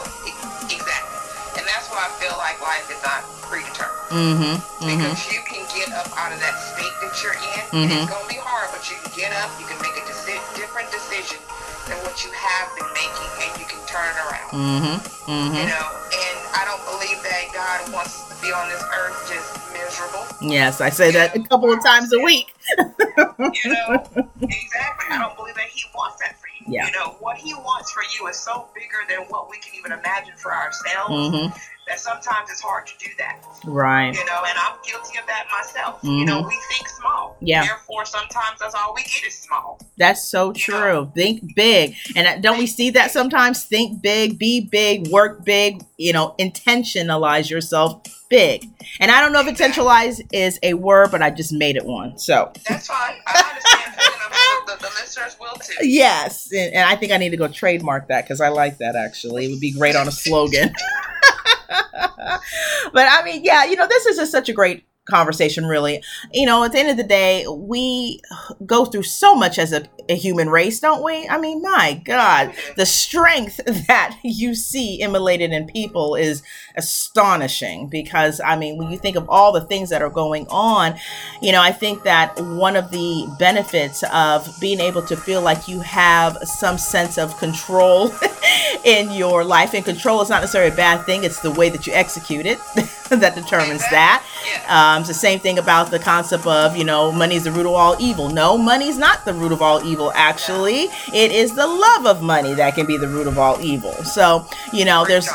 exactly, 0.70 1.58
and 1.58 1.66
that's 1.66 1.90
why 1.90 2.06
I 2.06 2.12
feel 2.22 2.38
like 2.38 2.62
life 2.62 2.86
is 2.86 3.02
not 3.02 3.26
predetermined. 3.50 4.14
Mm-hmm, 4.14 4.56
mm-hmm. 4.86 5.14
You 5.34 5.42
can 5.42 5.66
get 5.74 5.90
up 5.98 6.06
out 6.14 6.30
of 6.30 6.38
that 6.38 6.54
state 6.54 6.94
that 7.02 7.14
you're 7.26 7.34
in, 7.34 7.66
mm-hmm. 7.74 7.90
and 7.90 7.98
it's 7.98 8.14
gonna 8.14 8.30
be 8.30 8.38
hard, 8.38 8.70
but 8.70 8.86
you 8.86 8.98
can 9.02 9.10
get 9.18 9.34
up, 9.42 9.50
you 9.58 9.66
can 9.66 9.82
make 9.82 9.98
a 9.98 10.06
deci- 10.06 10.46
different 10.54 10.94
decision 10.94 11.42
than 11.90 11.98
what 12.06 12.22
you 12.22 12.30
have 12.30 12.70
been 12.78 12.90
making, 12.94 13.32
and 13.42 13.52
you 13.58 13.66
can 13.66 13.82
turn 13.90 14.06
it 14.06 14.22
around. 14.22 14.50
Mm-hmm, 14.54 14.98
mm-hmm. 15.34 15.58
You 15.58 15.66
know, 15.74 15.88
and 16.14 16.38
I 16.54 16.62
don't 16.70 16.84
believe 16.86 17.18
that 17.26 17.50
God 17.58 17.90
wants 17.90 18.30
to 18.30 18.38
be 18.38 18.54
on 18.54 18.70
this 18.70 18.86
earth 18.94 19.18
just 19.26 19.50
miserable. 19.74 20.30
Yes, 20.46 20.78
I 20.78 20.94
say 20.94 21.10
that 21.10 21.34
a 21.34 21.42
couple 21.42 21.74
of 21.74 21.82
times 21.82 22.14
a 22.14 22.22
week. 22.22 22.54
you 22.78 23.74
know, 23.74 23.98
exactly. 24.46 25.10
I 25.10 25.18
don't 25.18 25.34
believe 25.34 25.58
that 25.58 25.74
He 25.74 25.90
wants 25.98 26.22
that 26.22 26.38
yeah. 26.68 26.88
You 26.88 26.92
know, 26.94 27.16
what 27.20 27.38
he 27.38 27.54
wants 27.54 27.92
for 27.92 28.04
you 28.18 28.28
is 28.28 28.38
so 28.38 28.68
bigger 28.74 28.98
than 29.10 29.28
what 29.30 29.50
we 29.50 29.58
can 29.58 29.74
even 29.78 29.92
imagine 29.92 30.34
for 30.38 30.54
ourselves. 30.54 31.12
Mm-hmm. 31.12 31.58
That 31.86 32.00
sometimes 32.00 32.50
it's 32.50 32.62
hard 32.62 32.88
to 32.88 32.94
do 32.98 33.10
that. 33.18 33.44
Right. 33.66 34.14
You 34.14 34.26
know, 34.26 34.42
and 34.48 34.58
I'm 34.58 34.78
guilty 34.86 35.20
of 35.20 35.28
that 35.28 35.48
myself. 35.52 35.98
Mm-hmm. 35.98 36.08
You 36.08 36.26
know, 36.26 36.42
we 36.42 36.58
think 36.72 36.88
small. 36.88 37.36
Yeah. 37.42 37.66
Therefore, 37.66 38.06
sometimes 38.06 38.60
that's 38.62 38.74
all 38.74 38.94
we 38.96 39.04
get 39.04 39.28
is 39.28 39.38
small. 39.38 39.82
That's 39.98 40.24
so 40.24 40.54
true. 40.54 40.76
Know? 40.76 41.12
Think 41.14 41.56
big. 41.56 41.96
And 42.16 42.42
don't 42.42 42.58
we 42.58 42.68
see 42.68 42.92
that 42.92 43.12
sometimes? 43.12 43.66
Think 43.66 44.02
big, 44.02 44.40
be 44.40 44.62
big, 44.62 45.10
work 45.10 45.44
big, 45.44 45.84
you 45.98 46.14
know, 46.14 46.36
intentionalize 46.40 47.50
yourself 47.50 48.02
big. 48.34 48.68
And 49.00 49.12
I 49.12 49.22
don't 49.22 49.32
know 49.32 49.42
if 49.42 49.48
intentionalize 49.48 50.20
is 50.34 50.60
a 50.64 50.74
word, 50.74 51.12
but 51.12 51.22
I 51.22 51.30
just 51.30 51.54
made 51.54 51.76
it 51.76 51.86
one. 51.86 52.18
So 52.18 52.52
that's 52.68 52.88
fine. 52.88 53.14
I 53.28 53.44
understand 53.48 53.94
the, 54.66 54.76
the, 54.78 54.92
listeners 55.00 55.38
will 55.40 55.54
too. 55.54 55.76
Yes, 55.88 56.52
and, 56.52 56.74
and 56.74 56.90
I 56.90 56.96
think 56.96 57.12
I 57.12 57.18
need 57.18 57.30
to 57.30 57.38
go 57.38 57.48
trademark 57.48 58.08
that 58.08 58.24
because 58.24 58.42
I 58.42 58.50
like 58.50 58.80
that. 58.80 58.96
Actually, 58.96 59.46
it 59.46 59.50
would 59.50 59.60
be 59.60 59.72
great 59.72 59.96
on 59.96 60.08
a 60.08 60.12
slogan. 60.12 60.74
but 61.70 63.08
I 63.08 63.22
mean, 63.24 63.44
yeah, 63.44 63.66
you 63.66 63.76
know, 63.76 63.88
this 63.88 64.08
is 64.08 64.18
just 64.18 64.32
such 64.32 64.50
a 64.50 64.54
great 64.54 64.84
conversation 65.06 65.66
really. 65.66 66.04
You 66.34 66.46
know 66.46 66.64
at 66.64 66.72
the 66.72 66.80
end 66.80 66.90
of 66.90 66.98
the 66.98 67.04
day 67.04 67.46
we 67.48 68.22
go 68.66 68.86
through 68.86 69.04
so 69.04 69.36
much 69.36 69.60
as 69.60 69.74
a, 69.74 69.88
a, 70.10 70.16
human 70.16 70.50
race 70.50 70.80
don't 70.80 71.04
we? 71.04 71.28
I 71.28 71.38
mean 71.38 71.62
my 71.62 72.02
god 72.06 72.54
the 72.76 72.86
strength 72.86 73.60
that 73.88 74.18
you 74.24 74.56
see 74.56 75.02
immolated 75.02 75.52
in 75.52 75.68
people 75.68 76.16
is 76.16 76.44
astonishing 76.76 77.88
because 77.88 78.40
i 78.42 78.56
mean 78.56 78.78
when 78.78 78.92
you 78.92 78.98
think 78.98 79.16
of 79.16 79.30
all 79.30 79.52
the 79.52 79.66
things 79.66 79.90
that 79.90 80.02
are 80.02 80.10
going 80.10 80.46
on 80.50 80.96
you 81.42 81.52
know 81.52 81.62
i 81.62 81.72
think 81.72 82.04
that 82.04 82.40
one 82.42 82.76
of 82.76 82.92
the 82.92 83.34
benefits 83.40 84.04
of 84.14 84.50
being 84.60 84.80
able 84.80 85.02
to 85.02 85.16
feel 85.16 85.42
like 85.42 85.68
you 85.68 85.80
have 85.82 86.38
some 86.44 86.78
sense 86.78 87.18
of 87.18 87.38
control 87.38 88.12
in 88.86 89.12
your 89.12 89.44
life 89.44 89.74
and 89.74 89.86
control 89.86 90.22
is 90.22 90.30
not 90.30 90.42
necessarily 90.42 90.72
a 90.72 90.76
bad 90.76 91.04
thing 91.06 91.24
it's 91.24 91.40
the 91.42 91.52
way 91.52 91.70
that 91.70 91.86
you 91.86 91.94
execute 91.94 92.46
it 92.46 92.60
that 93.10 93.36
determines 93.36 93.82
that 93.90 94.24
um, 94.68 95.02
it's 95.02 95.08
the 95.08 95.14
same 95.14 95.40
thing 95.40 95.58
about 95.58 95.92
the 95.92 96.00
concept 96.00 96.46
of, 96.46 96.76
you 96.76 96.84
know, 96.84 97.12
money 97.12 97.36
is 97.36 97.44
the 97.44 97.52
root 97.52 97.66
of 97.66 97.74
all 97.74 97.96
evil. 98.00 98.30
No, 98.30 98.58
money's 98.58 98.98
not 98.98 99.26
the 99.26 99.34
root 99.34 99.52
of 99.52 99.62
all 99.62 99.84
evil, 99.84 100.12
actually. 100.16 100.88
It 101.14 101.32
is 101.32 101.56
the 101.56 101.68
love 101.68 102.06
of 102.06 102.22
money 102.22 102.54
that 102.54 102.76
can 102.76 102.86
be 102.86 102.98
the 102.98 103.08
root 103.08 103.28
of 103.28 103.38
all 103.38 103.60
evil. 103.62 103.94
So, 104.04 104.46
you 104.72 104.86
know, 104.86 105.06
there's, 105.06 105.28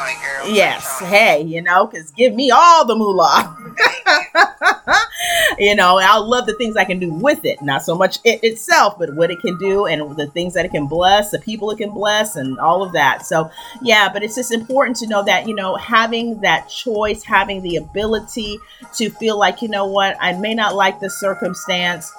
yes, 0.47 1.01
hey, 1.01 1.43
you 1.43 1.63
know, 1.63 1.87
because 1.87 2.11
give 2.13 2.35
me 2.35 2.51
all 2.51 2.85
the 2.85 2.95
moolah. 2.95 3.57
you 5.59 5.75
know, 5.75 5.99
I 5.99 6.17
love 6.19 6.47
the 6.47 6.55
things 6.55 6.77
I 6.77 6.85
can 6.85 6.99
do 6.99 7.13
with 7.13 7.45
it. 7.45 7.61
Not 7.63 7.83
so 7.83 7.95
much 7.95 8.19
it 8.25 8.43
itself, 8.43 8.99
but 8.99 9.15
what 9.15 9.31
it 9.31 9.41
can 9.41 9.59
do 9.59 9.87
and 9.87 10.17
the 10.17 10.27
things 10.29 10.55
that 10.55 10.65
it 10.65 10.71
can 10.71 10.87
bless, 10.87 11.31
the 11.31 11.39
people 11.39 11.71
it 11.71 11.79
can 11.79 11.91
bless, 11.91 12.37
and 12.37 12.59
all 12.59 12.83
of 12.83 12.93
that. 12.93 13.27
So, 13.27 13.51
yeah, 13.83 14.11
but 14.13 14.23
it's 14.23 14.37
just 14.37 14.53
important 14.53 14.97
to 14.99 15.07
know 15.07 15.25
that, 15.25 15.49
you 15.49 15.55
know, 15.55 15.77
having 15.77 16.41
that 16.41 16.69
choice, 16.69 17.23
having 17.23 17.63
the 17.63 17.77
ability 17.77 18.59
to 18.95 19.11
feel 19.11 19.39
like, 19.39 19.63
you 19.63 19.69
know 19.69 19.87
what, 19.87 20.17
I 20.21 20.33
may 20.35 20.55
not 20.55 20.75
like 20.75 21.01
the 21.01 21.11
circumstance. 21.11 22.13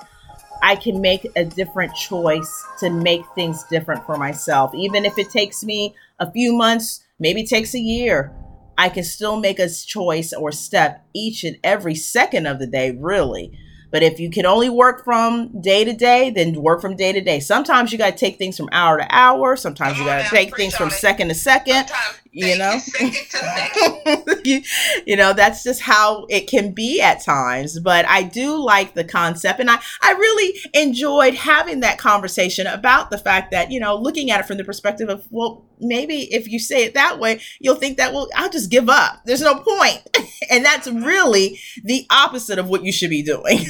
I 0.61 0.75
can 0.75 0.99
make 0.99 1.25
a 1.35 1.45
different 1.45 1.95
choice 1.95 2.65
to 2.79 2.89
make 2.89 3.23
things 3.33 3.63
different 3.63 4.05
for 4.05 4.17
myself. 4.17 4.73
Even 4.75 5.05
if 5.05 5.17
it 5.17 5.29
takes 5.29 5.63
me 5.63 5.95
a 6.19 6.29
few 6.29 6.53
months, 6.53 7.05
maybe 7.17 7.41
it 7.41 7.49
takes 7.49 7.73
a 7.73 7.79
year, 7.79 8.33
I 8.79 8.87
can 8.87 9.03
still 9.03 9.37
make 9.37 9.59
a 9.59 9.69
choice 9.69 10.31
or 10.31 10.53
step 10.53 11.05
each 11.13 11.43
and 11.43 11.57
every 11.65 11.95
second 11.95 12.45
of 12.45 12.59
the 12.59 12.65
day, 12.65 12.91
really. 12.91 13.51
But 13.91 14.03
if 14.03 14.21
you 14.21 14.29
can 14.29 14.45
only 14.45 14.69
work 14.69 15.03
from 15.03 15.61
day 15.61 15.83
to 15.83 15.91
day, 15.91 16.29
then 16.29 16.53
work 16.61 16.79
from 16.79 16.95
day 16.95 17.11
to 17.11 17.19
day. 17.19 17.41
Sometimes 17.41 17.91
you 17.91 17.97
got 17.97 18.11
to 18.11 18.17
take 18.17 18.37
things 18.37 18.55
from 18.55 18.69
hour 18.71 18.99
to 18.99 19.07
hour. 19.09 19.57
Sometimes 19.57 19.97
you 19.97 20.05
got 20.05 20.23
to 20.23 20.29
take 20.29 20.55
things 20.55 20.75
from 20.77 20.91
second 20.91 21.27
to 21.27 21.35
second. 21.35 21.89
Sometimes 21.89 22.19
you 22.31 22.57
know? 22.57 22.79
you, 24.43 24.61
you 25.05 25.15
know 25.15 25.33
that's 25.33 25.63
just 25.63 25.81
how 25.81 26.25
it 26.29 26.47
can 26.47 26.71
be 26.71 27.01
at 27.01 27.23
times 27.23 27.79
but 27.79 28.05
i 28.07 28.21
do 28.21 28.55
like 28.63 28.93
the 28.93 29.03
concept 29.03 29.59
and 29.59 29.69
i 29.69 29.79
i 30.01 30.11
really 30.11 30.59
enjoyed 30.73 31.33
having 31.33 31.79
that 31.79 31.97
conversation 31.97 32.67
about 32.67 33.09
the 33.09 33.17
fact 33.17 33.51
that 33.51 33.71
you 33.71 33.79
know 33.79 33.95
looking 33.95 34.29
at 34.29 34.39
it 34.39 34.45
from 34.45 34.57
the 34.57 34.63
perspective 34.63 35.09
of 35.09 35.25
well 35.31 35.65
maybe 35.79 36.33
if 36.33 36.47
you 36.47 36.59
say 36.59 36.83
it 36.83 36.93
that 36.93 37.19
way 37.19 37.39
you'll 37.59 37.75
think 37.75 37.97
that 37.97 38.13
well 38.13 38.27
i'll 38.35 38.49
just 38.49 38.69
give 38.69 38.89
up. 38.89 39.21
There's 39.25 39.41
no 39.41 39.55
point. 39.55 40.01
And 40.51 40.65
that's 40.65 40.87
really 40.87 41.59
the 41.83 42.07
opposite 42.09 42.57
of 42.57 42.69
what 42.69 42.83
you 42.83 42.91
should 42.91 43.11
be 43.11 43.21
doing. 43.21 43.59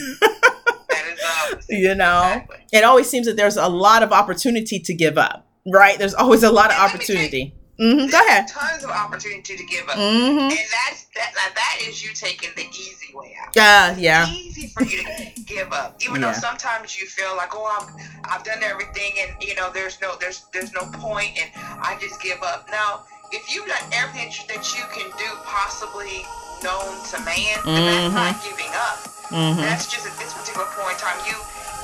You 1.67 1.93
know? 1.93 2.21
Exactly. 2.21 2.57
it 2.71 2.83
always 2.83 3.09
seems 3.09 3.27
that 3.27 3.35
there's 3.35 3.57
a 3.57 3.67
lot 3.67 4.01
of 4.01 4.11
opportunity 4.11 4.79
to 4.79 4.93
give 4.93 5.17
up 5.17 5.45
right? 5.67 5.99
There's 5.99 6.13
always 6.13 6.41
a 6.43 6.51
lot 6.51 6.71
of 6.71 6.79
opportunity 6.79 7.53
Mm-hmm. 7.79 8.11
Go 8.11 8.19
ahead. 8.27 8.47
Tons 8.47 8.83
of 8.83 8.89
opportunity 8.89 9.55
to 9.55 9.63
give 9.63 9.87
up, 9.87 9.95
mm-hmm. 9.95 10.51
and 10.51 10.51
that's 10.51 11.05
that. 11.15 11.31
that 11.33 11.77
is 11.87 12.03
you 12.03 12.11
taking 12.13 12.49
the 12.57 12.67
easy 12.75 13.15
way 13.15 13.35
out. 13.41 13.55
Yeah, 13.55 13.95
yeah. 13.97 14.25
It's 14.27 14.57
easy 14.57 14.67
for 14.67 14.83
you 14.83 15.03
to 15.03 15.41
give 15.45 15.71
up, 15.71 15.95
even 16.03 16.19
yeah. 16.19 16.33
though 16.33 16.37
sometimes 16.37 16.99
you 16.99 17.07
feel 17.07 17.37
like, 17.37 17.49
oh, 17.53 17.63
I'm, 17.63 17.87
I've 18.25 18.43
done 18.43 18.63
everything, 18.63 19.13
and 19.23 19.31
you 19.41 19.55
know, 19.55 19.71
there's 19.71 20.01
no, 20.01 20.15
there's, 20.19 20.45
there's 20.51 20.73
no 20.73 20.91
point, 20.99 21.39
and 21.39 21.49
I 21.55 21.97
just 22.01 22.21
give 22.21 22.43
up. 22.43 22.67
Now, 22.69 23.03
if 23.31 23.53
you've 23.53 23.67
done 23.67 23.83
everything 23.93 24.27
that 24.49 24.75
you 24.75 24.83
can 24.91 25.07
do 25.17 25.29
possibly 25.45 26.25
known 26.63 26.99
to 27.15 27.17
man, 27.23 27.63
mm-hmm. 27.63 27.79
then 27.79 28.11
that's 28.11 28.13
not 28.13 28.43
giving 28.43 28.73
up. 28.75 28.99
Mm-hmm. 29.31 29.61
That's 29.61 29.87
just 29.87 30.05
at 30.05 30.17
this 30.19 30.33
particular 30.33 30.67
point 30.75 30.93
in 30.93 30.99
time, 30.99 31.19
you, 31.23 31.37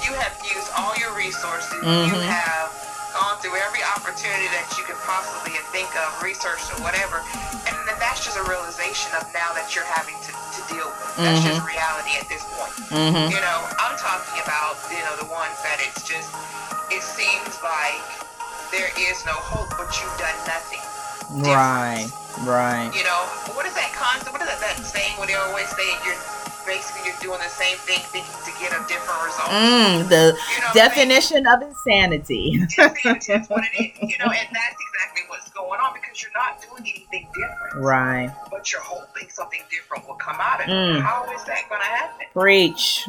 you 0.03 0.11
have 0.19 0.35
used 0.43 0.67
all 0.75 0.91
your 0.99 1.15
resources. 1.15 1.71
You 1.71 2.11
mm-hmm. 2.11 2.27
have 2.27 2.84
gone 3.15 3.39
through 3.39 3.55
every 3.63 3.79
opportunity 3.95 4.45
that 4.51 4.67
you 4.77 4.83
could 4.83 4.99
possibly 5.07 5.55
think 5.71 5.87
of, 5.95 6.11
research 6.21 6.59
or 6.75 6.83
whatever, 6.83 7.23
and 7.65 7.73
that's 7.87 7.97
that's 8.03 8.21
just 8.27 8.37
a 8.37 8.45
realization 8.47 9.11
of 9.17 9.23
now 9.33 9.51
that 9.55 9.71
you're 9.75 9.87
having 9.87 10.15
to, 10.23 10.31
to 10.31 10.59
deal 10.71 10.87
with. 10.87 11.15
That's 11.19 11.39
Mhm. 11.41 11.47
just 11.51 11.61
reality 11.67 12.13
at 12.19 12.27
this 12.31 12.43
point. 12.55 12.71
Mm-hmm. 12.91 13.27
You 13.31 13.41
know, 13.43 13.59
I'm 13.79 13.95
talking 13.99 14.39
about, 14.43 14.75
you 14.91 14.99
know, 15.03 15.15
the 15.19 15.27
ones 15.31 15.55
that 15.67 15.79
it's 15.83 16.03
just, 16.07 16.29
it 16.91 17.03
seems 17.03 17.55
like 17.63 18.03
there 18.71 18.91
is 18.99 19.23
no 19.25 19.35
hope, 19.35 19.71
but 19.75 19.89
you've 19.99 20.15
done 20.19 20.35
nothing. 20.47 20.79
Right. 21.31 22.07
Right. 22.43 22.91
You 22.93 23.03
know, 23.03 23.21
what 23.55 23.65
is 23.65 23.73
that 23.75 23.91
concept? 23.95 24.31
What 24.31 24.41
is 24.41 24.47
that, 24.47 24.59
that 24.59 24.77
saying 24.83 25.17
when 25.17 25.27
they 25.27 25.35
always 25.35 25.67
say 25.69 25.87
you're 26.05 26.19
basically 26.67 27.07
you're 27.07 27.19
doing 27.21 27.39
the 27.39 27.47
same 27.49 27.77
thing 27.87 27.99
thinking 28.11 28.35
to 28.43 28.51
get 28.59 28.71
a 28.75 28.81
different 28.87 29.19
result? 29.23 29.49
Mm, 29.49 30.09
the 30.09 30.35
You 30.35 30.59
know 30.61 30.67
what 30.67 30.67
I'm 30.67 30.73
saying? 30.73 31.09
definition 31.09 31.47
of 31.47 31.61
insanity. 31.61 32.59
It's, 33.07 33.29
it's 33.29 33.49
what 33.49 33.63
it 33.63 33.75
is. 33.79 34.09
You 34.11 34.17
know, 34.19 34.31
and 34.31 34.49
that's 34.51 34.77
exactly 34.81 35.23
what's 35.29 35.49
going 35.51 35.79
on 35.79 35.93
because 35.93 36.21
you're 36.21 36.35
not 36.35 36.59
doing 36.61 36.83
anything 36.91 37.27
different. 37.33 37.75
Right. 37.83 38.31
But 38.51 38.71
you're 38.71 38.81
hoping 38.81 39.29
something 39.29 39.61
different 39.69 40.07
will 40.07 40.15
come 40.15 40.37
out 40.39 40.61
of 40.61 40.67
it. 40.67 40.71
Mm. 40.71 41.01
How 41.01 41.23
is 41.33 41.43
that 41.45 41.69
going 41.69 41.81
to 41.81 41.87
happen? 41.87 42.25
Preach. 42.33 43.07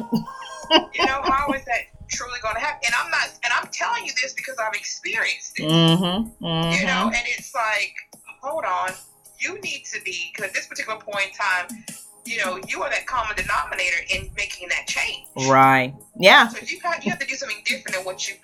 You 0.69 1.05
know, 1.05 1.21
how 1.23 1.51
is 1.53 1.63
that 1.65 1.87
truly 2.09 2.39
going 2.41 2.55
to 2.55 2.61
happen? 2.61 2.81
And 2.85 2.95
I'm 2.95 3.11
not, 3.11 3.29
and 3.43 3.53
I'm 3.53 3.67
telling 3.71 4.05
you 4.05 4.11
this 4.21 4.33
because 4.33 4.55
I've 4.57 4.73
experienced 4.73 5.59
it. 5.59 5.63
Mm-hmm. 5.63 6.43
You 6.43 6.85
know, 6.85 7.07
Mm-hmm. 7.07 7.15
and 7.15 7.25
it's 7.37 7.53
like, 7.53 7.95
hold 8.41 8.65
on, 8.65 8.91
you 9.39 9.59
need 9.61 9.83
to 9.93 10.01
be 10.03 10.31
because 10.33 10.49
at 10.49 10.53
this 10.53 10.67
particular 10.67 10.99
point 10.99 11.27
in 11.27 11.33
time, 11.33 11.83
you 12.25 12.43
know, 12.43 12.59
you 12.67 12.83
are 12.83 12.89
that 12.89 13.05
common 13.07 13.35
denominator 13.35 13.97
in 14.13 14.29
making 14.35 14.67
that 14.69 14.85
change. 14.87 15.27
Right. 15.47 15.93
Yeah. 16.19 16.49
So 16.49 16.59
you 16.65 16.79
got 16.81 17.05
you 17.05 17.11
have 17.11 17.19
to 17.19 17.25
do 17.25 17.35
something 17.35 17.57
different 17.63 17.95
than 17.95 18.05
what 18.05 18.27
you 18.27 18.35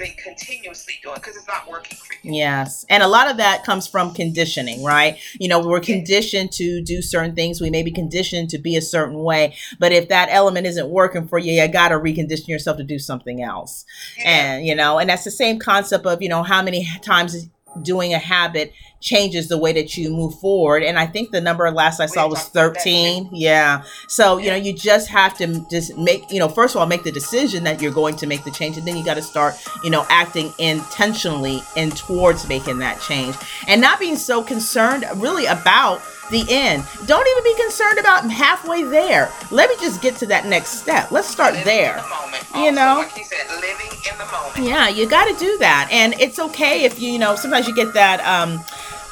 been 0.00 0.14
continuously 0.14 0.94
doing 1.02 1.14
because 1.16 1.36
it's 1.36 1.46
not 1.46 1.70
working 1.70 1.96
for 1.96 2.14
you. 2.22 2.34
Yes. 2.34 2.84
And 2.88 3.02
a 3.02 3.06
lot 3.06 3.30
of 3.30 3.36
that 3.36 3.64
comes 3.64 3.86
from 3.86 4.12
conditioning, 4.14 4.82
right? 4.82 5.18
You 5.38 5.48
know, 5.48 5.64
we're 5.64 5.80
conditioned 5.80 6.50
to 6.52 6.82
do 6.82 7.02
certain 7.02 7.34
things. 7.34 7.60
We 7.60 7.70
may 7.70 7.82
be 7.82 7.92
conditioned 7.92 8.50
to 8.50 8.58
be 8.58 8.76
a 8.76 8.82
certain 8.82 9.22
way. 9.22 9.54
But 9.78 9.92
if 9.92 10.08
that 10.08 10.28
element 10.30 10.66
isn't 10.66 10.88
working 10.88 11.28
for 11.28 11.38
you, 11.38 11.52
you 11.52 11.68
got 11.68 11.90
to 11.90 11.96
recondition 11.96 12.48
yourself 12.48 12.78
to 12.78 12.84
do 12.84 12.98
something 12.98 13.42
else. 13.42 13.84
And, 14.24 14.64
you 14.66 14.74
know, 14.74 14.98
and 14.98 15.08
that's 15.08 15.24
the 15.24 15.30
same 15.30 15.58
concept 15.58 16.06
of, 16.06 16.22
you 16.22 16.28
know, 16.28 16.42
how 16.42 16.62
many 16.62 16.88
times 17.02 17.48
doing 17.82 18.14
a 18.14 18.18
habit 18.18 18.72
changes 19.00 19.48
the 19.48 19.58
way 19.58 19.72
that 19.72 19.96
you 19.96 20.10
move 20.10 20.38
forward. 20.38 20.82
And 20.82 20.98
I 20.98 21.06
think 21.06 21.30
the 21.30 21.40
number 21.40 21.70
last 21.70 22.00
I 22.00 22.06
saw 22.06 22.28
was 22.28 22.38
talked 22.40 22.52
about 22.52 22.74
that, 22.74 22.82
13. 22.82 23.30
Yeah. 23.32 23.82
So, 24.08 24.38
you 24.38 24.50
know, 24.50 24.56
you 24.56 24.72
just 24.72 25.08
have 25.08 25.36
to 25.38 25.66
just 25.70 25.96
make, 25.96 26.30
you 26.30 26.38
know, 26.38 26.48
first 26.48 26.74
of 26.74 26.80
all, 26.80 26.86
make 26.86 27.02
the 27.02 27.12
decision 27.12 27.64
that 27.64 27.80
you're 27.80 27.92
going 27.92 28.16
to 28.16 28.26
make 28.26 28.44
the 28.44 28.50
change. 28.50 28.76
And 28.76 28.86
then 28.86 28.96
you 28.96 29.04
got 29.04 29.14
to 29.14 29.22
start, 29.22 29.54
you 29.82 29.90
know, 29.90 30.06
acting 30.10 30.52
intentionally 30.58 31.62
and 31.76 31.96
towards 31.96 32.46
making 32.48 32.78
that 32.78 33.00
change 33.00 33.36
and 33.66 33.80
not 33.80 33.98
being 33.98 34.16
so 34.16 34.42
concerned 34.42 35.04
really 35.16 35.46
about 35.46 36.02
the 36.30 36.44
end. 36.48 36.84
Don't 37.06 37.26
even 37.26 37.44
be 37.44 37.54
concerned 37.62 37.98
about 37.98 38.30
halfway 38.30 38.82
there. 38.84 39.30
Let 39.50 39.68
me 39.70 39.76
just 39.80 40.00
get 40.02 40.16
to 40.16 40.26
that 40.26 40.46
next 40.46 40.80
step. 40.80 41.10
Let's 41.10 41.28
start 41.28 41.52
Living 41.54 41.66
there. 41.66 41.94
The. 41.96 42.58
You 42.58 42.64
Also, 42.66 42.70
know? 42.72 42.94
like 42.98 43.16
you 43.16 43.24
said, 43.24 43.46
living 43.60 43.90
in 44.10 44.18
the 44.18 44.24
moment. 44.26 44.58
Yeah, 44.66 44.88
you 44.88 45.08
got 45.08 45.26
to 45.26 45.34
do 45.38 45.56
that. 45.58 45.88
And 45.92 46.14
it's 46.20 46.38
okay 46.38 46.84
if 46.84 47.00
you, 47.00 47.12
you 47.12 47.18
know, 47.18 47.36
sometimes 47.36 47.68
you 47.68 47.74
get 47.74 47.92
that 47.94 48.20
um 48.24 48.60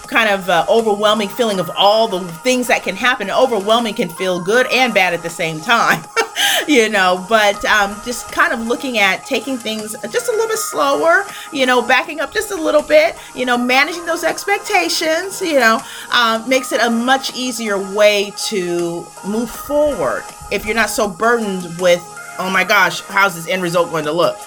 kind 0.09 0.29
of 0.29 0.49
uh, 0.49 0.65
overwhelming 0.69 1.29
feeling 1.29 1.61
of 1.61 1.71
all 1.77 2.09
the 2.09 2.21
things 2.39 2.67
that 2.67 2.83
can 2.83 2.97
happen. 2.97 3.31
Overwhelming 3.31 3.95
can 3.95 4.09
feel 4.09 4.43
good 4.43 4.67
and 4.73 4.93
bad 4.93 5.15
at 5.15 5.23
the 5.23 5.31
same 5.31 5.61
time. 5.61 6.03
you 6.69 6.89
know, 6.89 7.25
but 7.29 7.63
um 7.65 7.97
just 8.05 8.31
kind 8.33 8.53
of 8.53 8.67
looking 8.67 8.99
at 8.99 9.25
taking 9.27 9.57
things 9.57 9.95
just 10.11 10.29
a 10.29 10.33
little 10.33 10.49
bit 10.49 10.59
slower, 10.59 11.25
you 11.53 11.67
know, 11.67 11.83
backing 11.83 12.21
up 12.21 12.33
just 12.33 12.51
a 12.51 12.57
little 12.57 12.83
bit, 12.83 13.17
you 13.35 13.47
know, 13.47 13.57
managing 13.57 14.05
those 14.07 14.25
expectations, 14.25 15.41
you 15.41 15.59
know, 15.59 15.81
um, 16.13 16.49
makes 16.49 16.73
it 16.73 16.81
a 16.81 16.91
much 16.91 17.35
easier 17.35 17.79
way 17.95 18.33
to 18.49 19.07
move 19.27 19.51
forward 19.51 20.25
if 20.51 20.65
you're 20.65 20.75
not 20.75 20.91
so 20.91 21.09
burdened 21.09 21.65
with, 21.79 22.03
oh 22.39 22.51
my 22.51 22.65
gosh, 22.65 23.01
how's 23.03 23.35
this 23.35 23.49
end 23.49 23.63
result 23.63 23.91
going 23.91 24.05
to 24.05 24.13
look? 24.13 24.39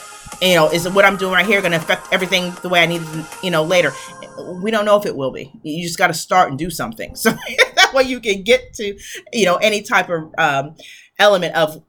you 0.42 0.56
know, 0.56 0.70
is 0.72 0.90
what 0.90 1.06
I'm 1.06 1.18
doing 1.18 1.34
right 1.34 1.46
here 1.46 1.62
going 1.62 1.72
to 1.72 1.78
affect 1.78 2.08
everything 2.12 2.52
the 2.62 2.70
way 2.70 2.82
I 2.82 2.88
need 2.88 3.04
you 3.44 3.52
know, 3.52 3.64
later? 3.64 3.94
We 4.64 4.72
don't 4.72 4.86
know 4.86 4.98
if 4.98 5.06
it 5.06 5.16
will 5.16 5.32
be. 5.32 5.52
You 5.64 5.84
just 5.84 5.98
got 5.98 6.08
to 6.08 6.14
start 6.14 6.50
and 6.50 6.58
do 6.58 6.70
something. 6.70 7.16
So 7.22 7.32
that 7.76 7.92
way 7.94 8.04
you 8.04 8.20
can 8.20 8.44
get 8.44 8.74
to, 8.76 8.98
you 9.32 9.46
know, 9.46 9.58
any 9.58 9.82
type 9.82 10.10
of 10.10 10.34
um, 10.38 10.76
element 11.20 11.56
of 11.56 11.84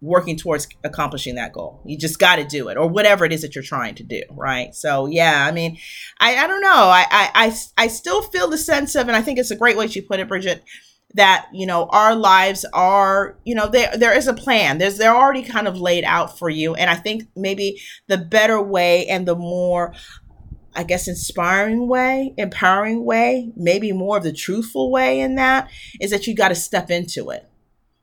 working 0.00 0.36
towards 0.36 0.68
accomplishing 0.84 1.34
that 1.34 1.52
goal. 1.52 1.82
You 1.84 1.98
just 1.98 2.18
got 2.18 2.36
to 2.36 2.44
do 2.44 2.68
it 2.68 2.76
or 2.76 2.88
whatever 2.88 3.24
it 3.24 3.32
is 3.32 3.42
that 3.42 3.54
you're 3.54 3.64
trying 3.64 3.96
to 3.96 4.02
do. 4.02 4.22
Right. 4.30 4.74
So, 4.74 5.06
yeah, 5.06 5.44
I 5.46 5.52
mean, 5.52 5.78
I, 6.20 6.36
I 6.36 6.46
don't 6.46 6.62
know. 6.62 6.68
I, 6.68 7.04
I, 7.10 7.30
I, 7.34 7.56
I 7.76 7.88
still 7.88 8.22
feel 8.22 8.48
the 8.48 8.58
sense 8.58 8.94
of, 8.94 9.08
and 9.08 9.16
I 9.16 9.22
think 9.22 9.38
it's 9.38 9.50
a 9.50 9.56
great 9.56 9.76
way 9.76 9.88
she 9.88 10.00
put 10.00 10.20
it, 10.20 10.28
Bridget, 10.28 10.62
that 11.14 11.48
you 11.52 11.66
know 11.66 11.86
our 11.90 12.14
lives 12.14 12.66
are 12.74 13.38
you 13.44 13.54
know 13.54 13.66
there 13.66 13.96
there 13.96 14.16
is 14.16 14.26
a 14.26 14.34
plan 14.34 14.76
there's 14.76 14.98
they're 14.98 15.16
already 15.16 15.42
kind 15.42 15.66
of 15.66 15.80
laid 15.80 16.04
out 16.04 16.38
for 16.38 16.50
you 16.50 16.74
and 16.74 16.90
i 16.90 16.94
think 16.94 17.24
maybe 17.34 17.80
the 18.08 18.18
better 18.18 18.60
way 18.60 19.06
and 19.06 19.26
the 19.26 19.34
more 19.34 19.94
i 20.78 20.82
guess 20.84 21.08
inspiring 21.08 21.88
way 21.88 22.32
empowering 22.38 23.04
way 23.04 23.52
maybe 23.56 23.92
more 23.92 24.16
of 24.16 24.22
the 24.22 24.32
truthful 24.32 24.90
way 24.90 25.20
in 25.20 25.34
that 25.34 25.68
is 26.00 26.10
that 26.10 26.26
you 26.26 26.34
got 26.34 26.48
to 26.48 26.54
step 26.54 26.90
into 26.90 27.30
it. 27.30 27.44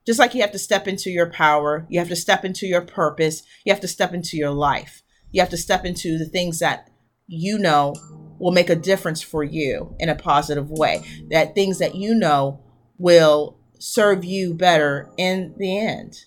Just 0.06 0.20
like 0.20 0.36
you 0.36 0.42
have 0.42 0.52
to 0.52 0.60
step 0.60 0.88
into 0.88 1.10
your 1.10 1.30
power 1.32 1.88
you 1.90 2.00
have 2.00 2.10
to 2.10 2.16
step 2.16 2.46
into 2.46 2.68
your 2.68 2.82
purpose 2.82 3.42
you 3.66 3.74
have 3.74 3.82
to 3.82 3.88
step 3.88 4.14
into 4.14 4.38
your 4.38 4.52
life. 4.52 5.02
You 5.32 5.42
have 5.42 5.50
to 5.50 5.58
step 5.58 5.86
into 5.86 6.18
the 6.18 6.26
things 6.26 6.60
that 6.60 6.90
you 7.28 7.58
know 7.58 7.96
will 8.38 8.52
make 8.52 8.70
a 8.70 8.76
difference 8.76 9.22
for 9.22 9.44
you 9.44 9.96
in 10.00 10.10
a 10.10 10.16
positive 10.16 10.70
way. 10.70 11.04
That 11.30 11.56
things 11.56 11.80
that 11.80 11.96
you 11.96 12.14
know 12.14 12.62
will 12.98 13.58
serve 13.80 14.24
you 14.24 14.54
better 14.54 15.10
in 15.18 15.54
the 15.58 15.78
end 15.78 16.18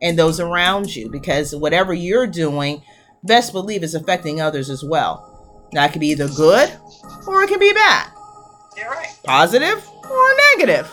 and 0.00 0.18
those 0.18 0.40
around 0.40 0.94
you 0.94 1.10
because 1.10 1.54
whatever 1.54 1.92
you're 1.92 2.26
doing 2.26 2.82
best 3.24 3.52
believe 3.52 3.82
is 3.82 3.94
affecting 3.94 4.40
others 4.40 4.70
as 4.70 4.84
well 4.84 5.27
it 5.72 5.92
can 5.92 6.00
be 6.00 6.08
either 6.08 6.28
good 6.28 6.72
or 7.26 7.42
it 7.42 7.48
can 7.48 7.58
be 7.58 7.72
bad. 7.72 8.10
You're 8.76 8.90
right. 8.90 9.08
positive 9.24 9.86
or 10.10 10.34
negative. 10.56 10.90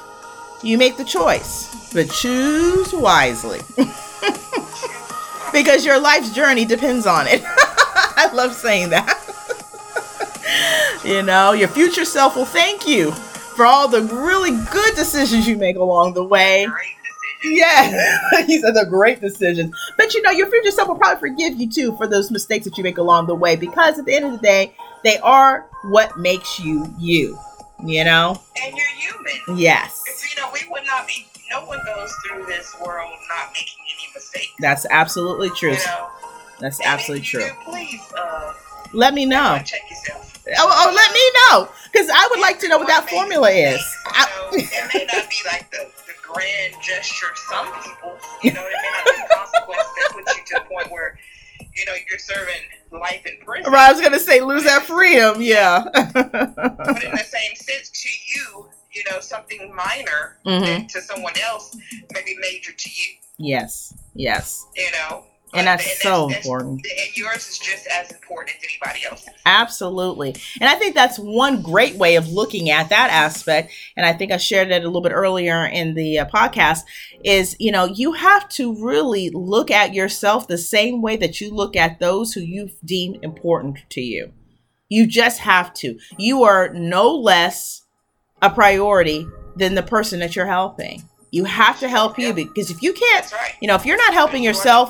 You 0.63 0.77
make 0.77 0.97
the 0.97 1.03
choice 1.05 1.91
but 1.93 2.09
choose 2.09 2.91
wisely. 2.93 3.59
Because 5.53 5.85
your 5.85 5.99
life's 6.01 6.33
journey 6.33 6.65
depends 6.65 7.05
on 7.05 7.27
it. 7.27 7.41
I 7.45 8.29
love 8.33 8.53
saying 8.53 8.89
that. 8.89 9.21
You 11.03 11.21
know 11.21 11.51
your 11.53 11.67
future 11.67 12.03
self 12.05 12.35
will 12.35 12.45
thank 12.45 12.87
you 12.87 13.11
for 13.11 13.63
all 13.65 13.87
the 13.87 14.01
really 14.01 14.51
good 14.71 14.95
decisions 14.95 15.47
you 15.47 15.55
make 15.55 15.75
along 15.75 16.13
the 16.15 16.23
way. 16.23 16.67
Yeah, 17.51 18.45
he 18.45 18.59
said 18.59 18.71
they're 18.75 18.85
great 18.85 19.21
decisions. 19.21 19.75
But 19.97 20.13
you 20.13 20.21
know, 20.21 20.31
your 20.31 20.49
future 20.49 20.71
self 20.71 20.87
will 20.89 20.95
probably 20.97 21.19
forgive 21.19 21.55
you 21.59 21.69
too 21.69 21.95
for 21.97 22.07
those 22.07 22.31
mistakes 22.31 22.65
that 22.65 22.77
you 22.77 22.83
make 22.83 22.97
along 22.97 23.27
the 23.27 23.35
way 23.35 23.55
because 23.55 23.99
at 23.99 24.05
the 24.05 24.13
end 24.15 24.25
of 24.25 24.31
the 24.33 24.37
day, 24.37 24.73
they 25.03 25.17
are 25.19 25.67
what 25.83 26.17
makes 26.17 26.59
you 26.59 26.93
you. 26.99 27.37
You 27.83 28.05
know? 28.05 28.41
And 28.63 28.75
you're 28.75 28.87
human. 28.87 29.59
Yes. 29.59 30.01
You 30.33 30.41
know, 30.41 30.49
we 30.53 30.61
would 30.71 30.83
not 30.87 31.05
be. 31.07 31.27
No 31.51 31.63
one 31.65 31.79
goes 31.85 32.11
through 32.25 32.45
this 32.47 32.75
world 32.83 33.11
not 33.29 33.49
making 33.53 33.77
any 33.83 34.11
mistakes. 34.13 34.51
That's 34.59 34.85
absolutely 34.89 35.49
true. 35.51 35.71
You 35.73 35.77
know. 35.85 36.07
That's 36.59 36.79
And 36.79 36.87
absolutely 36.87 37.25
true. 37.25 37.41
do, 37.41 37.51
please, 37.65 38.01
uh, 38.17 38.53
Let 38.93 39.13
me 39.13 39.25
know. 39.25 39.59
check 39.63 39.81
yourself. 39.89 40.31
Oh, 40.57 40.69
oh, 40.71 40.93
let 40.95 41.11
me 41.11 41.21
know. 41.41 41.69
Because 41.91 42.09
I 42.09 42.27
would 42.31 42.39
like 42.39 42.59
to 42.59 42.67
know 42.69 42.77
what 42.77 42.87
that 42.87 43.09
formula 43.09 43.49
is. 43.51 43.79
I- 44.05 44.29
it 44.53 44.93
may 44.93 45.05
not 45.05 45.29
be 45.29 45.35
like 45.45 45.69
the, 45.71 45.87
the 46.04 46.04
grand 46.31 46.73
gesture. 46.81 47.27
Some 47.49 47.65
people, 47.83 48.17
you 48.43 48.53
know, 48.53 48.61
it 48.65 48.73
may 48.81 48.89
not 48.91 49.05
be 49.05 49.21
the 49.21 49.33
consequence 49.35 49.87
that 49.97 50.11
puts 50.13 50.37
you 50.37 50.43
to 50.45 50.53
the 50.63 50.69
point 50.73 50.91
where, 50.91 51.17
you 51.75 51.85
know, 51.85 51.93
you're 52.09 52.19
serving 52.19 52.61
life 52.91 53.25
in 53.25 53.37
prison. 53.45 53.71
right, 53.71 53.89
I 53.89 53.91
was 53.93 54.01
gonna 54.01 54.19
say 54.19 54.41
lose 54.41 54.63
that 54.63 54.83
freedom, 54.83 55.41
yeah. 55.41 55.83
But 55.93 57.03
in 57.03 57.11
the 57.11 57.25
same 57.27 57.55
sense, 57.55 57.89
to 57.89 58.09
you, 58.35 58.69
you 58.93 59.03
know, 59.11 59.19
something 59.19 59.73
minor 59.75 60.37
Mhm. 60.45 60.87
to 60.89 61.01
someone 61.01 61.33
else 61.43 61.75
may 62.13 62.23
be 62.23 62.35
major 62.39 62.71
to 62.71 62.89
you. 62.89 63.15
yes, 63.37 63.93
yes. 64.13 64.65
You 64.75 64.91
know. 64.91 65.25
And 65.55 65.65
But- 65.65 65.77
that's 65.77 66.01
so 66.01 66.27
that's- 66.27 66.45
important. 66.45 66.85
And 66.85 67.17
yours 67.17 67.47
is 67.47 67.57
just 67.59 67.87
as 67.87 68.11
important 68.11 68.57
as 68.57 68.63
anybody 68.69 69.05
else's. 69.09 69.29
Absolutely. 69.45 70.35
And 70.59 70.69
I 70.69 70.75
think 70.75 70.95
that's 70.95 71.17
one 71.17 71.61
great 71.61 71.95
way 71.95 72.15
of 72.15 72.27
looking 72.29 72.69
at 72.69 72.89
that 72.89 73.09
aspect. 73.11 73.71
And 73.95 74.05
I 74.05 74.13
think 74.13 74.31
I 74.31 74.37
shared 74.37 74.71
it 74.71 74.83
a 74.83 74.87
little 74.87 75.01
bit 75.01 75.11
earlier 75.11 75.65
in 75.65 75.93
the 75.93 76.19
uh, 76.19 76.25
podcast 76.25 76.79
is, 77.23 77.55
you 77.59 77.71
know, 77.71 77.85
you 77.85 78.13
have 78.13 78.49
to 78.49 78.75
really 78.83 79.29
look 79.29 79.71
at 79.71 79.93
yourself 79.93 80.47
the 80.47 80.57
same 80.57 81.01
way 81.01 81.15
that 81.17 81.39
you 81.39 81.51
look 81.53 81.75
at 81.75 81.99
those 81.99 82.33
who 82.33 82.41
you've 82.41 82.75
deemed 82.83 83.19
important 83.23 83.77
to 83.89 84.01
you. 84.01 84.31
You 84.89 85.07
just 85.07 85.39
have 85.39 85.73
to. 85.75 85.97
You 86.17 86.43
are 86.43 86.69
no 86.73 87.13
less 87.15 87.83
a 88.41 88.49
priority 88.49 89.25
than 89.55 89.75
the 89.75 89.83
person 89.83 90.19
that 90.19 90.35
you're 90.35 90.45
helping. 90.45 91.03
You 91.35 91.43
have 91.43 91.81
to 91.81 91.89
help 91.89 92.17
you 92.17 92.31
because 92.31 92.71
if 92.71 92.81
you 92.81 92.93
can't, 92.93 93.29
right. 93.33 93.55
you 93.59 93.67
know, 93.67 93.75
if 93.75 93.85
you're 93.85 93.97
not 93.97 94.13
helping 94.13 94.41
You 94.41 94.51
yourself. 94.51 94.89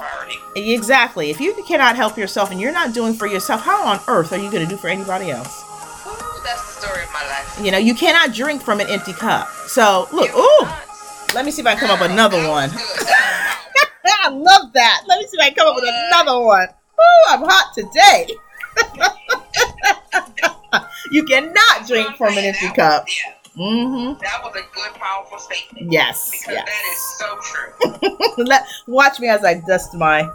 Exactly. 0.56 1.32
If 1.32 1.42
you 1.42 1.56
cannot 1.68 1.96
help 1.96 2.20
yourself 2.20 2.52
and 2.52 2.62
you're 2.62 2.72
not 2.72 2.94
doing 2.94 3.16
for 3.16 3.26
yourself, 3.26 3.62
how 3.62 3.84
on 3.84 4.00
earth 4.08 4.32
are 4.32 4.38
you 4.38 4.52
going 4.52 4.64
to 4.64 4.70
do 4.70 4.78
for 4.78 4.88
anybody 4.88 5.32
else? 5.32 5.64
Ooh, 6.06 6.44
that's 6.44 6.62
the 6.76 6.86
story 6.86 7.02
of 7.02 7.12
my 7.12 7.24
life. 7.24 7.60
You 7.66 7.72
know, 7.72 7.80
you 7.80 7.96
cannot 7.96 8.36
drink 8.36 8.62
from 8.62 8.80
an 8.80 8.86
empty 8.92 9.12
cup. 9.14 9.48
So 9.66 10.08
look, 10.14 10.30
ooh, 10.36 10.68
let 11.34 11.46
me 11.46 11.52
see 11.52 11.64
if 11.64 11.68
I 11.68 11.74
can 11.74 11.88
come 11.88 11.90
up 11.90 12.00
with 12.00 12.12
another 12.12 12.48
one. 12.48 12.70
I 14.06 14.30
love 14.30 14.72
that. 14.74 15.02
Let 15.08 15.18
me 15.18 15.26
see 15.26 15.38
if 15.40 15.42
I 15.42 15.48
can 15.48 15.56
come 15.56 15.70
up 15.70 15.76
with 15.78 15.86
another 15.88 16.46
one. 16.46 16.68
Ooh, 16.70 17.24
I'm 17.30 17.42
hot 17.42 17.74
today. 17.74 18.30
you 21.12 21.24
cannot 21.24 21.88
drink 21.88 22.16
from 22.18 22.38
an 22.38 22.46
empty 22.46 22.70
cup. 22.70 23.08
Yeah, 23.08 23.34
Mm-hmm. 23.58 24.20
that 24.22 24.44
was 24.44 24.54
a 24.56 24.76
good, 24.76 24.94
powerful 24.96 25.40
statement. 25.40 25.92
Yes. 25.92 26.30
Because 26.30 26.56
yes. 26.56 26.70
that 26.70 26.84
is 26.92 27.20
so 27.20 28.10
true. 28.38 28.44
Let, 28.46 28.68
watch 28.86 29.20
me 29.20 29.30
as 29.30 29.46
I 29.46 29.56
dust 29.56 29.94
my 29.94 30.30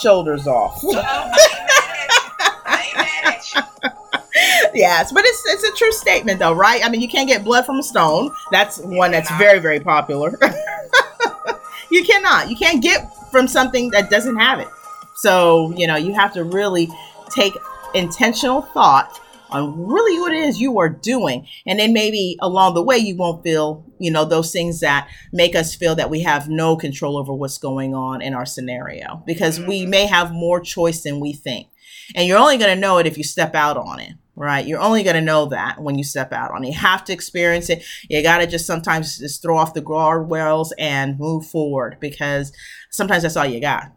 shoulders 0.00 0.46
off. 0.46 0.78
So, 0.78 0.90
I 0.94 2.84
ain't 2.86 2.96
mad 2.96 3.34
at 3.34 3.54
you. 3.54 3.60
I 3.64 3.82
ain't 3.86 4.04
mad 4.04 4.14
at 4.14 4.24
you. 4.24 4.70
yes, 4.74 5.12
but 5.12 5.24
it's 5.24 5.42
it's 5.46 5.64
a 5.64 5.76
true 5.76 5.92
statement 5.92 6.38
though, 6.38 6.52
right? 6.52 6.84
I 6.84 6.88
mean, 6.88 7.00
you 7.00 7.08
can't 7.08 7.28
get 7.28 7.44
blood 7.44 7.66
from 7.66 7.80
a 7.80 7.82
stone. 7.82 8.30
That's 8.50 8.78
one 8.78 9.10
that's 9.10 9.30
very 9.32 9.58
very 9.58 9.80
popular. 9.80 10.38
you 11.90 12.04
cannot. 12.04 12.48
You 12.48 12.56
can't 12.56 12.82
get 12.82 13.10
from 13.30 13.48
something 13.48 13.90
that 13.90 14.08
doesn't 14.08 14.36
have 14.36 14.60
it. 14.60 14.68
So, 15.14 15.72
you 15.76 15.86
know, 15.86 15.96
you 15.96 16.14
have 16.14 16.32
to 16.34 16.44
really 16.44 16.88
take 17.28 17.56
intentional 17.94 18.62
thought 18.62 19.20
on 19.52 19.86
really 19.86 20.18
what 20.20 20.32
it 20.32 20.44
is 20.44 20.60
you 20.60 20.78
are 20.78 20.88
doing. 20.88 21.46
And 21.66 21.78
then 21.78 21.92
maybe 21.92 22.36
along 22.40 22.74
the 22.74 22.82
way, 22.82 22.96
you 22.98 23.16
won't 23.16 23.42
feel, 23.42 23.84
you 23.98 24.10
know, 24.10 24.24
those 24.24 24.52
things 24.52 24.80
that 24.80 25.08
make 25.32 25.54
us 25.54 25.74
feel 25.74 25.94
that 25.94 26.10
we 26.10 26.20
have 26.20 26.48
no 26.48 26.76
control 26.76 27.16
over 27.16 27.32
what's 27.32 27.58
going 27.58 27.94
on 27.94 28.22
in 28.22 28.34
our 28.34 28.46
scenario 28.46 29.22
because 29.26 29.60
we 29.60 29.82
mm-hmm. 29.82 29.90
may 29.90 30.06
have 30.06 30.32
more 30.32 30.60
choice 30.60 31.02
than 31.02 31.20
we 31.20 31.32
think. 31.32 31.68
And 32.14 32.26
you're 32.26 32.38
only 32.38 32.58
going 32.58 32.74
to 32.74 32.80
know 32.80 32.98
it 32.98 33.06
if 33.06 33.16
you 33.16 33.24
step 33.24 33.54
out 33.54 33.76
on 33.76 34.00
it, 34.00 34.12
right? 34.34 34.66
You're 34.66 34.80
only 34.80 35.02
going 35.02 35.16
to 35.16 35.22
know 35.22 35.46
that 35.46 35.80
when 35.80 35.96
you 35.96 36.04
step 36.04 36.32
out 36.32 36.50
on 36.50 36.64
it. 36.64 36.68
You 36.68 36.78
have 36.78 37.04
to 37.04 37.12
experience 37.12 37.70
it. 37.70 37.84
You 38.08 38.22
got 38.22 38.38
to 38.38 38.46
just 38.46 38.66
sometimes 38.66 39.18
just 39.18 39.42
throw 39.42 39.56
off 39.56 39.74
the 39.74 39.82
guardrails 39.82 40.70
and 40.78 41.18
move 41.18 41.46
forward 41.46 41.98
because 42.00 42.52
sometimes 42.90 43.22
that's 43.22 43.36
all 43.36 43.46
you 43.46 43.60
got, 43.60 43.92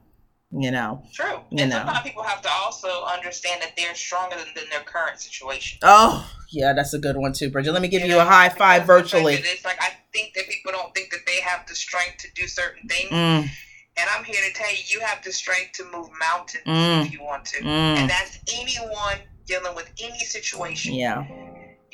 you 0.52 0.72
know? 0.72 1.04
True. 1.14 1.40
You 1.52 1.64
and 1.64 1.70
know. 1.72 1.78
sometimes 1.78 2.04
people 2.04 2.24
have 2.24 2.42
to 2.42 2.50
also 2.50 3.04
understand 3.06 3.62
that 3.62 3.76
they're 3.78 3.96
stronger 3.96 4.36
than, 4.36 4.48
than 4.56 4.66
their 4.70 4.82
current 4.82 5.20
situation. 5.20 5.80
Oh, 5.84 6.30
yeah, 6.52 6.74
that's 6.74 6.94
a 6.94 7.00
good 7.00 7.18
one 7.18 7.34
too, 7.34 7.50
Bridget. 7.50 7.72
Let 7.74 7.82
me 7.82 7.88
give 7.88 8.02
you, 8.04 8.10
know, 8.10 8.20
a 8.20 8.26
high 8.26 8.50
five 8.50 8.86
because 8.86 9.12
the 9.12 9.18
fact 9.18 9.24
virtually. 9.24 9.34
It's 9.36 9.66
like 9.66 9.82
I 9.82 9.92
think 10.14 10.34
that 10.36 10.48
people 10.48 10.72
don't 10.72 10.94
think 10.96 11.12
that 11.12 11.26
they 11.28 11.42
have 11.42 11.68
the 11.68 11.76
strength 11.76 12.18
to 12.20 12.28
do 12.36 12.48
certain 12.48 12.88
things, 12.88 13.10
Mm, 13.12 13.50
and 13.98 14.10
I'm 14.16 14.24
here 14.24 14.42
to 14.48 14.54
tell 14.54 14.70
you, 14.72 14.78
you 14.88 15.00
have 15.02 15.24
the 15.24 15.32
strength 15.32 15.74
to 15.74 15.84
move 15.86 16.10
mountains 16.20 16.64
Mm. 16.66 17.06
if 17.06 17.12
you 17.14 17.24
want 17.24 17.46
to, 17.46 17.62
mm, 17.62 17.66
and 17.98 18.10
that's 18.10 18.40
anyone 18.54 19.18
dealing 19.46 19.76
with 19.76 19.92
any 20.02 20.20
situation. 20.20 20.94
yeah, 20.94 21.24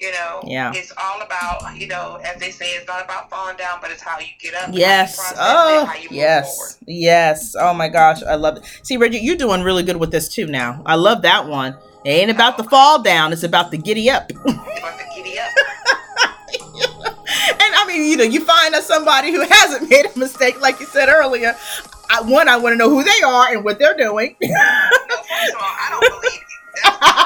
You 0.02 0.12
know, 0.14 0.42
Yeah. 0.46 0.72
it's 0.74 0.92
all 0.98 1.22
about 1.22 1.78
you 1.78 1.86
know, 1.88 2.20
as 2.24 2.40
they 2.40 2.50
say, 2.50 2.72
it's 2.72 2.88
not 2.88 3.06
about 3.06 3.30
falling 3.30 3.56
down, 3.56 3.78
but 3.82 3.92
it's 3.92 4.02
how 4.02 4.18
you 4.18 4.26
get 4.40 4.56
up. 4.56 4.70
yes. 4.74 5.32
Oh, 5.38 5.84
it, 5.84 5.88
how 5.88 5.96
you 5.96 6.08
yes, 6.10 6.78
oh, 6.82 6.84
yes. 6.88 7.56
Oh 7.60 7.72
my 7.74 7.88
gosh, 7.88 8.24
I 8.24 8.34
love 8.34 8.58
it. 8.58 8.64
See, 8.82 8.98
Bridget, 8.98 9.22
you're 9.22 9.36
doing 9.38 9.62
really 9.62 9.84
good 9.84 9.98
with 9.98 10.10
this 10.12 10.28
too 10.28 10.48
now. 10.48 10.82
I 10.88 10.96
love 10.96 11.22
that 11.22 11.48
one. 11.48 11.78
It 12.04 12.10
ain't 12.10 12.32
about 12.32 12.58
the 12.58 12.64
fall 12.64 13.04
down; 13.04 13.32
it's 13.32 13.44
about 13.44 13.70
the 13.70 13.78
giddy 13.78 14.10
up. 14.10 14.32
About 14.32 14.44
to 15.00 15.06
giddy 15.16 15.38
up. 15.38 15.50
And 17.54 17.76
I 17.76 17.86
mean, 17.88 18.10
you 18.10 18.18
know, 18.18 18.24
you 18.24 18.44
find 18.44 18.74
us 18.76 18.88
somebody 18.88 19.32
who 19.32 19.42
hasn't 19.48 19.90
made 19.90 20.06
a 20.06 20.20
mistake, 20.20 20.60
like 20.62 20.80
you 20.80 20.86
said 20.88 21.10
earlier. 21.10 21.56
I, 22.10 22.22
one, 22.22 22.50
I 22.50 22.58
want 22.58 22.74
to 22.74 22.78
know 22.78 22.90
who 22.90 23.04
they 23.04 23.22
are 23.26 23.54
and 23.54 23.64
what 23.64 23.78
they're 23.80 23.96
doing. 23.96 24.36
No, 24.42 24.48
first 24.50 25.54
of 25.54 25.62
all, 25.62 25.62
I 25.62 25.88
don't 25.92 26.22
believe 26.22 26.34
you. 26.34 27.18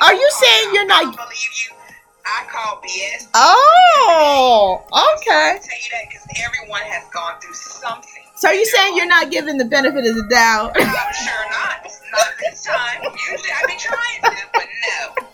Are 0.00 0.14
you. 0.14 0.30
saying 0.32 0.74
you're 0.74 0.86
not- 0.86 1.06
I 1.06 1.10
believe 1.10 1.50
you. 1.68 1.76
I 2.24 2.44
call 2.48 2.80
BS. 2.82 3.28
oh, 3.34 4.82
okay. 5.16 5.56
I 5.56 5.58
tell 5.58 5.78
you 5.78 5.90
that 5.92 6.08
because 6.08 6.26
everyone 6.44 6.82
has 6.82 7.04
gone 7.12 7.40
through 7.40 7.54
something. 7.54 8.22
So 8.40 8.48
are 8.48 8.54
you 8.54 8.64
in 8.64 8.64
saying 8.64 8.96
you're 8.96 9.04
not 9.04 9.30
giving 9.30 9.58
the 9.58 9.66
benefit 9.66 10.06
of 10.06 10.14
the 10.16 10.26
doubt? 10.30 10.72
I'm 10.74 11.12
sure 11.12 11.50
not. 11.50 11.84
Not 12.10 12.32
this 12.40 12.64
time. 12.64 13.02
Usually 13.30 13.50
I'd 13.52 13.66
be 13.66 13.76
trying 13.76 14.34
to, 14.34 14.42
but 14.54 14.64
no. 14.88 15.28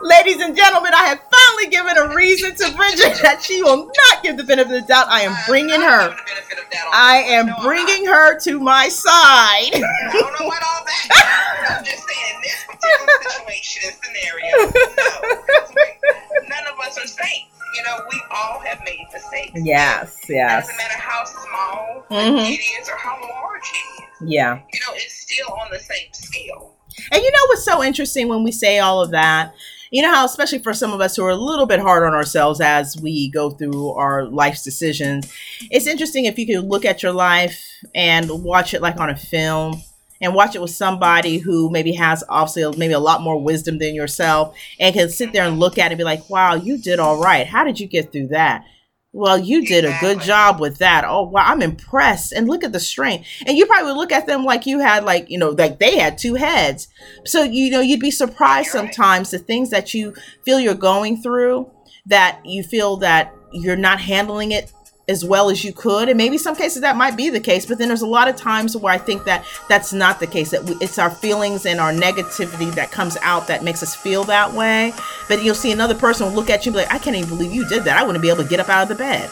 Ladies 0.08 0.40
and 0.40 0.56
gentlemen, 0.56 0.94
I 0.94 1.04
have 1.04 1.20
finally 1.20 1.70
given 1.70 1.98
a 1.98 2.16
reason 2.16 2.54
to 2.56 2.74
Bridget 2.74 3.18
that 3.22 3.42
she 3.42 3.62
will 3.62 3.92
not 4.08 4.22
give 4.22 4.38
the 4.38 4.44
benefit 4.44 4.72
of 4.74 4.80
the 4.80 4.88
doubt. 4.88 5.08
I 5.10 5.20
am 5.20 5.36
bringing 5.46 5.80
not 5.80 5.84
her. 5.84 6.08
the 6.16 6.22
benefit 6.24 6.64
of 6.64 6.70
doubt 6.70 6.88
I 6.94 7.16
am 7.28 7.46
No, 7.48 7.56
I'm 7.60 8.06
her 8.06 8.40
to 8.40 8.58
my 8.58 8.88
side. 8.88 9.74
I 9.74 10.08
don't 10.14 10.40
know 10.40 10.46
what 10.46 10.62
all 10.64 10.82
that. 10.82 11.76
I'm 11.76 11.84
just 11.84 12.08
saying 12.08 12.36
in 12.36 12.40
this 12.40 12.64
particular 12.64 13.20
situation 13.20 13.82
and 13.84 13.96
scenario, 14.00 14.72
no. 14.96 16.48
None 16.48 16.72
of 16.72 16.80
us 16.80 16.96
are 16.96 17.06
saints. 17.06 17.54
You 17.74 17.82
know, 17.82 17.98
we 18.12 18.20
all 18.30 18.60
have 18.60 18.80
made 18.84 19.04
mistakes. 19.12 19.52
Yes, 19.64 20.16
yes. 20.28 20.64
It 20.64 20.72
Doesn't 20.72 20.76
matter 20.76 20.98
how 21.00 21.24
small 21.24 22.04
Mhm. 22.10 22.50
it 22.52 22.60
is 22.80 22.88
or 22.88 22.96
how 22.96 23.20
large 23.20 23.62
it 23.62 24.02
is. 24.24 24.30
Yeah. 24.30 24.54
You 24.72 24.80
know, 24.86 24.92
it's 24.94 25.14
still 25.20 25.52
on 25.52 25.68
the 25.72 25.78
same 25.80 26.12
scale. 26.12 26.74
And 27.10 27.22
you 27.22 27.30
know 27.32 27.46
what's 27.48 27.64
so 27.64 27.82
interesting 27.82 28.28
when 28.28 28.44
we 28.44 28.52
say 28.52 28.78
all 28.78 29.02
of 29.02 29.10
that? 29.10 29.52
You 29.90 30.02
know 30.02 30.12
how, 30.12 30.24
especially 30.24 30.58
for 30.60 30.72
some 30.74 30.92
of 30.92 31.00
us 31.00 31.14
who 31.16 31.24
are 31.24 31.30
a 31.30 31.36
little 31.36 31.66
bit 31.66 31.78
hard 31.80 32.02
on 32.04 32.14
ourselves 32.14 32.60
as 32.60 32.96
we 33.00 33.30
go 33.30 33.50
through 33.50 33.90
our 33.90 34.24
life's 34.26 34.62
decisions, 34.62 35.30
it's 35.70 35.86
interesting 35.86 36.24
if 36.24 36.38
you 36.38 36.46
could 36.46 36.68
look 36.68 36.84
at 36.84 37.02
your 37.02 37.12
life 37.12 37.60
and 37.94 38.28
watch 38.44 38.74
it 38.74 38.82
like 38.82 38.98
on 38.98 39.10
a 39.10 39.16
film 39.16 39.82
and 40.24 40.34
watch 40.34 40.54
it 40.54 40.62
with 40.62 40.70
somebody 40.70 41.38
who 41.38 41.70
maybe 41.70 41.92
has 41.92 42.24
obviously 42.28 42.76
maybe 42.78 42.94
a 42.94 42.98
lot 42.98 43.22
more 43.22 43.40
wisdom 43.40 43.78
than 43.78 43.94
yourself 43.94 44.56
and 44.80 44.94
can 44.94 45.10
sit 45.10 45.32
there 45.32 45.44
and 45.44 45.60
look 45.60 45.78
at 45.78 45.86
it 45.86 45.92
and 45.92 45.98
be 45.98 46.04
like, 46.04 46.28
wow, 46.30 46.54
you 46.54 46.78
did 46.78 46.98
all 46.98 47.20
right. 47.20 47.46
How 47.46 47.62
did 47.62 47.78
you 47.78 47.86
get 47.86 48.10
through 48.10 48.28
that? 48.28 48.64
Well, 49.12 49.38
you 49.38 49.64
did 49.64 49.84
a 49.84 49.96
good 50.00 50.20
job 50.22 50.58
with 50.58 50.78
that. 50.78 51.04
Oh, 51.06 51.22
wow, 51.22 51.44
I'm 51.46 51.62
impressed. 51.62 52.32
And 52.32 52.48
look 52.48 52.64
at 52.64 52.72
the 52.72 52.80
strength. 52.80 53.28
And 53.46 53.56
you 53.56 53.64
probably 53.64 53.92
would 53.92 53.98
look 53.98 54.10
at 54.10 54.26
them 54.26 54.44
like 54.44 54.66
you 54.66 54.80
had, 54.80 55.04
like, 55.04 55.30
you 55.30 55.38
know, 55.38 55.50
like 55.50 55.78
they 55.78 55.98
had 55.98 56.18
two 56.18 56.34
heads. 56.34 56.88
So, 57.24 57.44
you 57.44 57.70
know, 57.70 57.80
you'd 57.80 58.00
be 58.00 58.10
surprised 58.10 58.70
sometimes 58.70 59.30
the 59.30 59.38
things 59.38 59.70
that 59.70 59.94
you 59.94 60.14
feel 60.44 60.58
you're 60.58 60.74
going 60.74 61.22
through, 61.22 61.70
that 62.06 62.40
you 62.44 62.64
feel 62.64 62.96
that 62.96 63.32
you're 63.52 63.76
not 63.76 64.00
handling 64.00 64.50
it 64.50 64.72
as 65.08 65.24
well 65.24 65.50
as 65.50 65.62
you 65.64 65.72
could. 65.72 66.08
And 66.08 66.16
maybe 66.16 66.38
some 66.38 66.56
cases 66.56 66.80
that 66.82 66.96
might 66.96 67.16
be 67.16 67.28
the 67.30 67.40
case, 67.40 67.66
but 67.66 67.78
then 67.78 67.88
there's 67.88 68.02
a 68.02 68.06
lot 68.06 68.28
of 68.28 68.36
times 68.36 68.76
where 68.76 68.92
I 68.92 68.98
think 68.98 69.24
that 69.24 69.44
that's 69.68 69.92
not 69.92 70.20
the 70.20 70.26
case, 70.26 70.50
that 70.50 70.64
we, 70.64 70.74
it's 70.80 70.98
our 70.98 71.10
feelings 71.10 71.66
and 71.66 71.80
our 71.80 71.92
negativity 71.92 72.74
that 72.74 72.90
comes 72.90 73.16
out 73.22 73.46
that 73.48 73.62
makes 73.62 73.82
us 73.82 73.94
feel 73.94 74.24
that 74.24 74.52
way. 74.52 74.92
But 75.28 75.42
you'll 75.42 75.54
see 75.54 75.72
another 75.72 75.94
person 75.94 76.28
look 76.28 76.50
at 76.50 76.64
you 76.64 76.70
and 76.70 76.74
be 76.76 76.82
like, 76.84 76.92
I 76.94 76.98
can't 76.98 77.16
even 77.16 77.28
believe 77.28 77.52
you 77.52 77.68
did 77.68 77.84
that. 77.84 77.98
I 77.98 78.02
wouldn't 78.04 78.22
be 78.22 78.30
able 78.30 78.42
to 78.42 78.48
get 78.48 78.60
up 78.60 78.68
out 78.68 78.82
of 78.82 78.88
the 78.88 78.94
bed. 78.94 79.30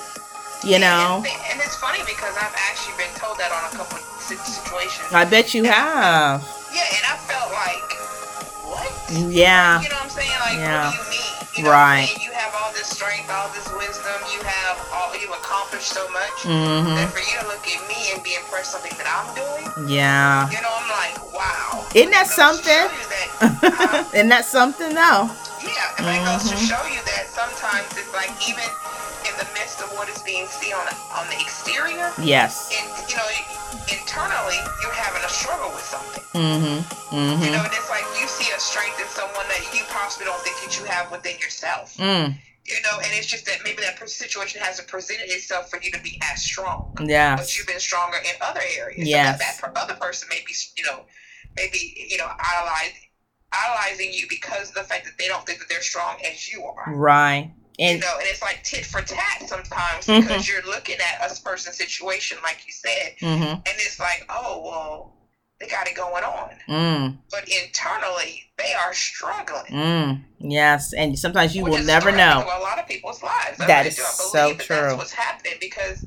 You 0.65 0.79
know? 0.79 1.23
And, 1.27 1.27
and 1.51 1.61
it's 1.61 1.77
funny 1.77 2.01
because 2.07 2.37
I've 2.37 2.55
actually 2.71 2.97
been 3.05 3.15
told 3.19 3.39
that 3.39 3.51
on 3.51 3.73
a 3.73 3.77
couple 3.77 3.99
situations. 4.21 5.09
I 5.13 5.25
bet 5.25 5.55
you 5.55 5.65
have. 5.65 6.47
Yeah, 6.75 6.85
and 6.89 7.05
I 7.05 7.17
felt 7.27 7.51
like, 7.53 7.91
what? 8.71 9.33
Yeah. 9.33 9.83
You 9.83 9.89
know 9.89 9.97
what 9.97 10.05
I'm 10.05 10.11
saying? 10.11 10.31
Like, 10.41 10.57
Yeah. 10.57 10.87
what 10.91 11.11
do 11.11 11.17
you 11.17 11.21
mean? 11.21 11.22
You 11.57 11.65
know 11.65 11.71
Right. 11.71 12.01
I'm 12.01 12.07
saying? 12.09 12.21
You 12.25 12.33
have 12.33 12.53
all 12.57 12.73
this 12.73 12.89
strength, 12.89 13.29
all 13.31 13.49
this 13.53 13.69
wisdom. 13.77 14.17
You 14.33 14.41
have 14.45 14.77
all. 14.93 15.13
You've 15.17 15.31
accomplished 15.37 15.89
so 15.93 16.09
much. 16.11 16.49
Mm-hmm. 16.49 16.95
That 16.97 17.13
for 17.13 17.21
you 17.21 17.37
to 17.41 17.47
look 17.47 17.61
at 17.69 17.81
me 17.89 18.13
and 18.15 18.23
be 18.25 18.35
impressed 18.37 18.73
with 18.73 18.81
something 18.89 18.97
that 18.97 19.09
I'm 19.09 19.29
doing, 19.37 19.89
Yeah. 19.89 20.49
you 20.49 20.61
know, 20.65 20.73
I'm 20.73 20.89
like, 20.89 21.17
wow. 21.37 21.85
Isn't 21.95 22.11
that 22.11 22.25
It 22.27 22.33
goes 22.33 22.61
to 22.61 22.65
something? 22.65 22.85
that, 22.89 24.09
uh, 24.09 24.17
Isn't 24.17 24.29
that 24.33 24.45
something 24.49 24.95
though? 24.97 25.29
Yeah, 25.61 26.01
and 26.01 26.09
it 26.09 26.25
goes 26.25 26.49
to 26.51 26.57
Mhm. 26.57 26.69
show 26.73 26.83
you 26.89 26.99
that 27.05 27.29
sometimes 27.29 27.87
it's 28.01 28.11
like 28.17 28.33
even 28.49 28.65
the 29.43 29.51
midst 29.59 29.81
of 29.83 29.91
what 29.99 30.09
is 30.09 30.23
being 30.23 30.47
seen 30.47 30.73
on 30.75 30.87
on 31.19 31.27
the 31.29 31.39
exterior, 31.43 32.13
Yes. 32.23 32.71
in, 32.71 32.85
you 33.11 33.17
know, 33.19 33.27
internally 33.91 34.59
you're 34.83 34.95
having 34.95 35.23
a 35.25 35.29
struggle 35.29 35.71
with 35.75 35.83
something. 35.83 36.23
Mm-hmm. 36.35 36.79
You 36.79 36.83
Mm-hmm. 37.13 37.45
You 37.45 37.51
know, 37.51 37.65
and 37.65 37.73
it's 37.75 37.91
like 37.91 38.05
you 38.21 38.27
see 38.29 38.49
a 38.55 38.61
strength 38.61 38.99
in 39.01 39.07
someone 39.09 39.47
that 39.49 39.61
you 39.75 39.83
possibly 39.91 40.27
don't 40.27 40.41
think 40.41 40.57
that 40.65 40.79
you 40.79 40.85
have 40.87 41.11
within 41.11 41.37
yourself. 41.39 41.97
Mm. 41.99 42.35
You 42.65 42.77
know, 42.87 42.99
and 43.03 43.11
it's 43.13 43.27
just 43.27 43.45
that 43.47 43.59
maybe 43.65 43.83
that 43.83 43.99
situation 44.09 44.61
hasn't 44.63 44.87
presented 44.89 45.29
itself 45.29 45.69
for 45.69 45.81
you 45.83 45.91
to 45.91 46.01
be 46.01 46.21
as 46.33 46.43
strong, 46.43 46.97
Yeah. 47.05 47.35
but 47.37 47.59
you've 47.59 47.67
been 47.67 47.81
stronger 47.81 48.19
in 48.19 48.35
other 48.41 48.61
areas. 48.79 49.09
Yeah. 49.09 49.33
So 49.33 49.39
that, 49.39 49.61
that 49.75 49.83
other 49.83 49.95
person 49.95 50.29
may 50.31 50.43
be, 50.47 50.55
you 50.77 50.85
know, 50.85 51.01
maybe 51.57 52.07
you 52.09 52.17
know 52.19 52.29
idolize, 52.39 52.95
idolizing 53.53 54.13
you 54.13 54.27
because 54.29 54.69
of 54.69 54.75
the 54.77 54.85
fact 54.85 55.05
that 55.05 55.19
they 55.19 55.27
don't 55.29 55.45
think 55.45 55.59
that 55.59 55.69
they're 55.69 55.83
strong 55.83 56.17
as 56.31 56.51
you 56.51 56.63
are. 56.65 56.95
Right. 56.95 57.51
You 57.91 57.99
know, 57.99 58.15
and 58.19 58.27
it's 58.29 58.43
like 58.43 58.63
tit 58.63 58.85
for 58.87 59.03
tat 59.03 59.43
sometimes 59.47 60.07
Mhm. 60.07 60.21
because 60.23 60.49
you're 60.49 60.63
looking 60.63 60.97
at 60.97 61.31
a 61.31 61.43
person's 61.43 61.77
situation, 61.77 62.39
like 62.43 62.59
you 62.67 62.73
said, 62.73 63.15
mm-hmm. 63.21 63.43
and 63.45 63.63
it's 63.67 63.99
like, 63.99 64.25
oh 64.29 64.63
well, 64.65 65.17
they 65.61 65.67
got 65.69 65.87
it 65.89 65.95
going 65.95 66.25
on, 66.25 66.51
Mm. 66.69 67.19
but 67.31 67.49
internally 67.49 68.45
they 68.59 68.73
are 68.75 68.93
struggling. 68.93 69.73
Mm. 69.73 70.25
Yes. 70.39 70.93
And 70.93 71.19
sometimes 71.19 71.55
you 71.55 71.65
which 71.65 71.73
will 71.75 71.85
never 71.85 72.11
know. 72.13 72.45
a 72.45 72.61
lot 72.63 72.79
of 72.79 72.87
people's 72.89 73.23
lives. 73.23 73.61
I 73.61 73.67
That 73.67 73.79
really 73.79 73.89
is 73.89 73.97
so 74.07 74.49
that 74.55 74.61
true. 74.61 74.77
That's 74.77 74.97
what's 74.97 75.13
happening 75.13 75.55
because 75.61 76.05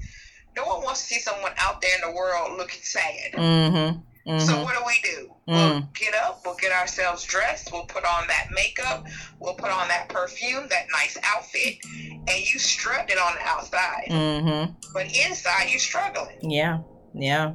no 0.57 0.63
one 0.65 0.83
wants 0.83 1.01
to 1.07 1.13
see 1.13 1.19
someone 1.19 1.51
out 1.57 1.81
there 1.81 1.95
in 1.95 2.01
the 2.01 2.15
world 2.15 2.57
looking 2.57 2.81
sad. 2.81 3.31
Mm-hmm. 3.33 3.99
So 4.27 4.31
Mhm. 4.33 4.63
what 4.63 4.73
do 4.73 4.81
we 4.87 4.99
do? 5.03 5.29
Mm. 5.47 5.69
We'll 5.71 5.81
get 5.93 6.15
up, 6.15 6.41
we'll 6.43 6.55
get 6.55 6.71
ourselves 6.71 7.23
dressed, 7.23 7.71
we'll 7.71 7.85
put 7.85 8.03
on 8.03 8.25
that 8.27 8.47
makeup, 8.51 9.05
we'll 9.39 9.53
put 9.53 9.69
on 9.69 9.87
that 9.89 10.09
perfume, 10.09 10.67
that 10.69 10.87
nice 10.91 11.15
outfit, 11.23 11.75
and 12.27 12.39
you 12.51 12.57
strut 12.57 13.07
it 13.11 13.19
on 13.19 13.35
the 13.35 13.41
outside. 13.47 14.07
Mhm. 14.09 14.75
But 14.93 15.05
inside 15.15 15.69
you're 15.69 15.79
struggling. 15.79 16.37
Yeah. 16.41 16.79
Yeah. 17.17 17.51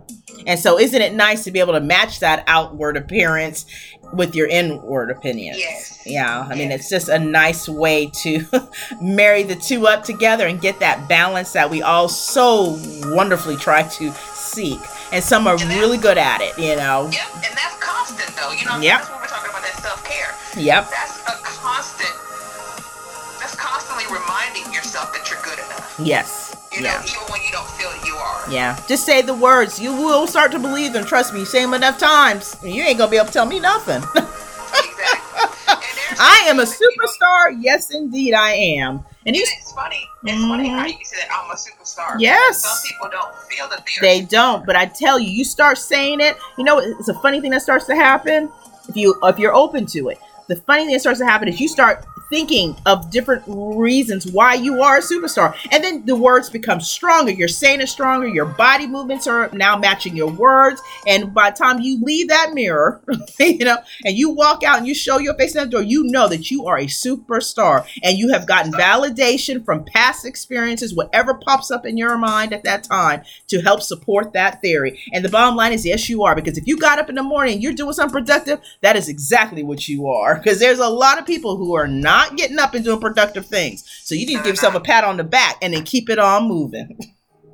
And 0.47 0.59
so 0.59 0.79
isn't 0.79 1.03
it 1.03 1.13
nice 1.13 1.43
to 1.45 1.51
be 1.51 1.59
able 1.61 1.75
to 1.75 1.81
match 1.81 2.21
that 2.21 2.45
outward 2.47 2.97
appearance 2.97 3.67
with 4.15 4.35
your 4.35 4.47
inward 4.47 5.11
opinions? 5.11 5.59
Yes. 5.59 5.99
Yeah. 6.07 6.47
I 6.49 6.55
mean, 6.55 6.71
Yes. 6.71 6.81
it's 6.83 6.89
just 6.89 7.09
a 7.11 7.19
nice 7.19 7.69
way 7.69 8.11
to 8.23 8.47
marry 9.03 9.43
the 9.43 9.57
two 9.57 9.87
up 9.89 10.05
together 10.05 10.47
and 10.47 10.61
get 10.63 10.79
that 10.81 11.09
balance 11.09 11.53
that 11.53 11.69
we 11.69 11.83
all 11.83 12.09
so 12.09 12.79
wonderfully 13.07 13.57
try 13.57 13.83
to 13.83 14.15
seek. 14.35 14.81
And 15.13 15.23
some 15.25 15.47
are 15.47 15.55
And 15.59 15.69
really 15.71 15.99
good 15.99 16.19
at 16.19 16.41
it, 16.41 16.57
you 16.59 16.77
know. 16.77 17.09
Yep, 17.13 17.35
and 17.35 17.57
that's 17.57 17.77
constant 17.81 18.31
though. 18.37 18.53
You 18.53 18.65
know, 18.67 18.79
Yep. 18.79 18.99
that's 19.01 19.11
what 19.11 19.21
we're 19.21 19.27
talking 19.27 19.51
about 19.51 19.63
that 19.63 19.83
self 19.83 20.05
care. 20.05 20.35
Yep. 20.57 20.91
That's 20.91 21.19
a 21.27 21.35
constant. 21.43 22.15
That's 23.41 23.55
constantly 23.57 24.05
reminding 24.07 24.73
yourself 24.73 25.13
that 25.13 25.29
you're 25.31 25.41
good 25.43 25.59
enough. 25.59 25.95
Yes. 25.99 26.55
You 26.73 26.83
know, 26.83 26.91
Yeah. 26.91 27.03
even 27.03 27.23
when 27.33 27.43
you 27.43 27.51
don't 27.51 27.69
feel 27.73 27.91
that 27.91 28.07
you 28.07 28.15
are. 28.17 28.45
Yeah. 28.49 28.77
Just 28.87 29.05
say 29.05 29.23
the 29.23 29.35
words. 29.35 29.81
You 29.81 29.93
will 29.93 30.27
start 30.29 30.53
to 30.53 30.59
believe 30.61 30.93
them. 30.93 31.05
Trust 31.05 31.33
me. 31.33 31.41
You 31.41 31.47
say 31.47 31.61
them 31.63 31.75
enough 31.75 31.99
times. 31.99 32.57
You 32.63 32.83
ain't 32.85 32.99
gonna 32.99 33.11
be 33.11 33.17
able 33.17 33.27
to 33.27 33.33
tell 33.33 33.47
me 33.47 33.59
nothing. 33.59 34.05
Exactly. 36.21 36.51
And 36.51 36.59
there's 36.59 36.71
I 36.73 36.85
am 36.85 37.01
a 37.01 37.07
superstar. 37.07 37.57
Yes, 37.61 37.91
indeed, 37.95 38.35
I 38.35 38.53
am. 38.53 38.97
And 39.27 39.37
And 39.37 39.37
it's 39.37 39.73
funny. 39.73 40.07
It's 40.25 40.43
funny 40.45 40.69
how 40.69 40.85
Mhm. 40.85 40.99
you 40.99 41.05
say 41.05 41.17
that 41.19 41.29
I'm 41.33 41.51
a 41.51 41.55
superstar. 41.55 42.17
Yes. 42.19 42.63
Some 42.63 42.79
people 42.89 43.09
don't 43.11 43.35
feel 43.51 43.69
that 43.69 43.85
they're. 43.87 44.01
They 44.01 44.21
don't, 44.23 44.65
but 44.67 44.77
I 44.77 44.87
tell 44.87 45.19
you, 45.19 45.31
you 45.31 45.45
start 45.45 45.79
saying 45.79 46.21
it. 46.21 46.37
You 46.57 46.65
know, 46.65 46.79
it's 46.79 47.09
a 47.09 47.15
funny 47.21 47.41
thing 47.41 47.51
that 47.53 47.63
starts 47.63 47.87
to 47.87 47.95
happen 47.95 48.51
if 48.89 48.97
you 48.97 49.19
if 49.25 49.39
you're 49.39 49.55
open 49.55 49.87
to 49.87 50.09
it. 50.09 50.19
The 50.51 50.57
funny 50.57 50.83
thing 50.83 50.95
that 50.95 51.01
starts 51.01 51.21
to 51.21 51.27
happen 51.27 51.47
is 51.47 51.61
you 51.61 51.69
start 51.69 52.05
thinking 52.29 52.77
of 52.87 53.11
different 53.11 53.43
reasons 53.47 54.31
why 54.33 54.55
you 54.55 54.83
are 54.83 54.99
a 54.99 55.01
superstar, 55.01 55.55
and 55.71 55.85
then 55.85 56.05
the 56.07 56.17
words 56.17 56.51
become 56.51 56.81
stronger. 56.81 57.31
You're 57.31 57.47
saying 57.47 57.81
it 57.81 57.89
stronger. 57.89 58.27
Your 58.27 58.47
body 58.47 58.89
movements 58.89 59.29
are 59.29 59.49
now 59.53 59.77
matching 59.77 60.17
your 60.17 60.31
words, 60.31 60.83
and 61.07 61.33
by 61.33 61.51
the 61.51 61.57
time 61.57 61.81
you 61.81 62.01
leave 62.03 62.29
that 62.29 62.51
mirror, 62.53 63.01
you 63.39 63.65
know, 63.65 63.79
and 64.05 64.17
you 64.17 64.31
walk 64.31 64.65
out 64.65 64.79
and 64.79 64.89
you 64.89 64.95
show 64.95 65.19
your 65.19 65.35
face 65.35 65.55
in 65.55 65.63
that 65.63 65.71
door, 65.71 65.83
you 65.83 66.03
know 66.05 66.29
that 66.29 66.51
you 66.51 66.67
are 66.67 66.79
a 66.79 66.87
superstar, 66.87 67.87
and 68.03 68.19
you 68.19 68.31
have 68.31 68.47
gotten 68.47 68.73
validation 68.73 69.65
from 69.65 69.85
past 69.85 70.25
experiences, 70.25 70.95
whatever 70.95 71.35
pops 71.35 71.71
up 71.71 71.87
in 71.87 71.97
your 71.97 72.19
mind 72.19 72.53
at 72.53 72.65
that 72.65 72.83
time 72.83 73.23
to 73.47 73.61
help 73.61 73.83
support 73.83 74.33
that 74.33 74.61
theory. 74.63 75.01
And 75.13 75.25
the 75.25 75.29
bottom 75.29 75.55
line 75.55 75.73
is, 75.73 75.87
yes, 75.87 76.09
you 76.09 76.25
are. 76.25 76.35
Because 76.35 76.59
if 76.59 76.67
you 76.67 76.77
got 76.77 76.99
up 76.99 77.09
in 77.09 77.15
the 77.15 77.23
morning 77.23 77.55
and 77.55 77.63
you're 77.63 77.73
doing 77.73 77.93
something 77.93 78.13
productive, 78.13 78.61
that 78.81 78.97
is 78.97 79.09
exactly 79.09 79.63
what 79.63 79.89
you 79.89 80.09
are. 80.09 80.40
Because 80.43 80.59
there's 80.59 80.79
a 80.79 80.89
lot 80.89 81.19
of 81.19 81.27
people 81.27 81.57
who 81.57 81.75
are 81.75 81.87
not 81.89 82.37
getting 82.37 82.59
up 82.59 82.75
and 82.75 82.85
doing 82.85 83.01
productive 83.01 83.47
things. 83.47 83.85
So 84.03 84.15
you 84.15 84.27
need 84.27 84.37
to 84.37 84.43
give 84.43 84.47
yourself 84.55 84.75
a 84.75 84.81
pat 84.81 85.05
on 85.05 85.17
the 85.17 85.25
back 85.25 85.57
and 85.63 85.73
then 85.75 85.85
keep 85.85 86.09
it 86.11 86.19
on 86.19 86.49
moving. 86.49 86.99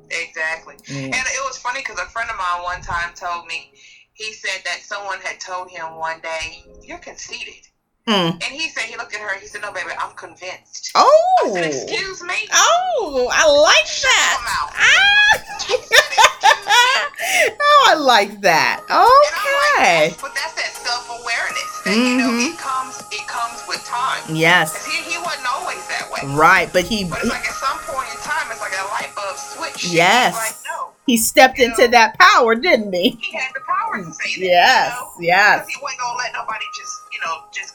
Exactly. 0.09 0.75
Yeah. 0.87 1.05
And 1.05 1.13
it 1.15 1.43
was 1.45 1.57
funny 1.57 1.81
because 1.81 1.99
a 1.99 2.05
friend 2.05 2.29
of 2.29 2.37
mine 2.37 2.63
one 2.63 2.81
time 2.81 3.13
told 3.13 3.45
me, 3.47 3.71
he 4.13 4.31
said 4.33 4.61
that 4.65 4.79
someone 4.81 5.19
had 5.19 5.39
told 5.39 5.69
him 5.69 5.95
one 5.97 6.19
day, 6.21 6.63
"You're 6.81 6.97
conceited," 6.97 7.67
Mm. 8.07 8.31
and 8.33 8.43
he 8.43 8.69
said 8.69 8.83
he 8.83 8.95
looked 8.97 9.13
at 9.13 9.19
her. 9.21 9.37
He 9.37 9.45
said, 9.47 9.61
"No, 9.61 9.71
baby, 9.71 9.89
I'm 9.99 10.15
convinced." 10.15 10.91
Oh. 10.95 11.51
Said, 11.53 11.65
"Excuse 11.65 12.23
me." 12.23 12.47
Oh, 12.53 13.29
I 13.31 13.45
like 13.47 13.85
Shut 13.85 14.09
your 14.31 14.41
mouth. 14.41 14.73
that. 14.73 14.79
Ah. 14.79 15.57
oh, 17.61 17.85
I 17.89 17.93
like 17.95 18.41
that. 18.41 18.81
Like, 18.89 19.77
Okay. 19.77 20.15
but 20.21 20.33
that's 20.33 20.53
that 20.53 20.73
self 20.73 21.07
awareness. 21.09 21.76
That 21.87 21.95
you 21.95 22.17
know, 22.17 22.29
Mhm. 22.29 22.53
it 22.53 22.57
comes, 22.59 23.03
it 23.11 23.27
comes 23.27 23.63
with 23.67 23.83
time. 23.85 24.23
Yes. 24.35 24.85
he, 24.85 25.01
he 25.11 25.17
wasn't 25.17 25.47
always 25.51 25.79
that 25.87 26.11
way. 26.11 26.21
Right, 26.35 26.69
but 26.73 26.83
he 26.83 27.05
But 27.05 27.19
it's 27.19 27.29
like 27.29 27.47
at 27.47 27.55
some 27.55 27.77
point 27.79 28.09
in 28.11 28.17
time, 28.21 28.51
it's 28.51 28.59
like 28.61 28.73
a 28.77 28.83
light 28.91 29.15
bulb 29.15 29.37
switch. 29.37 29.85
Yes. 29.85 30.35
Like, 30.35 30.55
no, 30.69 30.89
he 31.05 31.15
stepped 31.17 31.59
into 31.59 31.87
that 31.89 32.17
power, 32.19 32.55
didn't 32.55 32.91
he? 32.93 33.17
he 33.21 33.37
had 33.37 33.51
the 33.55 33.61
power 33.61 34.03
to 34.03 34.11
say 34.13 34.35
that. 34.35 34.45
Yes, 34.45 34.93
You 34.93 34.99
know? 34.99 35.11
yes. 35.21 35.55
Because 35.65 35.69
he 35.75 35.81
wasn't 35.81 35.99
gonna 36.01 36.17
let 36.17 36.33
nobody 36.33 36.65
just, 36.77 36.93
you 37.13 37.19
know, 37.25 37.43
just, 37.53 37.73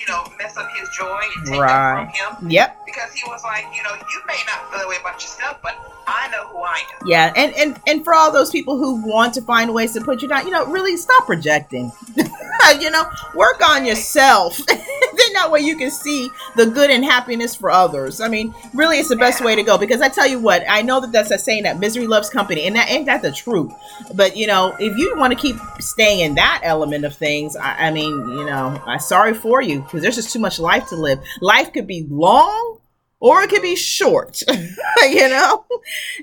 you 0.00 0.06
know, 0.06 0.24
mess 0.38 0.56
up 0.56 0.68
his 0.76 0.88
joy 0.90 1.20
and 1.36 1.46
take 1.46 1.60
Right. 1.60 2.08
from 2.16 2.42
him. 2.42 2.50
Yep. 2.50 2.87
Because 2.98 3.14
he 3.14 3.30
was 3.30 3.44
like, 3.44 3.64
you 3.76 3.82
know, 3.84 3.94
you 3.94 4.20
may 4.26 4.38
not 4.46 4.70
feel 4.70 4.80
that 4.80 4.88
way 4.88 4.96
about 5.00 5.22
yourself, 5.22 5.58
but 5.62 5.76
I 6.08 6.28
know 6.30 6.48
who 6.48 6.58
I 6.58 6.78
am. 6.78 7.06
Yeah, 7.06 7.32
and 7.36 7.54
and 7.54 7.80
and 7.86 8.02
for 8.02 8.12
all 8.12 8.32
those 8.32 8.50
people 8.50 8.76
who 8.76 9.06
want 9.06 9.34
to 9.34 9.42
find 9.42 9.72
ways 9.72 9.92
to 9.92 10.00
put 10.00 10.20
you 10.20 10.26
down, 10.26 10.46
you 10.46 10.50
know, 10.50 10.66
really 10.66 10.96
stop 10.96 11.26
projecting. 11.26 11.92
you 12.80 12.90
know, 12.90 13.04
work 13.36 13.62
on 13.68 13.86
yourself. 13.86 14.58
then 14.66 15.32
that 15.34 15.48
way 15.50 15.60
you 15.60 15.76
can 15.76 15.92
see 15.92 16.28
the 16.56 16.66
good 16.66 16.90
and 16.90 17.04
happiness 17.04 17.54
for 17.54 17.70
others. 17.70 18.20
I 18.20 18.26
mean, 18.26 18.52
really, 18.74 18.98
it's 18.98 19.10
the 19.10 19.16
best 19.16 19.44
way 19.44 19.54
to 19.54 19.62
go 19.62 19.78
because 19.78 20.00
I 20.00 20.08
tell 20.08 20.26
you 20.26 20.40
what, 20.40 20.64
I 20.68 20.82
know 20.82 21.00
that 21.00 21.12
that's 21.12 21.30
a 21.30 21.38
saying 21.38 21.62
that 21.62 21.78
misery 21.78 22.08
loves 22.08 22.30
company, 22.30 22.66
and 22.66 22.74
that 22.74 22.90
ain't 22.90 23.06
that 23.06 23.22
the 23.22 23.30
truth. 23.30 23.72
But 24.14 24.36
you 24.36 24.48
know, 24.48 24.74
if 24.80 24.96
you 24.98 25.14
want 25.16 25.32
to 25.34 25.38
keep 25.38 25.56
staying 25.78 26.20
in 26.20 26.34
that 26.34 26.62
element 26.64 27.04
of 27.04 27.14
things, 27.14 27.54
I, 27.54 27.88
I 27.88 27.90
mean, 27.92 28.10
you 28.10 28.44
know, 28.44 28.82
I'm 28.86 28.98
sorry 28.98 29.34
for 29.34 29.62
you 29.62 29.82
because 29.82 30.02
there's 30.02 30.16
just 30.16 30.32
too 30.32 30.40
much 30.40 30.58
life 30.58 30.88
to 30.88 30.96
live. 30.96 31.20
Life 31.40 31.72
could 31.72 31.86
be 31.86 32.04
long 32.08 32.80
or 33.20 33.42
it 33.42 33.50
could 33.50 33.62
be 33.62 33.76
short, 33.76 34.42
you 35.02 35.28
know. 35.28 35.64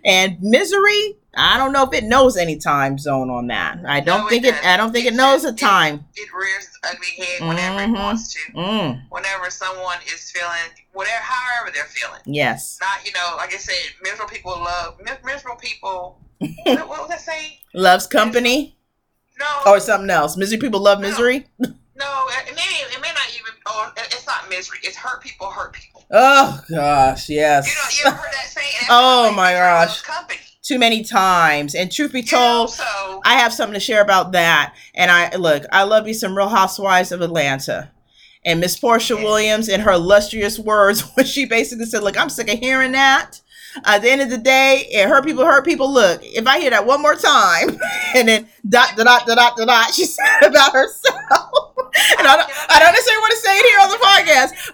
And 0.04 0.38
misery, 0.42 1.18
I 1.36 1.58
don't 1.58 1.74
know 1.74 1.84
if 1.84 1.94
it 1.94 2.04
knows 2.06 2.38
any 2.38 2.58
time 2.58 2.98
zone 2.98 3.30
on 3.30 3.48
that. 3.48 3.80
I 3.86 4.00
don't 4.00 4.22
No, 4.24 4.30
think 4.30 4.46
it. 4.46 4.52
doesn't. 4.52 4.66
I 4.66 4.78
don't 4.78 4.92
think 4.94 5.06
it 5.06 5.10
It's 5.10 5.18
knows 5.18 5.44
a 5.44 5.54
time. 5.54 6.06
It 6.16 6.30
rears 6.34 6.64
its 6.66 6.80
ugly 6.84 7.08
head 7.26 7.42
whenever 7.48 7.80
Mhm. 7.80 7.90
it 7.96 8.00
wants 8.00 8.34
to. 8.34 8.40
Mm, 8.54 9.02
Whenever 9.10 9.50
someone 9.50 9.98
is 10.14 10.32
feeling 10.32 10.72
whatever, 10.94 11.22
however 11.22 11.72
they're 11.74 11.86
feeling. 11.86 12.22
yes, 12.26 12.78
Not, 12.82 13.06
you 13.06 13.12
know, 13.12 13.34
like 13.38 13.54
I 13.54 13.58
said, 13.58 13.76
miserable 14.02 14.30
people 14.32 14.52
love 14.52 14.96
mi- 15.04 15.12
miserable 15.26 15.58
people. 15.58 16.22
what, 16.40 16.88
what 16.88 17.00
was 17.02 17.10
that 17.10 17.22
saying? 17.22 17.52
loves 17.74 18.08
company 18.08 18.78
No, 19.40 19.46
or 19.72 19.80
something 19.82 20.10
else. 20.10 20.38
Misery 20.38 20.60
people 20.60 20.80
love 20.80 21.00
misery. 21.00 21.46
no, 21.60 21.66
it, 21.68 22.50
it 22.50 22.56
may 22.56 22.96
it 22.96 23.02
may 23.02 23.10
not 23.10 23.28
even. 23.34 23.54
Oh, 23.66 23.92
it's 23.98 24.26
not 24.28 24.48
misery. 24.50 24.80
It's 24.84 24.96
hurt 24.98 25.22
people 25.22 25.50
hurt 25.50 25.74
people. 25.74 25.95
Oh 26.18 26.62
gosh, 26.70 27.30
yes. 27.30 27.68
You 27.68 27.74
know, 28.06 28.12
you 28.12 28.18
ever 28.18 28.24
heard 28.24 28.34
that 28.34 28.48
saying? 28.48 28.72
Oh, 28.90 29.34
my 29.34 29.52
gosh. 29.52 30.02
Too 30.64 30.80
many 30.80 31.04
times. 31.04 31.76
And 31.76 31.92
truth 31.92 32.14
be 32.14 32.22
You 32.22 32.26
know, 32.32 32.38
told, 32.38 32.70
so 32.72 33.22
I 33.26 33.34
have 33.36 33.52
something 33.54 33.74
to 33.74 33.80
share 33.82 34.02
about 34.02 34.32
that. 34.32 34.74
And 34.94 35.12
I 35.12 35.36
look, 35.36 35.64
I 35.74 35.84
love 35.84 36.06
me 36.06 36.14
some 36.14 36.36
Real 36.36 36.48
Housewives 36.50 37.12
of 37.12 37.22
Atlanta. 37.22 37.92
And 38.46 38.62
Miss 38.62 38.80
Porsha 38.80 39.18
Yeah. 39.18 39.24
Williams, 39.24 39.68
in 39.68 39.82
her 39.82 39.92
illustrious 39.92 40.58
words, 40.58 41.02
when 41.16 41.26
she 41.26 41.46
basically 41.46 41.86
said, 41.86 42.02
"Look, 42.04 42.18
I'm 42.18 42.30
sick 42.30 42.52
of 42.52 42.60
hearing 42.60 42.94
that." 42.94 43.42
At 43.84 44.04
the 44.04 44.10
end 44.10 44.22
of 44.22 44.30
the 44.30 44.38
day, 44.38 44.88
it 44.90 45.10
hurt 45.10 45.26
people. 45.26 45.44
Hurt 45.46 45.66
people. 45.66 45.92
Look, 45.92 46.22
if 46.24 46.48
I 46.48 46.60
hear 46.60 46.70
that 46.70 46.86
one 46.86 47.02
more 47.02 47.16
time, 47.16 47.78
and 48.16 48.28
then 48.28 48.48
dot 48.70 48.96
dot 48.96 49.06
dot 49.06 49.26
dot 49.28 49.58
dot 49.58 49.68
dot, 49.68 49.94
she 49.94 50.06
said 50.06 50.44
about 50.44 50.72
herself. 50.72 51.76
and 52.18 52.28
I 52.28 52.38
don't, 52.38 52.50
I 52.72 52.80
don't 52.80 52.94
necessarily 52.94 53.22
want 53.22 53.32
to 53.34 53.40
say 53.40 53.58
it 53.58 53.66
here 53.66 53.80
on 53.82 53.85
the 53.85 53.85
podcast, 53.85 53.85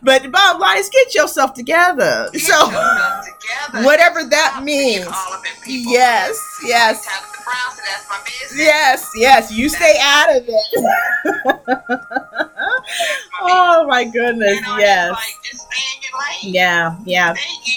but 0.04 0.24
the 0.24 0.30
bottom 0.30 0.60
line 0.62 0.78
is 0.78 0.90
get 0.90 1.14
yourself 1.16 1.54
together. 1.54 2.30
get 2.32 2.42
So, 2.42 2.66
yourself 2.66 3.26
together. 3.26 3.86
whatever 3.86 4.24
that 4.24 4.50
Stop 4.54 4.64
means. 4.64 5.06
all 5.08 5.34
up 5.34 5.44
in 5.46 5.52
yes, 5.68 6.40
yes. 6.66 7.06
Brown 7.44 7.76
that's. 7.76 8.54
Yes, 8.56 9.10
yes, 9.16 9.52
you 9.52 9.70
stay 9.70 9.96
out 10.02 10.36
of 10.36 10.44
it. 10.48 11.66
oh 13.42 13.86
my 13.88 14.04
goodness, 14.06 14.56
You 14.56 14.62
know, 14.62 14.78
yes. 14.78 15.12
Like, 15.12 15.44
just 15.44 15.68
your 16.02 16.20
lane. 16.20 16.54
Yeah, 16.54 16.98
yeah, 17.06 17.34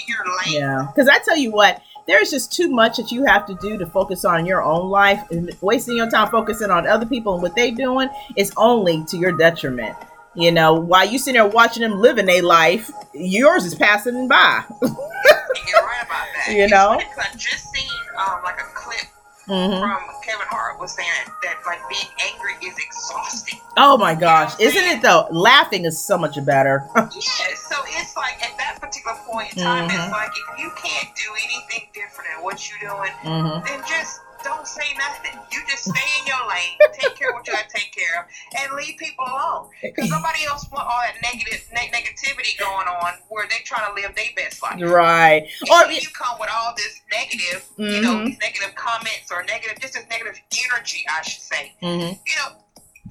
your 0.07 0.17
lane. 0.45 0.61
yeah. 0.61 0.87
Because 0.93 1.07
I 1.09 1.19
tell 1.19 1.37
you 1.37 1.51
what, 1.51 1.81
there's 2.07 2.29
just 2.29 2.53
too 2.53 2.69
much 2.69 2.97
that 2.97 3.11
you 3.11 3.25
have 3.25 3.45
to 3.47 3.55
do 3.55 3.77
to 3.77 3.85
focus 3.87 4.25
on 4.25 4.45
your 4.45 4.61
own 4.63 4.89
life. 4.89 5.19
And 5.31 5.51
wasting 5.61 5.97
your 5.97 6.09
time 6.09 6.29
focusing 6.29 6.69
on 6.69 6.87
other 6.87 7.05
people 7.05 7.33
and 7.33 7.41
what 7.41 7.55
they're 7.55 7.71
doing 7.71 8.09
is 8.35 8.51
only 8.57 9.03
to 9.05 9.17
your 9.17 9.31
detriment. 9.31 9.95
You 10.35 10.51
know, 10.51 10.73
while 10.73 11.05
you 11.07 11.17
sitting 11.17 11.39
there 11.39 11.47
watching 11.47 11.81
them 11.81 11.99
living 11.99 12.25
their 12.25 12.43
life, 12.43 12.91
yours 13.13 13.63
is 13.65 13.73
passing 13.75 14.27
by. 14.27 14.63
You're 14.81 14.91
right 14.91 16.03
about 16.05 16.25
that. 16.35 16.53
You 16.53 16.67
know? 16.67 16.99
I 17.17 17.29
just 17.37 17.71
seen 17.73 17.89
um, 18.17 18.41
like 18.43 18.59
a 18.59 18.63
clip 18.73 19.05
hmm 19.45 19.79
from 19.79 19.99
Kevin 20.25 20.47
Hart 20.49 20.79
was 20.79 20.91
saying 20.95 21.07
that 21.43 21.57
like 21.67 21.77
being 21.87 22.07
angry 22.33 22.53
is 22.67 22.75
exhausting. 22.79 23.59
Oh 23.77 23.95
my 23.95 24.15
gosh, 24.15 24.59
isn't 24.59 24.83
it 24.83 25.01
though? 25.03 25.27
Laughing 25.29 25.85
is 25.85 25.97
so 26.03 26.17
much 26.17 26.43
better. 26.45 26.83
Yes, 26.95 27.59
so 27.69 27.75
it's 27.85 28.17
like 28.17 28.41
at 28.43 28.57
that 28.57 28.79
particular 28.81 29.15
point 29.27 29.55
in 29.55 29.63
time, 29.63 29.87
Mhm. 29.87 30.03
it's 30.03 30.11
like 30.11 30.31
if 30.31 30.59
you 30.59 30.71
can't 30.83 31.15
do 31.15 31.29
anything 31.43 31.87
different 31.93 32.29
than 32.33 32.43
what 32.43 32.59
you're 32.69 32.89
doing, 32.89 33.11
hmm 33.21 33.63
then 33.65 33.81
just 33.87 34.19
don't 34.45 34.67
say 34.67 34.85
nothing. 34.97 35.33
You 35.51 35.59
just 35.67 35.85
stay 35.89 36.07
in 36.21 36.27
your 36.27 36.37
lane, 36.47 36.77
take 36.93 37.15
care 37.15 37.29
of 37.29 37.35
what 37.35 37.47
you 37.47 37.53
gotta 37.53 37.67
take 37.73 37.91
care 37.91 38.21
of, 38.21 38.25
and 38.61 38.73
leave 38.77 38.97
people 38.97 39.25
alone. 39.25 39.69
Because 39.81 40.09
nobody 40.09 40.45
else 40.45 40.69
want 40.71 40.85
all 40.87 41.01
that 41.01 41.17
negative 41.21 41.65
ne- 41.73 41.89
negativity 41.91 42.57
going 42.59 42.87
on 42.87 43.13
where 43.29 43.47
they're 43.49 43.65
trying 43.65 43.89
to 43.89 43.93
live 43.99 44.15
their 44.15 44.29
best 44.37 44.61
life. 44.61 44.79
Right. 44.81 45.49
Or 45.71 45.91
you 45.91 46.07
come 46.13 46.37
with 46.39 46.49
all 46.53 46.73
this 46.77 47.01
negative, 47.11 47.65
mm-hmm. 47.73 47.83
you 47.83 48.01
know, 48.01 48.15
Mm-hmm. 48.15 48.39
negative 48.39 48.75
comments 48.75 49.31
or 49.31 49.43
negative, 49.43 49.79
just 49.81 49.93
this 49.95 50.05
negative 50.09 50.39
energy, 50.71 51.03
I 51.09 51.21
should 51.23 51.41
say. 51.41 51.73
Mm-hmm. 51.81 52.13
You 52.25 52.35
know, 52.39 52.61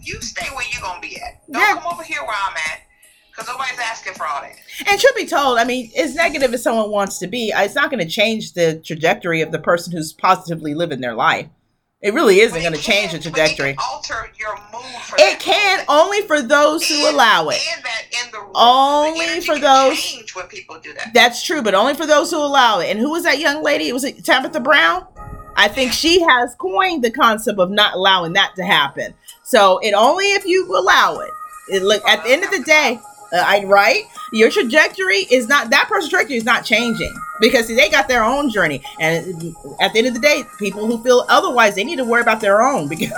you 0.01 0.21
stay 0.23 0.47
where 0.55 0.65
you're 0.73 0.81
gonna 0.83 1.01
be 1.01 1.17
at. 1.21 1.43
Don't 1.51 1.61
Yeah. 1.61 1.75
come 1.83 1.93
over 1.93 2.03
here 2.03 2.23
where 2.23 2.37
I'm 2.47 2.57
at. 2.73 2.81
Because 3.35 3.49
nobody's 3.49 3.79
asking 3.81 4.15
for 4.15 4.27
all 4.27 4.41
that. 4.43 4.53
And 4.87 5.01
truth 5.01 5.17
be 5.17 5.27
told, 5.27 5.59
I 5.59 5.65
mean, 5.65 5.91
as 5.97 6.15
negative 6.15 6.55
as 6.55 6.63
someone 6.63 6.91
wants 6.91 7.19
to 7.19 7.27
be, 7.27 7.53
uh, 7.53 7.63
it's 7.63 7.75
not 7.75 7.91
going 7.91 8.05
to 8.05 8.11
change 8.11 8.53
the 8.53 8.81
trajectory 8.85 9.41
of 9.41 9.51
the 9.51 9.59
person 9.59 9.93
who's 9.93 10.13
positively 10.13 10.75
living 10.75 11.01
their 11.01 11.15
life. 11.15 11.49
It 12.01 12.13
really 12.13 12.41
isn't 12.41 12.61
going 12.61 12.75
to 12.75 12.79
change 12.81 13.13
the 13.13 13.19
but 13.19 13.27
it 13.27 13.33
can 13.33 13.33
trajectory. 13.33 13.77
alter 13.83 14.31
your 14.39 14.55
mood 14.73 14.85
for 15.03 15.17
It 15.19 15.41
can 15.41 15.79
moment. 15.79 15.89
only 15.89 16.21
for 16.23 16.43
those 16.43 16.87
who 16.87 16.95
And- 17.07 17.15
allow 17.15 17.49
it. 17.49 17.61
And 17.75 17.83
that 17.85 18.03
in 18.25 18.31
the 18.31 18.45
Only 18.55 19.41
for 19.41 19.59
those- 19.59 19.99
change 20.01 20.35
when 20.37 20.47
people 20.47 20.79
do 20.79 20.93
that. 20.93 21.13
That's 21.15 21.43
true, 21.43 21.63
but 21.63 21.75
only 21.75 21.95
for 21.95 22.05
those 22.07 22.31
who 22.31 22.37
allow 22.37 22.81
it. 22.81 22.91
And 22.91 23.01
who 23.01 23.11
was 23.11 23.25
that 23.25 23.39
young 23.39 23.63
lady? 23.63 23.89
It 23.89 23.95
was 23.95 24.05
it 24.05 24.23
Tabitha 24.25 24.61
Brown? 24.61 25.07
I 25.57 25.67
think 25.69 25.93
she 25.93 26.21
has 26.21 26.55
coined 26.57 27.03
the 27.03 27.11
concept 27.11 27.59
of 27.59 27.71
not 27.71 27.95
allowing 27.95 28.35
that 28.35 28.53
to 28.57 28.65
happen. 28.65 29.15
So 29.43 29.79
it 29.79 29.93
only 29.95 30.27
if 30.33 30.45
you 30.47 30.67
allow 30.77 31.19
it. 31.21 31.31
it 31.71 31.83
look 31.83 32.07
at 32.07 32.23
the 32.25 32.31
end 32.31 32.45
of 32.45 32.51
the 32.51 32.61
day, 32.61 33.01
uh, 33.33 33.63
right. 33.67 34.05
Your 34.33 34.51
trajectory 34.51 35.27
is 35.31 35.49
not 35.49 35.71
that 35.71 35.89
person's 35.89 36.11
trajectory 36.11 36.37
is 36.37 36.45
not 36.45 36.65
changing 36.65 37.15
because 37.41 37.67
see, 37.67 37.75
they 37.75 37.89
got 37.89 38.09
their 38.09 38.25
own 38.25 38.51
journey. 38.51 38.83
And 39.01 39.55
at 39.81 39.93
the 39.93 39.99
end 39.99 40.09
of 40.09 40.15
the 40.15 40.21
day, 40.21 40.45
people 40.59 40.87
who 40.87 41.03
feel 41.03 41.25
otherwise, 41.29 41.75
they 41.75 41.85
need 41.85 41.97
to 41.97 42.05
worry 42.05 42.23
about 42.23 42.41
their 42.41 42.63
own 42.63 42.89
because 42.95 43.13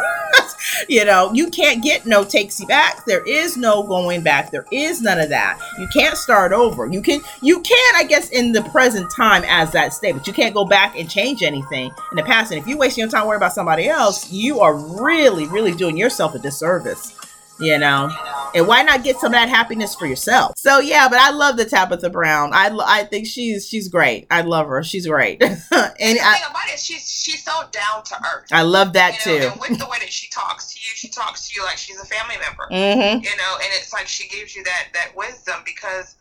you 0.88 1.04
know 1.04 1.32
you 1.32 1.48
can't 1.50 1.82
get 1.82 2.06
no 2.06 2.24
takes 2.24 2.58
you 2.60 2.66
back. 2.66 3.04
There 3.04 3.26
is 3.26 3.56
no 3.56 3.82
going 3.82 4.22
back. 4.22 4.50
There 4.50 4.66
is 4.70 5.00
none 5.02 5.20
of 5.20 5.28
that. 5.30 5.60
You 5.78 5.88
can't 5.92 6.16
start 6.16 6.52
over. 6.52 6.86
You 6.86 7.02
can 7.02 7.20
you 7.42 7.60
can 7.60 7.94
I 7.96 8.04
guess 8.04 8.30
in 8.30 8.52
the 8.52 8.62
present 8.62 9.10
time 9.10 9.44
as 9.46 9.72
that 9.72 9.92
state, 9.92 10.12
but 10.12 10.26
you 10.26 10.32
can't 10.32 10.54
go 10.54 10.64
back 10.64 10.98
and 10.98 11.10
change 11.10 11.42
anything 11.42 11.90
in 12.10 12.16
the 12.16 12.22
past. 12.22 12.52
And 12.52 12.60
if 12.60 12.66
you 12.66 12.76
waste 12.76 12.96
your 12.96 13.08
time 13.08 13.26
worrying 13.26 13.40
about 13.40 13.52
somebody 13.52 13.88
else, 13.88 14.30
you 14.30 14.60
are 14.60 14.74
really 14.74 15.46
really 15.46 15.72
doing 15.72 15.96
yourself 15.96 16.34
a 16.34 16.38
disservice. 16.38 17.14
You 17.58 17.78
know. 17.78 18.10
And 18.54 18.66
why 18.66 18.82
not 18.82 19.04
get 19.04 19.16
some 19.16 19.28
of 19.28 19.32
that 19.32 19.48
happiness 19.48 19.94
for 19.94 20.06
yourself? 20.06 20.54
So 20.56 20.78
yeah, 20.78 21.08
but 21.08 21.18
I 21.18 21.30
love 21.30 21.56
the 21.56 21.64
Tabitha 21.64 22.08
Brown. 22.10 22.52
I, 22.54 22.74
I 22.86 23.04
think 23.04 23.26
she's 23.26 23.68
she's 23.68 23.88
great. 23.88 24.26
I 24.30 24.42
love 24.42 24.66
her. 24.68 24.82
She's 24.82 25.06
great. 25.06 25.42
and 25.42 25.58
the 25.60 25.70
I, 25.70 26.34
thing 26.34 26.50
about 26.50 26.68
it 26.68 26.78
she's 26.78 27.08
she's 27.10 27.44
so 27.44 27.52
down 27.70 28.02
to 28.04 28.16
earth. 28.16 28.46
I 28.52 28.62
love 28.62 28.94
that 28.94 29.24
you 29.26 29.32
know, 29.32 29.38
too. 29.38 29.46
And 29.48 29.60
with 29.60 29.78
the 29.78 29.86
way 29.86 29.98
that 30.00 30.10
she 30.10 30.28
talks 30.30 30.72
to 30.72 30.78
you, 30.78 30.92
she 30.94 31.08
talks 31.08 31.48
to 31.48 31.54
you 31.54 31.64
like 31.64 31.76
she's 31.76 32.00
a 32.00 32.06
family 32.06 32.36
member. 32.38 32.66
Mm-hmm. 32.70 33.24
You 33.24 33.36
know, 33.36 33.54
and 33.56 33.68
it's 33.72 33.92
like 33.92 34.08
she 34.08 34.28
gives 34.28 34.56
you 34.56 34.64
that 34.64 34.88
that 34.94 35.16
wisdom 35.16 35.60
because 35.64 36.16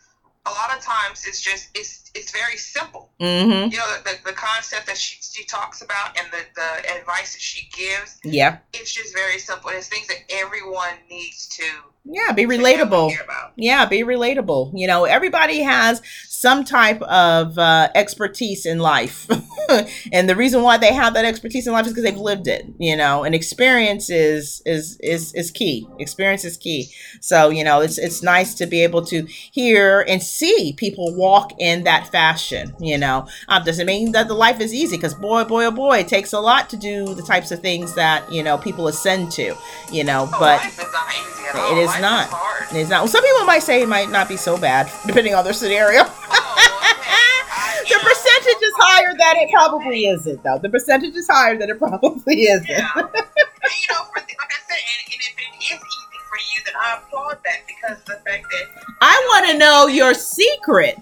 a 0.47 0.51
lot 0.51 0.75
of 0.77 0.83
times 0.83 1.25
it's 1.27 1.41
just 1.41 1.69
it's 1.75 2.11
it's 2.13 2.31
very 2.31 2.57
simple. 2.57 3.09
Mm-hmm. 3.19 3.71
You 3.71 3.77
know, 3.77 3.97
the, 4.03 4.11
the, 4.11 4.31
the 4.31 4.33
concept 4.33 4.87
that 4.87 4.97
she, 4.97 5.17
she 5.21 5.43
talks 5.45 5.81
about 5.81 6.17
and 6.17 6.27
the, 6.31 6.37
the 6.55 6.97
advice 6.97 7.33
that 7.33 7.41
she 7.41 7.67
gives, 7.75 8.19
Yeah. 8.23 8.59
it's 8.73 8.93
just 8.93 9.13
very 9.13 9.37
simple. 9.37 9.69
And 9.69 9.77
it's 9.79 9.89
things 9.89 10.07
that 10.07 10.19
everyone 10.29 10.93
needs 11.09 11.47
to 11.57 11.63
Yeah. 12.05 12.31
Be 12.31 12.43
to 12.43 12.47
know 12.47 12.53
and 12.55 12.63
relatable. 12.63 13.23
about. 13.23 13.51
Yeah, 13.57 13.85
be 13.85 14.03
relatable. 14.03 14.71
You 14.75 14.87
know, 14.87 15.03
everybody 15.03 15.59
has 15.63 16.01
some 16.35 16.63
type 16.63 17.01
of 17.03 17.57
uh, 17.57 17.89
expertise 17.95 18.65
in 18.65 18.79
life. 18.79 19.27
and 20.11 20.29
the 20.29 20.35
reason 20.35 20.61
why 20.61 20.77
they 20.77 20.93
have 20.93 21.13
that 21.13 21.25
expertise 21.25 21.65
in 21.65 21.73
life 21.73 21.85
is 21.85 21.91
because 21.93 22.03
they've 22.03 22.17
lived 22.17 22.47
it, 22.47 22.65
you 22.77 22.95
know, 22.95 23.23
and 23.23 23.33
experience 23.33 24.09
is, 24.09 24.61
is, 24.65 24.97
is, 25.01 25.33
is 25.33 25.49
key. 25.51 25.87
Experience 25.99 26.43
is 26.45 26.57
key. 26.57 26.89
So, 27.21 27.49
you 27.49 27.63
know, 27.63 27.81
it's, 27.81 27.97
it's 27.97 28.21
nice 28.21 28.53
to 28.55 28.65
be 28.67 28.83
able 28.83 29.03
to 29.05 29.25
hear 29.51 30.05
and 30.07 30.21
see 30.21 30.73
people 30.77 31.15
walk 31.15 31.53
in 31.59 31.83
that 31.85 32.07
fashion, 32.11 32.75
you 32.79 32.97
know. 32.97 33.27
Um, 33.47 33.63
doesn't 33.63 33.85
mean 33.87 34.11
that 34.11 34.27
the 34.27 34.33
life 34.35 34.59
is 34.59 34.73
easy 34.73 34.97
because 34.97 35.13
boy, 35.13 35.45
boy, 35.45 35.65
oh 35.65 35.71
boy, 35.71 35.99
it 35.99 36.07
takes 36.07 36.33
a 36.33 36.39
lot 36.39 36.69
to 36.71 36.77
do 36.77 37.13
the 37.15 37.23
types 37.23 37.51
of 37.51 37.61
things 37.61 37.95
that, 37.95 38.31
you 38.31 38.43
know, 38.43 38.57
people 38.57 38.87
ascend 38.87 39.31
to, 39.33 39.55
you 39.91 40.03
know, 40.03 40.29
Oh, 40.33 40.37
but 40.39 40.65
is 40.65 40.77
not 40.77 41.13
easy 41.13 41.47
at 41.49 41.55
all. 41.55 41.77
is 41.79 41.87
Life 41.87 42.01
not. 42.01 42.27
hard. 42.29 42.65
it's 42.77 42.89
not. 42.89 42.99
Well, 43.01 43.07
some 43.07 43.23
people 43.23 43.45
might 43.45 43.63
say 43.63 43.81
it 43.81 43.87
might 43.89 44.09
not 44.09 44.27
be 44.27 44.37
so 44.37 44.57
bad, 44.57 44.91
depending 45.05 45.33
on 45.35 45.43
their 45.43 45.53
scenario. 45.53 46.03
Okay. 46.25 47.11
I- 47.57 47.83
you 47.87 47.97
the 47.99 48.03
percentage 48.03 48.61
is 48.63 48.73
higher 48.77 49.13
than 49.17 49.37
it 49.37 49.49
probably 49.51 50.05
isn't, 50.07 50.43
though. 50.43 50.57
The 50.57 50.69
percentage 50.69 51.15
is 51.15 51.27
higher 51.27 51.57
than 51.57 51.69
it 51.69 51.77
probably 51.79 52.43
isn't. 52.43 52.67
Yeah. 52.69 52.89
and, 52.95 53.05
you 53.05 53.87
know, 53.93 54.03
for, 54.09 54.19
like 54.19 54.51
I 54.51 54.59
said, 54.67 54.81
and, 54.81 54.99
and 55.05 55.21
if 55.21 55.35
it 55.37 55.51
is 55.61 55.79
easy 55.79 56.19
for 56.29 56.37
you, 56.51 56.59
then 56.65 56.73
I 56.79 56.97
applaud 57.01 57.37
that 57.45 57.59
because 57.67 57.97
the 58.05 58.17
fact 58.25 58.45
that 58.51 58.65
I 59.01 59.13
want 59.29 59.51
to 59.51 59.57
know 59.57 59.87
your 59.87 60.13
secret. 60.13 60.97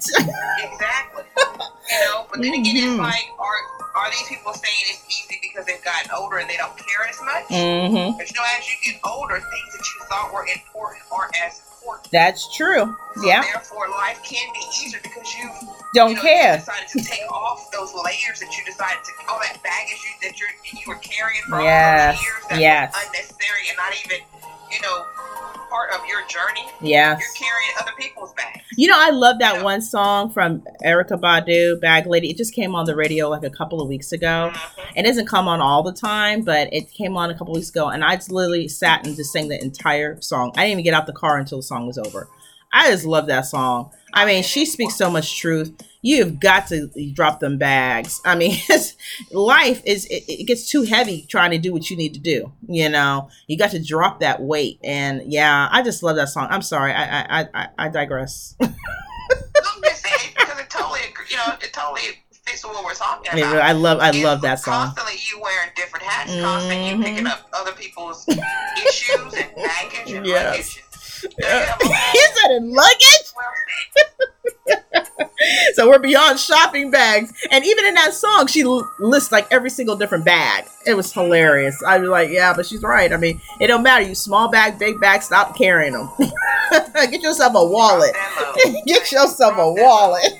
exactly, 0.59 1.23
you 1.37 1.99
know. 2.05 2.25
But 2.29 2.41
then 2.41 2.53
again, 2.53 2.75
Mhm. 2.75 2.91
it's 2.91 2.99
like, 2.99 3.27
are 3.39 3.59
are 3.95 4.09
these 4.09 4.27
people 4.27 4.53
saying 4.53 4.81
it's 4.89 5.05
easy 5.07 5.37
because 5.41 5.65
they've 5.65 5.83
gotten 5.85 6.09
older 6.17 6.37
and 6.37 6.49
they 6.49 6.57
don't 6.57 6.75
care 6.77 7.05
as 7.07 7.19
much? 7.23 7.45
mm-hmm. 7.47 8.17
But 8.17 8.25
you 8.29 8.35
know, 8.35 8.45
as 8.57 8.65
you 8.67 8.75
get 8.91 8.99
older, 9.05 9.35
things 9.35 9.69
that 9.77 9.85
you 9.85 10.05
thought 10.09 10.33
were 10.33 10.45
important 10.49 11.03
aren't 11.13 11.35
as 11.45 11.61
important. 11.83 12.11
That's 12.11 12.55
true. 12.55 12.95
So 13.15 13.25
Yeah. 13.27 13.41
Therefore, 13.41 13.89
life 13.89 14.21
can 14.23 14.47
be 14.53 14.59
easier 14.79 14.99
because 15.03 15.35
you 15.35 15.49
Don't 15.93 16.09
you 16.11 16.15
know, 16.15 16.21
care. 16.21 16.53
You 16.53 16.59
decided 16.59 16.87
to 16.89 17.03
take 17.03 17.31
off 17.31 17.69
those 17.71 17.93
layers 17.93 18.39
that 18.39 18.55
you 18.57 18.63
decided 18.65 19.03
to, 19.03 19.11
all 19.29 19.39
that 19.39 19.61
baggage 19.63 19.99
you, 20.03 20.29
that 20.29 20.39
you're, 20.39 20.49
you 20.63 20.87
were 20.87 20.99
carrying 21.01 21.41
for 21.43 21.55
all 21.57 21.63
Yes, 21.63 22.15
those 22.15 22.23
years 22.25 22.43
that 22.49 22.59
yes. 22.59 22.95
unnecessary 23.05 23.67
and 23.69 23.77
not 23.77 23.93
even, 24.05 24.19
you 24.71 24.81
know, 24.81 25.05
part 25.73 25.89
of 25.91 26.05
your 26.07 26.21
journey. 26.27 26.67
Yes. 26.81 27.19
You're 27.19 27.47
carrying 27.49 27.71
other 27.81 27.91
people's 27.99 28.31
bags. 28.33 28.61
You 28.77 28.87
know, 28.87 28.95
I 28.97 29.09
love 29.09 29.39
that 29.39 29.55
Yeah. 29.55 29.63
one 29.63 29.81
song 29.81 30.29
from 30.29 30.61
Erykah 30.85 31.19
Badu, 31.19 31.81
Bag 31.81 32.05
Lady. 32.05 32.29
It 32.29 32.37
just 32.37 32.53
came 32.53 32.75
on 32.75 32.85
the 32.85 32.95
radio 32.95 33.27
like 33.27 33.43
a 33.43 33.49
couple 33.49 33.81
of 33.81 33.87
weeks 33.87 34.11
ago. 34.11 34.51
Mhm. 34.53 34.83
It 34.97 35.03
doesn't 35.03 35.25
come 35.27 35.47
on 35.47 35.61
all 35.61 35.81
the 35.81 35.91
time, 35.91 36.43
but 36.43 36.71
it 36.71 36.91
came 36.93 37.17
on 37.17 37.31
a 37.31 37.33
couple 37.37 37.55
weeks 37.55 37.69
ago, 37.69 37.87
and 37.87 38.03
I 38.03 38.15
just 38.17 38.31
literally 38.31 38.67
sat 38.67 39.03
and 39.05 39.15
just 39.15 39.31
sang 39.33 39.47
the 39.47 39.59
entire 39.59 40.21
song. 40.21 40.51
I 40.55 40.61
didn't 40.65 40.73
even 40.73 40.83
get 40.83 40.93
out 40.93 41.07
the 41.07 41.13
car 41.13 41.37
until 41.37 41.57
the 41.57 41.63
song 41.63 41.87
was 41.87 41.97
over. 41.97 42.27
I 42.71 42.91
just 42.91 43.05
love 43.05 43.25
that 43.27 43.47
song. 43.47 43.89
I 44.13 44.25
mean, 44.25 44.43
she 44.43 44.65
speaks 44.65 44.95
so 44.95 45.09
much 45.09 45.39
truth. 45.39 45.73
You've 46.01 46.39
got 46.39 46.67
to 46.67 46.89
drop 47.13 47.39
them 47.39 47.57
bags. 47.57 48.21
I 48.25 48.35
mean, 48.35 48.57
life 49.31 49.81
is 49.85 50.05
it, 50.05 50.23
it 50.27 50.47
gets 50.47 50.69
too 50.69 50.83
heavy 50.83 51.25
trying 51.27 51.51
to 51.51 51.57
do 51.57 51.71
what 51.73 51.89
you 51.89 51.97
need 51.97 52.13
to 52.13 52.19
do. 52.19 52.51
You 52.67 52.89
know, 52.89 53.29
you 53.47 53.57
got 53.57 53.71
to 53.71 53.83
drop 53.83 54.19
that 54.19 54.41
weight. 54.41 54.79
And 54.83 55.23
yeah, 55.31 55.69
I 55.71 55.81
just 55.81 56.03
love 56.03 56.17
that 56.17 56.29
song. 56.29 56.47
I'm 56.51 56.61
sorry, 56.61 56.93
I 56.93 57.03
I 57.03 57.41
I, 57.41 57.47
I- 57.53 57.69
I 57.77 57.89
digress. 57.89 58.55
Saying 58.61 60.33
because 60.37 60.59
it 60.59 60.69
totally, 60.69 60.99
you 61.29 61.37
know, 61.37 61.53
it 61.61 61.71
totally 61.71 62.01
fits 62.31 62.65
with 62.65 62.73
what 62.73 62.83
we're 62.83 62.93
talking 62.93 63.31
I 63.31 63.35
mean, 63.35 63.45
about. 63.45 63.61
I 63.61 63.71
love 63.71 63.99
I 63.99 64.09
It's 64.09 64.23
love 64.23 64.41
that 64.41 64.59
song. 64.59 64.87
Constantly, 64.87 65.15
you 65.31 65.41
wearing 65.41 65.69
different 65.75 66.05
hats. 66.05 66.35
Constantly, 66.35 66.89
you 66.89 66.97
picking 66.97 67.23
mm-hmm. 67.23 67.27
up 67.27 67.49
other 67.53 67.71
people's 67.71 68.27
issues 68.87 69.33
and 69.33 69.55
baggage 69.55 70.11
and. 70.11 70.25
Yeah. 70.25 70.61
Yeah, 71.39 71.77
He 72.11 72.19
said 72.35 72.51
in 72.51 72.73
luggage. 72.73 73.33
so 75.73 75.87
we're 75.89 75.99
beyond 75.99 76.39
shopping 76.39 76.91
bags. 76.91 77.33
And 77.51 77.65
even 77.65 77.85
in 77.85 77.93
that 77.95 78.13
song, 78.13 78.47
she 78.47 78.61
l- 78.63 78.89
lists 78.99 79.31
like 79.31 79.47
every 79.51 79.69
single 79.69 79.95
different 79.95 80.25
bag. 80.25 80.65
It 80.85 80.95
was 80.95 81.11
hilarious. 81.11 81.81
I 81.85 81.97
was 81.99 82.09
like, 82.09 82.29
yeah, 82.29 82.53
but 82.55 82.65
she's 82.65 82.81
right. 82.83 83.11
I 83.11 83.17
mean, 83.17 83.41
it 83.59 83.67
don't 83.67 83.83
matter. 83.83 84.03
You 84.05 84.15
small 84.15 84.49
bag, 84.49 84.79
big 84.79 84.99
bag, 84.99 85.21
stop 85.23 85.57
carrying 85.57 85.93
them. 85.93 86.09
Get 86.95 87.21
yourself 87.21 87.53
a 87.55 87.65
wallet. 87.65 88.13
drop 88.13 88.55
that 88.55 88.73
low. 88.73 88.81
Get 88.85 89.11
yourself 89.11 89.57
a 89.57 89.71
wallet. 89.73 90.33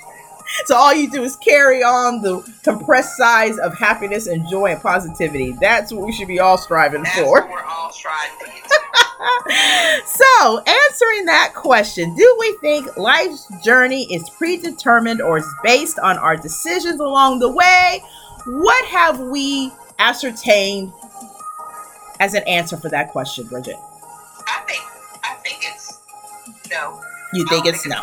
So 0.66 0.76
all 0.76 0.94
you 0.94 1.10
do 1.10 1.24
is 1.24 1.36
carry 1.36 1.84
on 1.84 2.22
the 2.22 2.42
compressed 2.64 3.18
size 3.18 3.58
of 3.58 3.78
happiness 3.78 4.28
and 4.28 4.48
joy 4.48 4.72
and 4.72 4.82
positivity. 4.82 5.56
That's 5.60 5.92
what 5.92 6.06
we 6.06 6.12
should 6.12 6.28
be 6.28 6.40
all 6.40 6.58
striving 6.58 7.04
That's 7.04 7.20
for. 7.20 7.48
we're 7.50 7.64
all 7.64 7.92
striving 7.92 8.40
to 8.40 8.46
get 8.46 8.64
to. 8.64 8.94
so, 10.06 10.60
answering 10.60 11.26
that 11.26 11.54
question, 11.56 12.16
do 12.16 12.38
we 12.40 12.54
think 12.62 12.96
life's 12.98 13.48
journey 13.64 14.04
is 14.14 14.30
predetermined 14.30 15.22
or 15.22 15.38
is 15.38 15.48
based 15.64 16.00
on 16.00 16.18
our 16.18 16.36
decisions 16.36 17.00
along 17.00 17.40
the 17.40 17.50
way? 17.50 18.04
What 18.46 18.86
have 18.86 19.20
we 19.20 19.72
ascertained 20.00 20.92
as 22.20 22.34
an 22.34 22.44
answer 22.44 22.78
for 22.78 22.90
that 22.90 23.10
question, 23.12 23.48
Bridget? 23.48 23.78
I 24.48 24.62
think 24.68 24.84
I 25.24 25.36
think 25.36 25.60
it's 25.62 26.00
no. 26.70 27.02
You 27.34 27.46
think 27.48 27.66
don't 27.66 27.76
it's 27.76 27.88
no? 27.88 28.02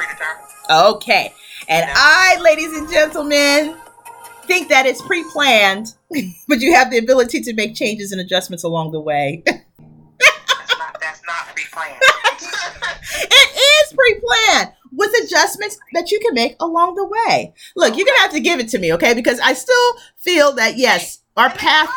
Okay. 0.70 1.34
And 1.70 1.88
I, 1.94 2.38
ladies 2.42 2.76
and 2.76 2.90
gentlemen, 2.90 3.76
think 4.46 4.68
that 4.68 4.86
it's 4.86 5.00
pre 5.00 5.24
planned, 5.30 5.94
but 6.48 6.60
you 6.60 6.74
have 6.74 6.90
the 6.90 6.98
ability 6.98 7.40
to 7.42 7.54
make 7.54 7.74
changes 7.76 8.10
and 8.10 8.20
adjustments 8.20 8.64
along 8.64 8.90
the 8.90 9.00
way. 9.00 9.44
That's 9.46 11.22
not 11.26 11.26
not 11.26 11.54
pre-planned. 11.54 11.96
it 13.14 13.56
is 13.56 13.92
pre-planned 13.92 14.72
with 14.92 15.10
adjustments 15.24 15.78
that 15.94 16.10
you 16.10 16.18
can 16.20 16.34
make 16.34 16.56
along 16.60 16.96
the 16.96 17.06
way. 17.06 17.54
Look, 17.76 17.96
you're 17.96 18.06
gonna 18.06 18.18
have 18.18 18.32
to 18.32 18.40
give 18.40 18.60
it 18.60 18.68
to 18.70 18.78
me, 18.78 18.92
okay? 18.94 19.14
Because 19.14 19.38
I 19.40 19.54
still 19.54 19.94
feel 20.16 20.52
that 20.54 20.76
yes, 20.76 21.20
our 21.36 21.50
path 21.50 21.88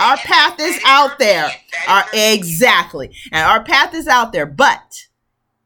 our 0.00 0.16
path 0.16 0.58
is 0.58 0.80
out 0.86 1.18
there. 1.18 1.46
opinion. 1.46 1.60
That 1.86 2.08
is 2.14 2.20
our 2.20 2.34
exactly 2.34 3.16
and 3.32 3.44
our 3.44 3.62
path 3.62 3.94
is 3.94 4.08
out 4.08 4.32
there 4.32 4.46
but 4.46 5.06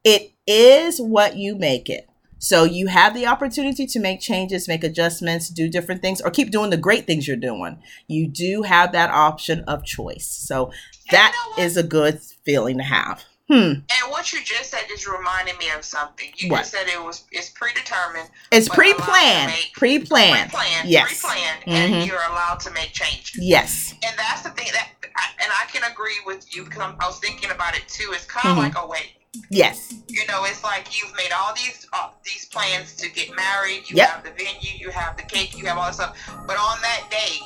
it 0.05 0.33
is 0.47 1.01
what 1.01 1.37
you 1.37 1.57
make 1.57 1.89
it 1.89 2.09
so 2.45 2.65
you 2.65 2.89
have 2.89 3.15
the 3.15 3.25
opportunity 3.27 3.87
to 3.87 4.01
make 4.01 4.21
changes 4.21 4.67
make 4.67 4.83
adjustments 4.83 5.49
do 5.49 5.69
different 5.69 6.03
things 6.03 6.21
or 6.21 6.31
keep 6.31 6.51
doing 6.51 6.71
the 6.71 6.77
great 6.77 7.07
things 7.07 7.27
you're 7.29 7.37
doing 7.37 7.81
you 8.09 8.27
do 8.27 8.63
have 8.63 8.91
that 8.93 9.11
option 9.11 9.61
of 9.69 9.85
choice 9.85 10.27
so 10.27 10.71
that 11.13 11.33
know 11.33 11.51
what? 11.53 11.65
is 11.65 11.77
a 11.77 11.83
good 11.83 12.21
feeling 12.45 12.79
to 12.79 12.85
have 12.85 13.23
hmm 13.49 13.55
And 13.55 13.85
what 14.09 14.33
you 14.33 14.39
just 14.43 14.71
said 14.71 14.81
just 14.89 15.07
reminded 15.07 15.59
me 15.59 15.67
of 15.77 15.85
something. 15.85 16.29
You 16.37 16.49
What? 16.51 16.59
just 16.59 16.71
said 16.71 16.87
it 16.89 17.03
was 17.03 17.25
it's 17.33 17.51
predetermined, 17.51 18.29
it's 18.53 18.69
But 18.69 18.79
allowed 18.79 18.87
to 18.87 18.95
pre-planned 18.95 19.53
pre-planned 19.75 20.51
pre-planned, 20.51 20.89
yes 20.89 21.07
pre-planned, 21.21 21.63
Mhm. 21.67 21.73
and 22.01 22.07
you're 22.07 22.23
allowed 22.31 22.61
to 22.61 22.71
make 22.71 22.93
changes. 22.93 23.33
yes 23.37 23.95
And 24.05 24.17
that's 24.17 24.43
the 24.43 24.51
thing 24.51 24.69
that, 24.73 24.89
I, 25.17 25.25
and 25.43 25.51
I 25.61 25.65
can 25.73 25.83
agree 25.91 26.21
with 26.25 26.55
you 26.55 26.65
because 26.65 26.81
I'm- 26.81 26.97
I 27.01 27.07
was 27.07 27.19
thinking 27.19 27.51
about 27.51 27.77
it 27.77 27.87
too. 27.89 28.13
It's 28.15 28.25
kind 28.25 28.49
of 28.49 28.55
Mhm. 28.57 28.63
like, 28.69 28.75
oh 28.79 28.87
wait, 28.87 29.11
yes 29.51 29.95
you 30.09 30.27
know, 30.27 30.45
it's 30.45 30.63
like 30.63 30.87
you've 31.01 31.15
made 31.17 31.33
all 31.35 31.55
these 31.55 31.87
uh, 31.95 32.11
these 32.23 32.45
plans 32.47 32.95
to 32.97 33.09
get 33.11 33.35
married. 33.35 33.89
You 33.89 33.97
Yep. 33.97 34.09
have 34.11 34.25
the 34.25 34.31
venue, 34.33 34.77
you 34.79 34.91
have 34.91 35.17
the 35.17 35.23
cake, 35.23 35.57
you 35.57 35.65
have 35.67 35.79
all 35.79 35.87
this 35.87 35.97
stuff. 35.97 36.17
But 36.47 36.59
on 36.59 36.79
that 36.83 37.03
day, 37.11 37.39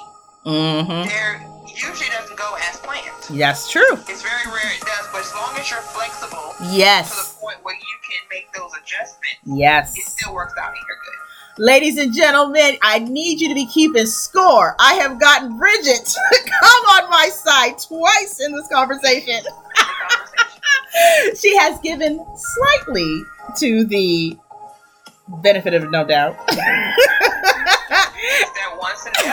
mm-hmm 0.44 1.08
there 1.08 1.40
usually 1.68 2.08
doesn't 2.10 2.36
go 2.36 2.56
as 2.68 2.76
planned. 2.78 3.38
that's 3.38 3.70
true 3.70 3.92
It's 4.08 4.22
very 4.22 4.46
rare 4.46 4.72
it 4.74 4.80
does. 4.80 5.06
But 5.12 5.20
as 5.20 5.32
long 5.34 5.54
as 5.58 5.70
you're 5.70 5.80
flexible 5.80 6.54
yes, 6.72 7.10
to 7.10 7.16
the 7.34 7.40
point 7.46 7.58
where 7.62 7.74
you 7.74 7.96
can 8.08 8.20
make 8.30 8.52
those 8.52 8.70
adjustments, 8.82 9.38
yes 9.44 9.96
it 9.96 10.06
still 10.06 10.34
works 10.34 10.54
out 10.60 10.70
and 10.70 10.78
you're 10.88 10.96
good. 11.04 11.12
Ladies 11.58 11.96
and 11.96 12.12
gentlemen, 12.14 12.76
I 12.82 12.98
need 12.98 13.40
you 13.40 13.48
to 13.48 13.54
be 13.54 13.64
keeping 13.66 14.04
score. 14.06 14.76
I 14.78 14.92
have 14.94 15.18
gotten 15.18 15.56
Bridget 15.56 16.04
to 16.04 16.38
come 16.60 16.84
on 16.84 17.08
my 17.10 17.30
side 17.32 17.78
twice 17.78 18.40
in 18.44 18.54
this 18.54 18.68
conversation. 18.68 19.40
she 21.38 21.56
has 21.56 21.78
given 21.80 22.24
slightly 22.36 23.22
to 23.58 23.84
the 23.84 24.36
benefit 25.42 25.74
of 25.74 25.90
no 25.90 26.04
doubt. 26.06 26.36
It's 26.48 26.56
that 28.54 28.76
one 28.78 28.96
scenario. 28.96 29.32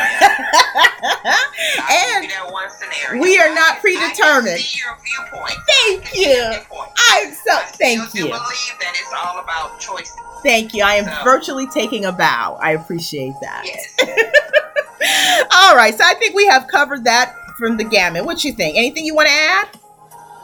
I'll 1.80 2.16
and 2.16 2.24
give 2.24 2.32
you 2.32 2.38
that 2.38 2.52
one 2.52 2.70
scenario. 2.70 3.22
we 3.22 3.38
are 3.40 3.54
not 3.54 3.80
predetermined. 3.80 4.48
I 4.50 4.58
can 4.58 4.58
see 4.60 4.80
your 4.84 4.98
viewpoint. 5.04 5.58
Thank 5.70 6.02
I 6.02 6.04
can 6.04 6.14
see 6.14 6.30
your 6.30 6.52
you. 6.52 6.60
I'm 6.98 7.34
so 7.34 7.58
thank 7.78 8.14
you. 8.14 8.24
believe 8.26 8.34
that 8.80 8.94
it's 8.96 9.14
all 9.16 9.40
about 9.40 9.80
choices. 9.80 10.16
Thank 10.44 10.74
you. 10.74 10.84
I 10.84 10.96
am 10.96 11.06
So- 11.06 11.24
virtually 11.24 11.68
taking 11.68 12.06
a 12.06 12.12
bow. 12.12 12.58
I 12.62 12.72
appreciate 12.72 13.34
that. 13.42 13.64
Yes. 13.66 13.96
All 15.54 15.76
right, 15.76 15.94
so 15.94 16.04
I 16.06 16.14
think 16.16 16.34
we 16.34 16.46
have 16.48 16.68
covered 16.68 17.04
that 17.04 17.36
from 17.58 17.76
the 17.78 17.84
gamut. 17.84 18.24
What 18.26 18.44
you 18.46 18.54
think? 18.54 18.78
Anything 18.78 19.04
you 19.06 19.14
want 19.16 19.28
to 19.28 19.34
add? 19.34 19.68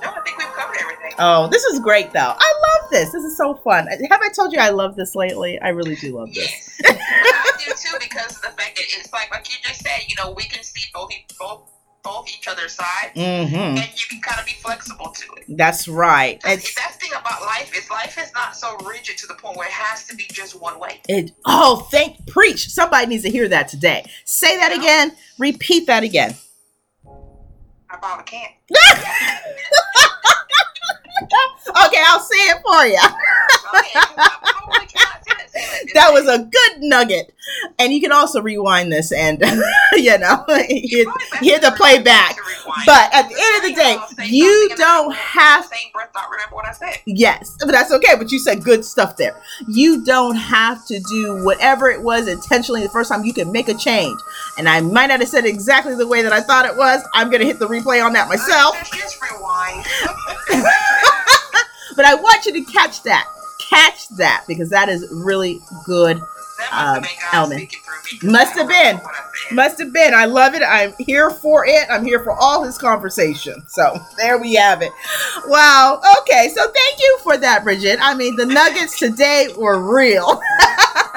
No, 0.02 0.10
I 0.10 0.20
think 0.22 0.38
we've 0.38 0.48
covered 0.48 0.78
everything. 0.80 1.14
Oh, 1.20 1.48
this 1.48 1.64
is 1.66 1.80
great 1.80 2.12
though. 2.12 2.34
I 2.38 2.54
love 2.82 2.90
this. 2.92 3.12
This 3.12 3.24
is 3.24 3.36
so 3.38 3.56
fun. 3.56 3.88
Have 3.88 4.22
I 4.22 4.30
told 4.30 4.54
you 4.54 4.60
I 4.60 4.70
love 4.70 4.96
this 4.96 5.16
lately? 5.16 5.60
I 5.60 5.70
really 5.70 5.96
do 5.96 6.18
love 6.18 6.34
this. 6.34 6.80
Yes. 6.84 6.98
I 7.02 7.52
do 7.60 7.72
too 7.72 7.98
because 8.00 8.36
of 8.38 8.42
the 8.42 8.48
fact 8.50 8.76
that 8.78 8.86
it's 8.88 9.12
like 9.14 9.32
like 9.32 9.50
you 9.50 9.56
just 9.64 9.82
said, 9.82 10.02
you 10.08 10.16
know, 10.16 10.32
we 10.32 10.44
can 10.44 10.64
see 10.64 10.90
both 10.94 11.10
both 11.40 11.62
both 12.02 12.30
each 12.30 12.48
other's 12.48 12.72
sides 12.72 13.14
Mm-hmm. 13.14 13.54
and 13.56 13.78
you 13.78 14.06
can 14.10 14.22
kind 14.22 14.40
of 14.40 14.46
be 14.46 14.54
flexible 14.54 15.12
to 15.12 15.34
it. 15.34 15.44
That's 15.58 15.86
right. 15.90 16.40
That's, 16.44 16.64
It's 16.64 16.76
the 16.76 16.98
thing 16.98 17.12
about 17.12 17.42
life 17.42 17.76
is 17.78 17.90
life 17.90 18.18
is 18.18 18.32
not 18.34 18.56
so 18.56 18.78
rigid 18.88 19.18
to 19.18 19.28
the 19.28 19.34
point 19.34 19.58
where 19.58 19.68
it 19.68 19.74
has 19.74 20.08
to 20.08 20.16
be 20.16 20.24
just 20.32 20.60
one 20.62 20.80
way. 20.80 21.02
it. 21.10 21.32
Oh, 21.46 21.86
thank 21.92 22.26
preach. 22.28 22.70
Somebody 22.70 23.08
needs 23.08 23.24
to 23.24 23.30
hear 23.30 23.50
that 23.50 23.68
today. 23.68 24.06
Say 24.24 24.56
that 24.58 24.72
again. 24.72 25.12
Repeat 25.38 25.88
that 25.88 26.04
again. 26.04 26.36
I 27.92 27.98
probably 27.98 28.24
can't. 28.26 28.54
Okay, 31.88 32.04
I'll 32.08 32.20
say 32.20 32.38
it 32.50 32.58
for 32.66 32.86
you. 32.86 32.98
Okay, 32.98 33.92
I 34.18 34.38
probably 34.42 34.88
cannot 34.88 35.24
say 35.24 35.34
that- 35.38 35.50
say 35.52 35.86
that. 35.86 35.94
That 35.94 36.14
was 36.14 36.28
a 36.28 36.44
good 36.44 36.82
nugget. 36.82 37.34
And 37.80 37.92
you 37.92 38.00
can 38.00 38.12
also 38.12 38.42
rewind 38.42 38.92
this 38.92 39.12
and 39.12 39.40
you 39.94 40.18
know 40.20 40.46
hit, 40.48 41.06
Probably 41.08 41.48
hit 41.48 41.62
the 41.62 41.74
playback. 41.76 42.38
But 42.86 43.14
at 43.14 43.28
the 43.28 43.36
end 43.36 43.56
of 43.58 43.70
the 43.70 43.76
day, 43.76 44.26
you 44.28 44.70
don't 44.76 45.14
have 45.16 45.66
same 45.66 45.92
breath 45.94 46.10
not 46.14 46.30
remember 46.30 46.56
what 46.56 46.66
I 46.66 46.72
said. 46.74 47.00
Yes, 47.06 47.56
but 47.60 47.72
that's 47.72 47.92
okay. 47.92 48.16
But 48.18 48.32
you 48.32 48.40
said 48.40 48.64
good 48.64 48.86
stuff 48.86 49.18
there. 49.18 49.36
You 49.68 50.04
don't 50.06 50.36
have 50.36 50.86
to 50.88 51.00
do 51.00 51.44
whatever 51.44 51.90
it 51.90 52.02
was 52.02 52.28
intentionally 52.28 52.84
the 52.84 52.90
first 52.90 53.12
time. 53.12 53.26
You 53.26 53.34
can 53.34 53.52
make 53.52 53.68
a 53.68 53.74
change. 53.74 54.20
And 54.58 54.70
I 54.70 54.82
might 54.82 55.08
not 55.08 55.20
have 55.20 55.30
said 55.30 55.46
exactly 55.46 55.96
the 55.96 56.08
way 56.08 56.22
that 56.22 56.34
I 56.34 56.42
thought 56.42 56.66
it 56.66 56.76
was. 56.78 57.02
I'm 57.14 57.30
going 57.30 57.42
to 57.42 57.48
hit 57.48 57.58
the 57.60 57.68
replay 57.68 58.04
on 58.06 58.14
that 58.14 58.28
myself. 58.30 58.76
Just 58.94 59.20
rewind. 59.22 59.86
But 62.00 62.06
I 62.06 62.16
want 62.16 62.46
you 62.46 62.54
to 62.54 62.62
catch 62.62 63.04
that. 63.04 63.28
Catch 63.60 64.08
that 64.12 64.46
because 64.48 64.70
that 64.70 64.88
is 64.88 65.06
really 65.12 65.60
good. 65.84 66.16
Um, 66.16 66.24
have 66.72 67.04
been 67.04 67.12
element. 67.34 67.60
speaking 67.60 67.82
through 67.82 68.22
me. 68.22 68.32
Must 68.32 68.54
have 68.54 68.70
been. 68.70 68.96
know 68.96 69.04
what 69.04 69.16
I 69.16 69.48
said. 69.50 69.56
Must 69.56 69.80
have 69.80 69.92
been. 69.92 70.14
I 70.14 70.24
love 70.24 70.54
it. 70.54 70.64
I'm 70.64 70.94
here 70.98 71.30
for 71.30 71.66
it. 71.66 71.88
I'm 71.90 72.06
here 72.06 72.24
for 72.24 72.32
all 72.32 72.64
his 72.64 72.78
conversation. 72.78 73.62
So 73.68 74.00
there 74.16 74.38
we 74.38 74.56
have 74.56 74.82
it. 74.82 74.94
Wow. 75.48 76.00
Okay. 76.22 76.50
So 76.56 76.62
thank 76.72 77.00
you 77.02 77.20
for 77.22 77.36
that, 77.36 77.66
Bridget. 77.66 78.00
I 78.02 78.16
mean, 78.16 78.38
the 78.38 78.46
nuggets 78.46 78.98
today 78.98 79.50
were 79.58 79.82
real. 79.82 80.40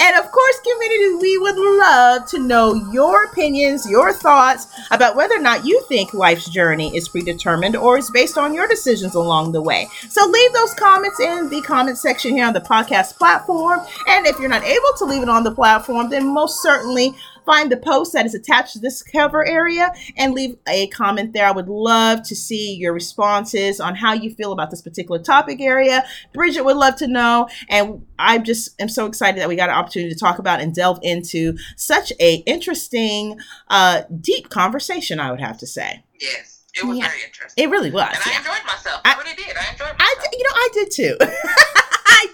and 0.00 0.16
of 0.16 0.30
course, 0.30 0.60
community, 0.60 1.14
we 1.20 1.38
would 1.38 1.56
love 1.56 2.26
to 2.26 2.38
know 2.38 2.74
your 2.92 3.24
opinions, 3.24 3.88
your 3.88 4.12
thoughts 4.12 4.66
about 4.90 5.16
whether 5.16 5.34
or 5.36 5.40
not 5.40 5.64
you 5.64 5.80
think 5.88 6.14
life's 6.14 6.48
journey 6.48 6.96
is 6.96 7.08
predetermined 7.08 7.76
or 7.76 7.98
is 7.98 8.10
based 8.10 8.38
on 8.38 8.54
your 8.54 8.66
decisions 8.68 9.14
along 9.14 9.52
the 9.52 9.62
way. 9.62 9.88
So 10.08 10.26
leave 10.26 10.52
those 10.52 10.74
comments 10.74 11.20
in 11.20 11.48
the 11.48 11.60
comment 11.62 11.98
section 11.98 12.32
here 12.32 12.46
on 12.46 12.52
the 12.52 12.60
podcast 12.60 13.16
platform. 13.16 13.80
And 14.06 14.26
if 14.26 14.38
you're 14.38 14.48
not 14.48 14.64
able 14.64 14.92
to 14.98 15.04
leave 15.04 15.22
it 15.22 15.28
on 15.28 15.44
the 15.44 15.54
platform, 15.54 16.10
then 16.10 16.32
most 16.32 16.62
certainly 16.62 17.14
find 17.44 17.70
the 17.70 17.76
post 17.76 18.12
that 18.12 18.26
is 18.26 18.34
attached 18.34 18.72
to 18.74 18.78
this 18.78 19.02
cover 19.02 19.46
area 19.46 19.92
and 20.16 20.34
leave 20.34 20.56
a 20.68 20.86
comment 20.88 21.32
there. 21.32 21.46
I 21.46 21.50
would 21.52 21.68
love 21.68 22.22
to 22.24 22.36
see 22.36 22.74
your 22.74 22.92
responses 22.92 23.80
on 23.80 23.94
how 23.96 24.12
you 24.12 24.34
feel 24.34 24.52
about 24.52 24.70
this 24.70 24.82
particular 24.82 25.20
topic 25.20 25.60
area. 25.60 26.04
Bridget 26.32 26.64
would 26.64 26.76
love 26.76 26.96
to 26.96 27.06
know. 27.06 27.48
And 27.68 28.06
I 28.18 28.38
just 28.38 28.80
am 28.80 28.88
so 28.88 29.06
excited 29.06 29.40
that 29.40 29.48
we 29.48 29.56
got 29.56 29.68
an 29.68 29.74
opportunity 29.76 30.12
to 30.12 30.18
talk 30.18 30.38
about 30.38 30.60
and 30.60 30.74
delve 30.74 30.98
into 31.02 31.56
such 31.76 32.12
a 32.20 32.36
interesting, 32.46 33.38
uh, 33.68 34.02
deep 34.20 34.48
conversation, 34.50 35.20
I 35.20 35.30
would 35.30 35.40
have 35.40 35.58
to 35.58 35.66
say. 35.66 36.04
Yes, 36.20 36.64
it 36.74 36.84
was 36.86 36.98
Yeah. 36.98 37.08
very 37.08 37.22
interesting. 37.24 37.64
It 37.64 37.70
really 37.70 37.90
was. 37.90 38.08
and 38.12 38.22
I 38.24 38.38
enjoyed 38.38 38.66
myself. 38.66 39.00
I- 39.04 39.12
I, 39.14 39.18
really 39.22 39.34
did. 39.34 39.56
I 39.56 39.72
enjoyed 39.72 39.98
myself. 39.98 39.98
I, 39.98 40.28
you 40.32 40.44
know, 40.44 40.54
I 40.54 40.68
did 40.72 40.90
too. 40.90 41.16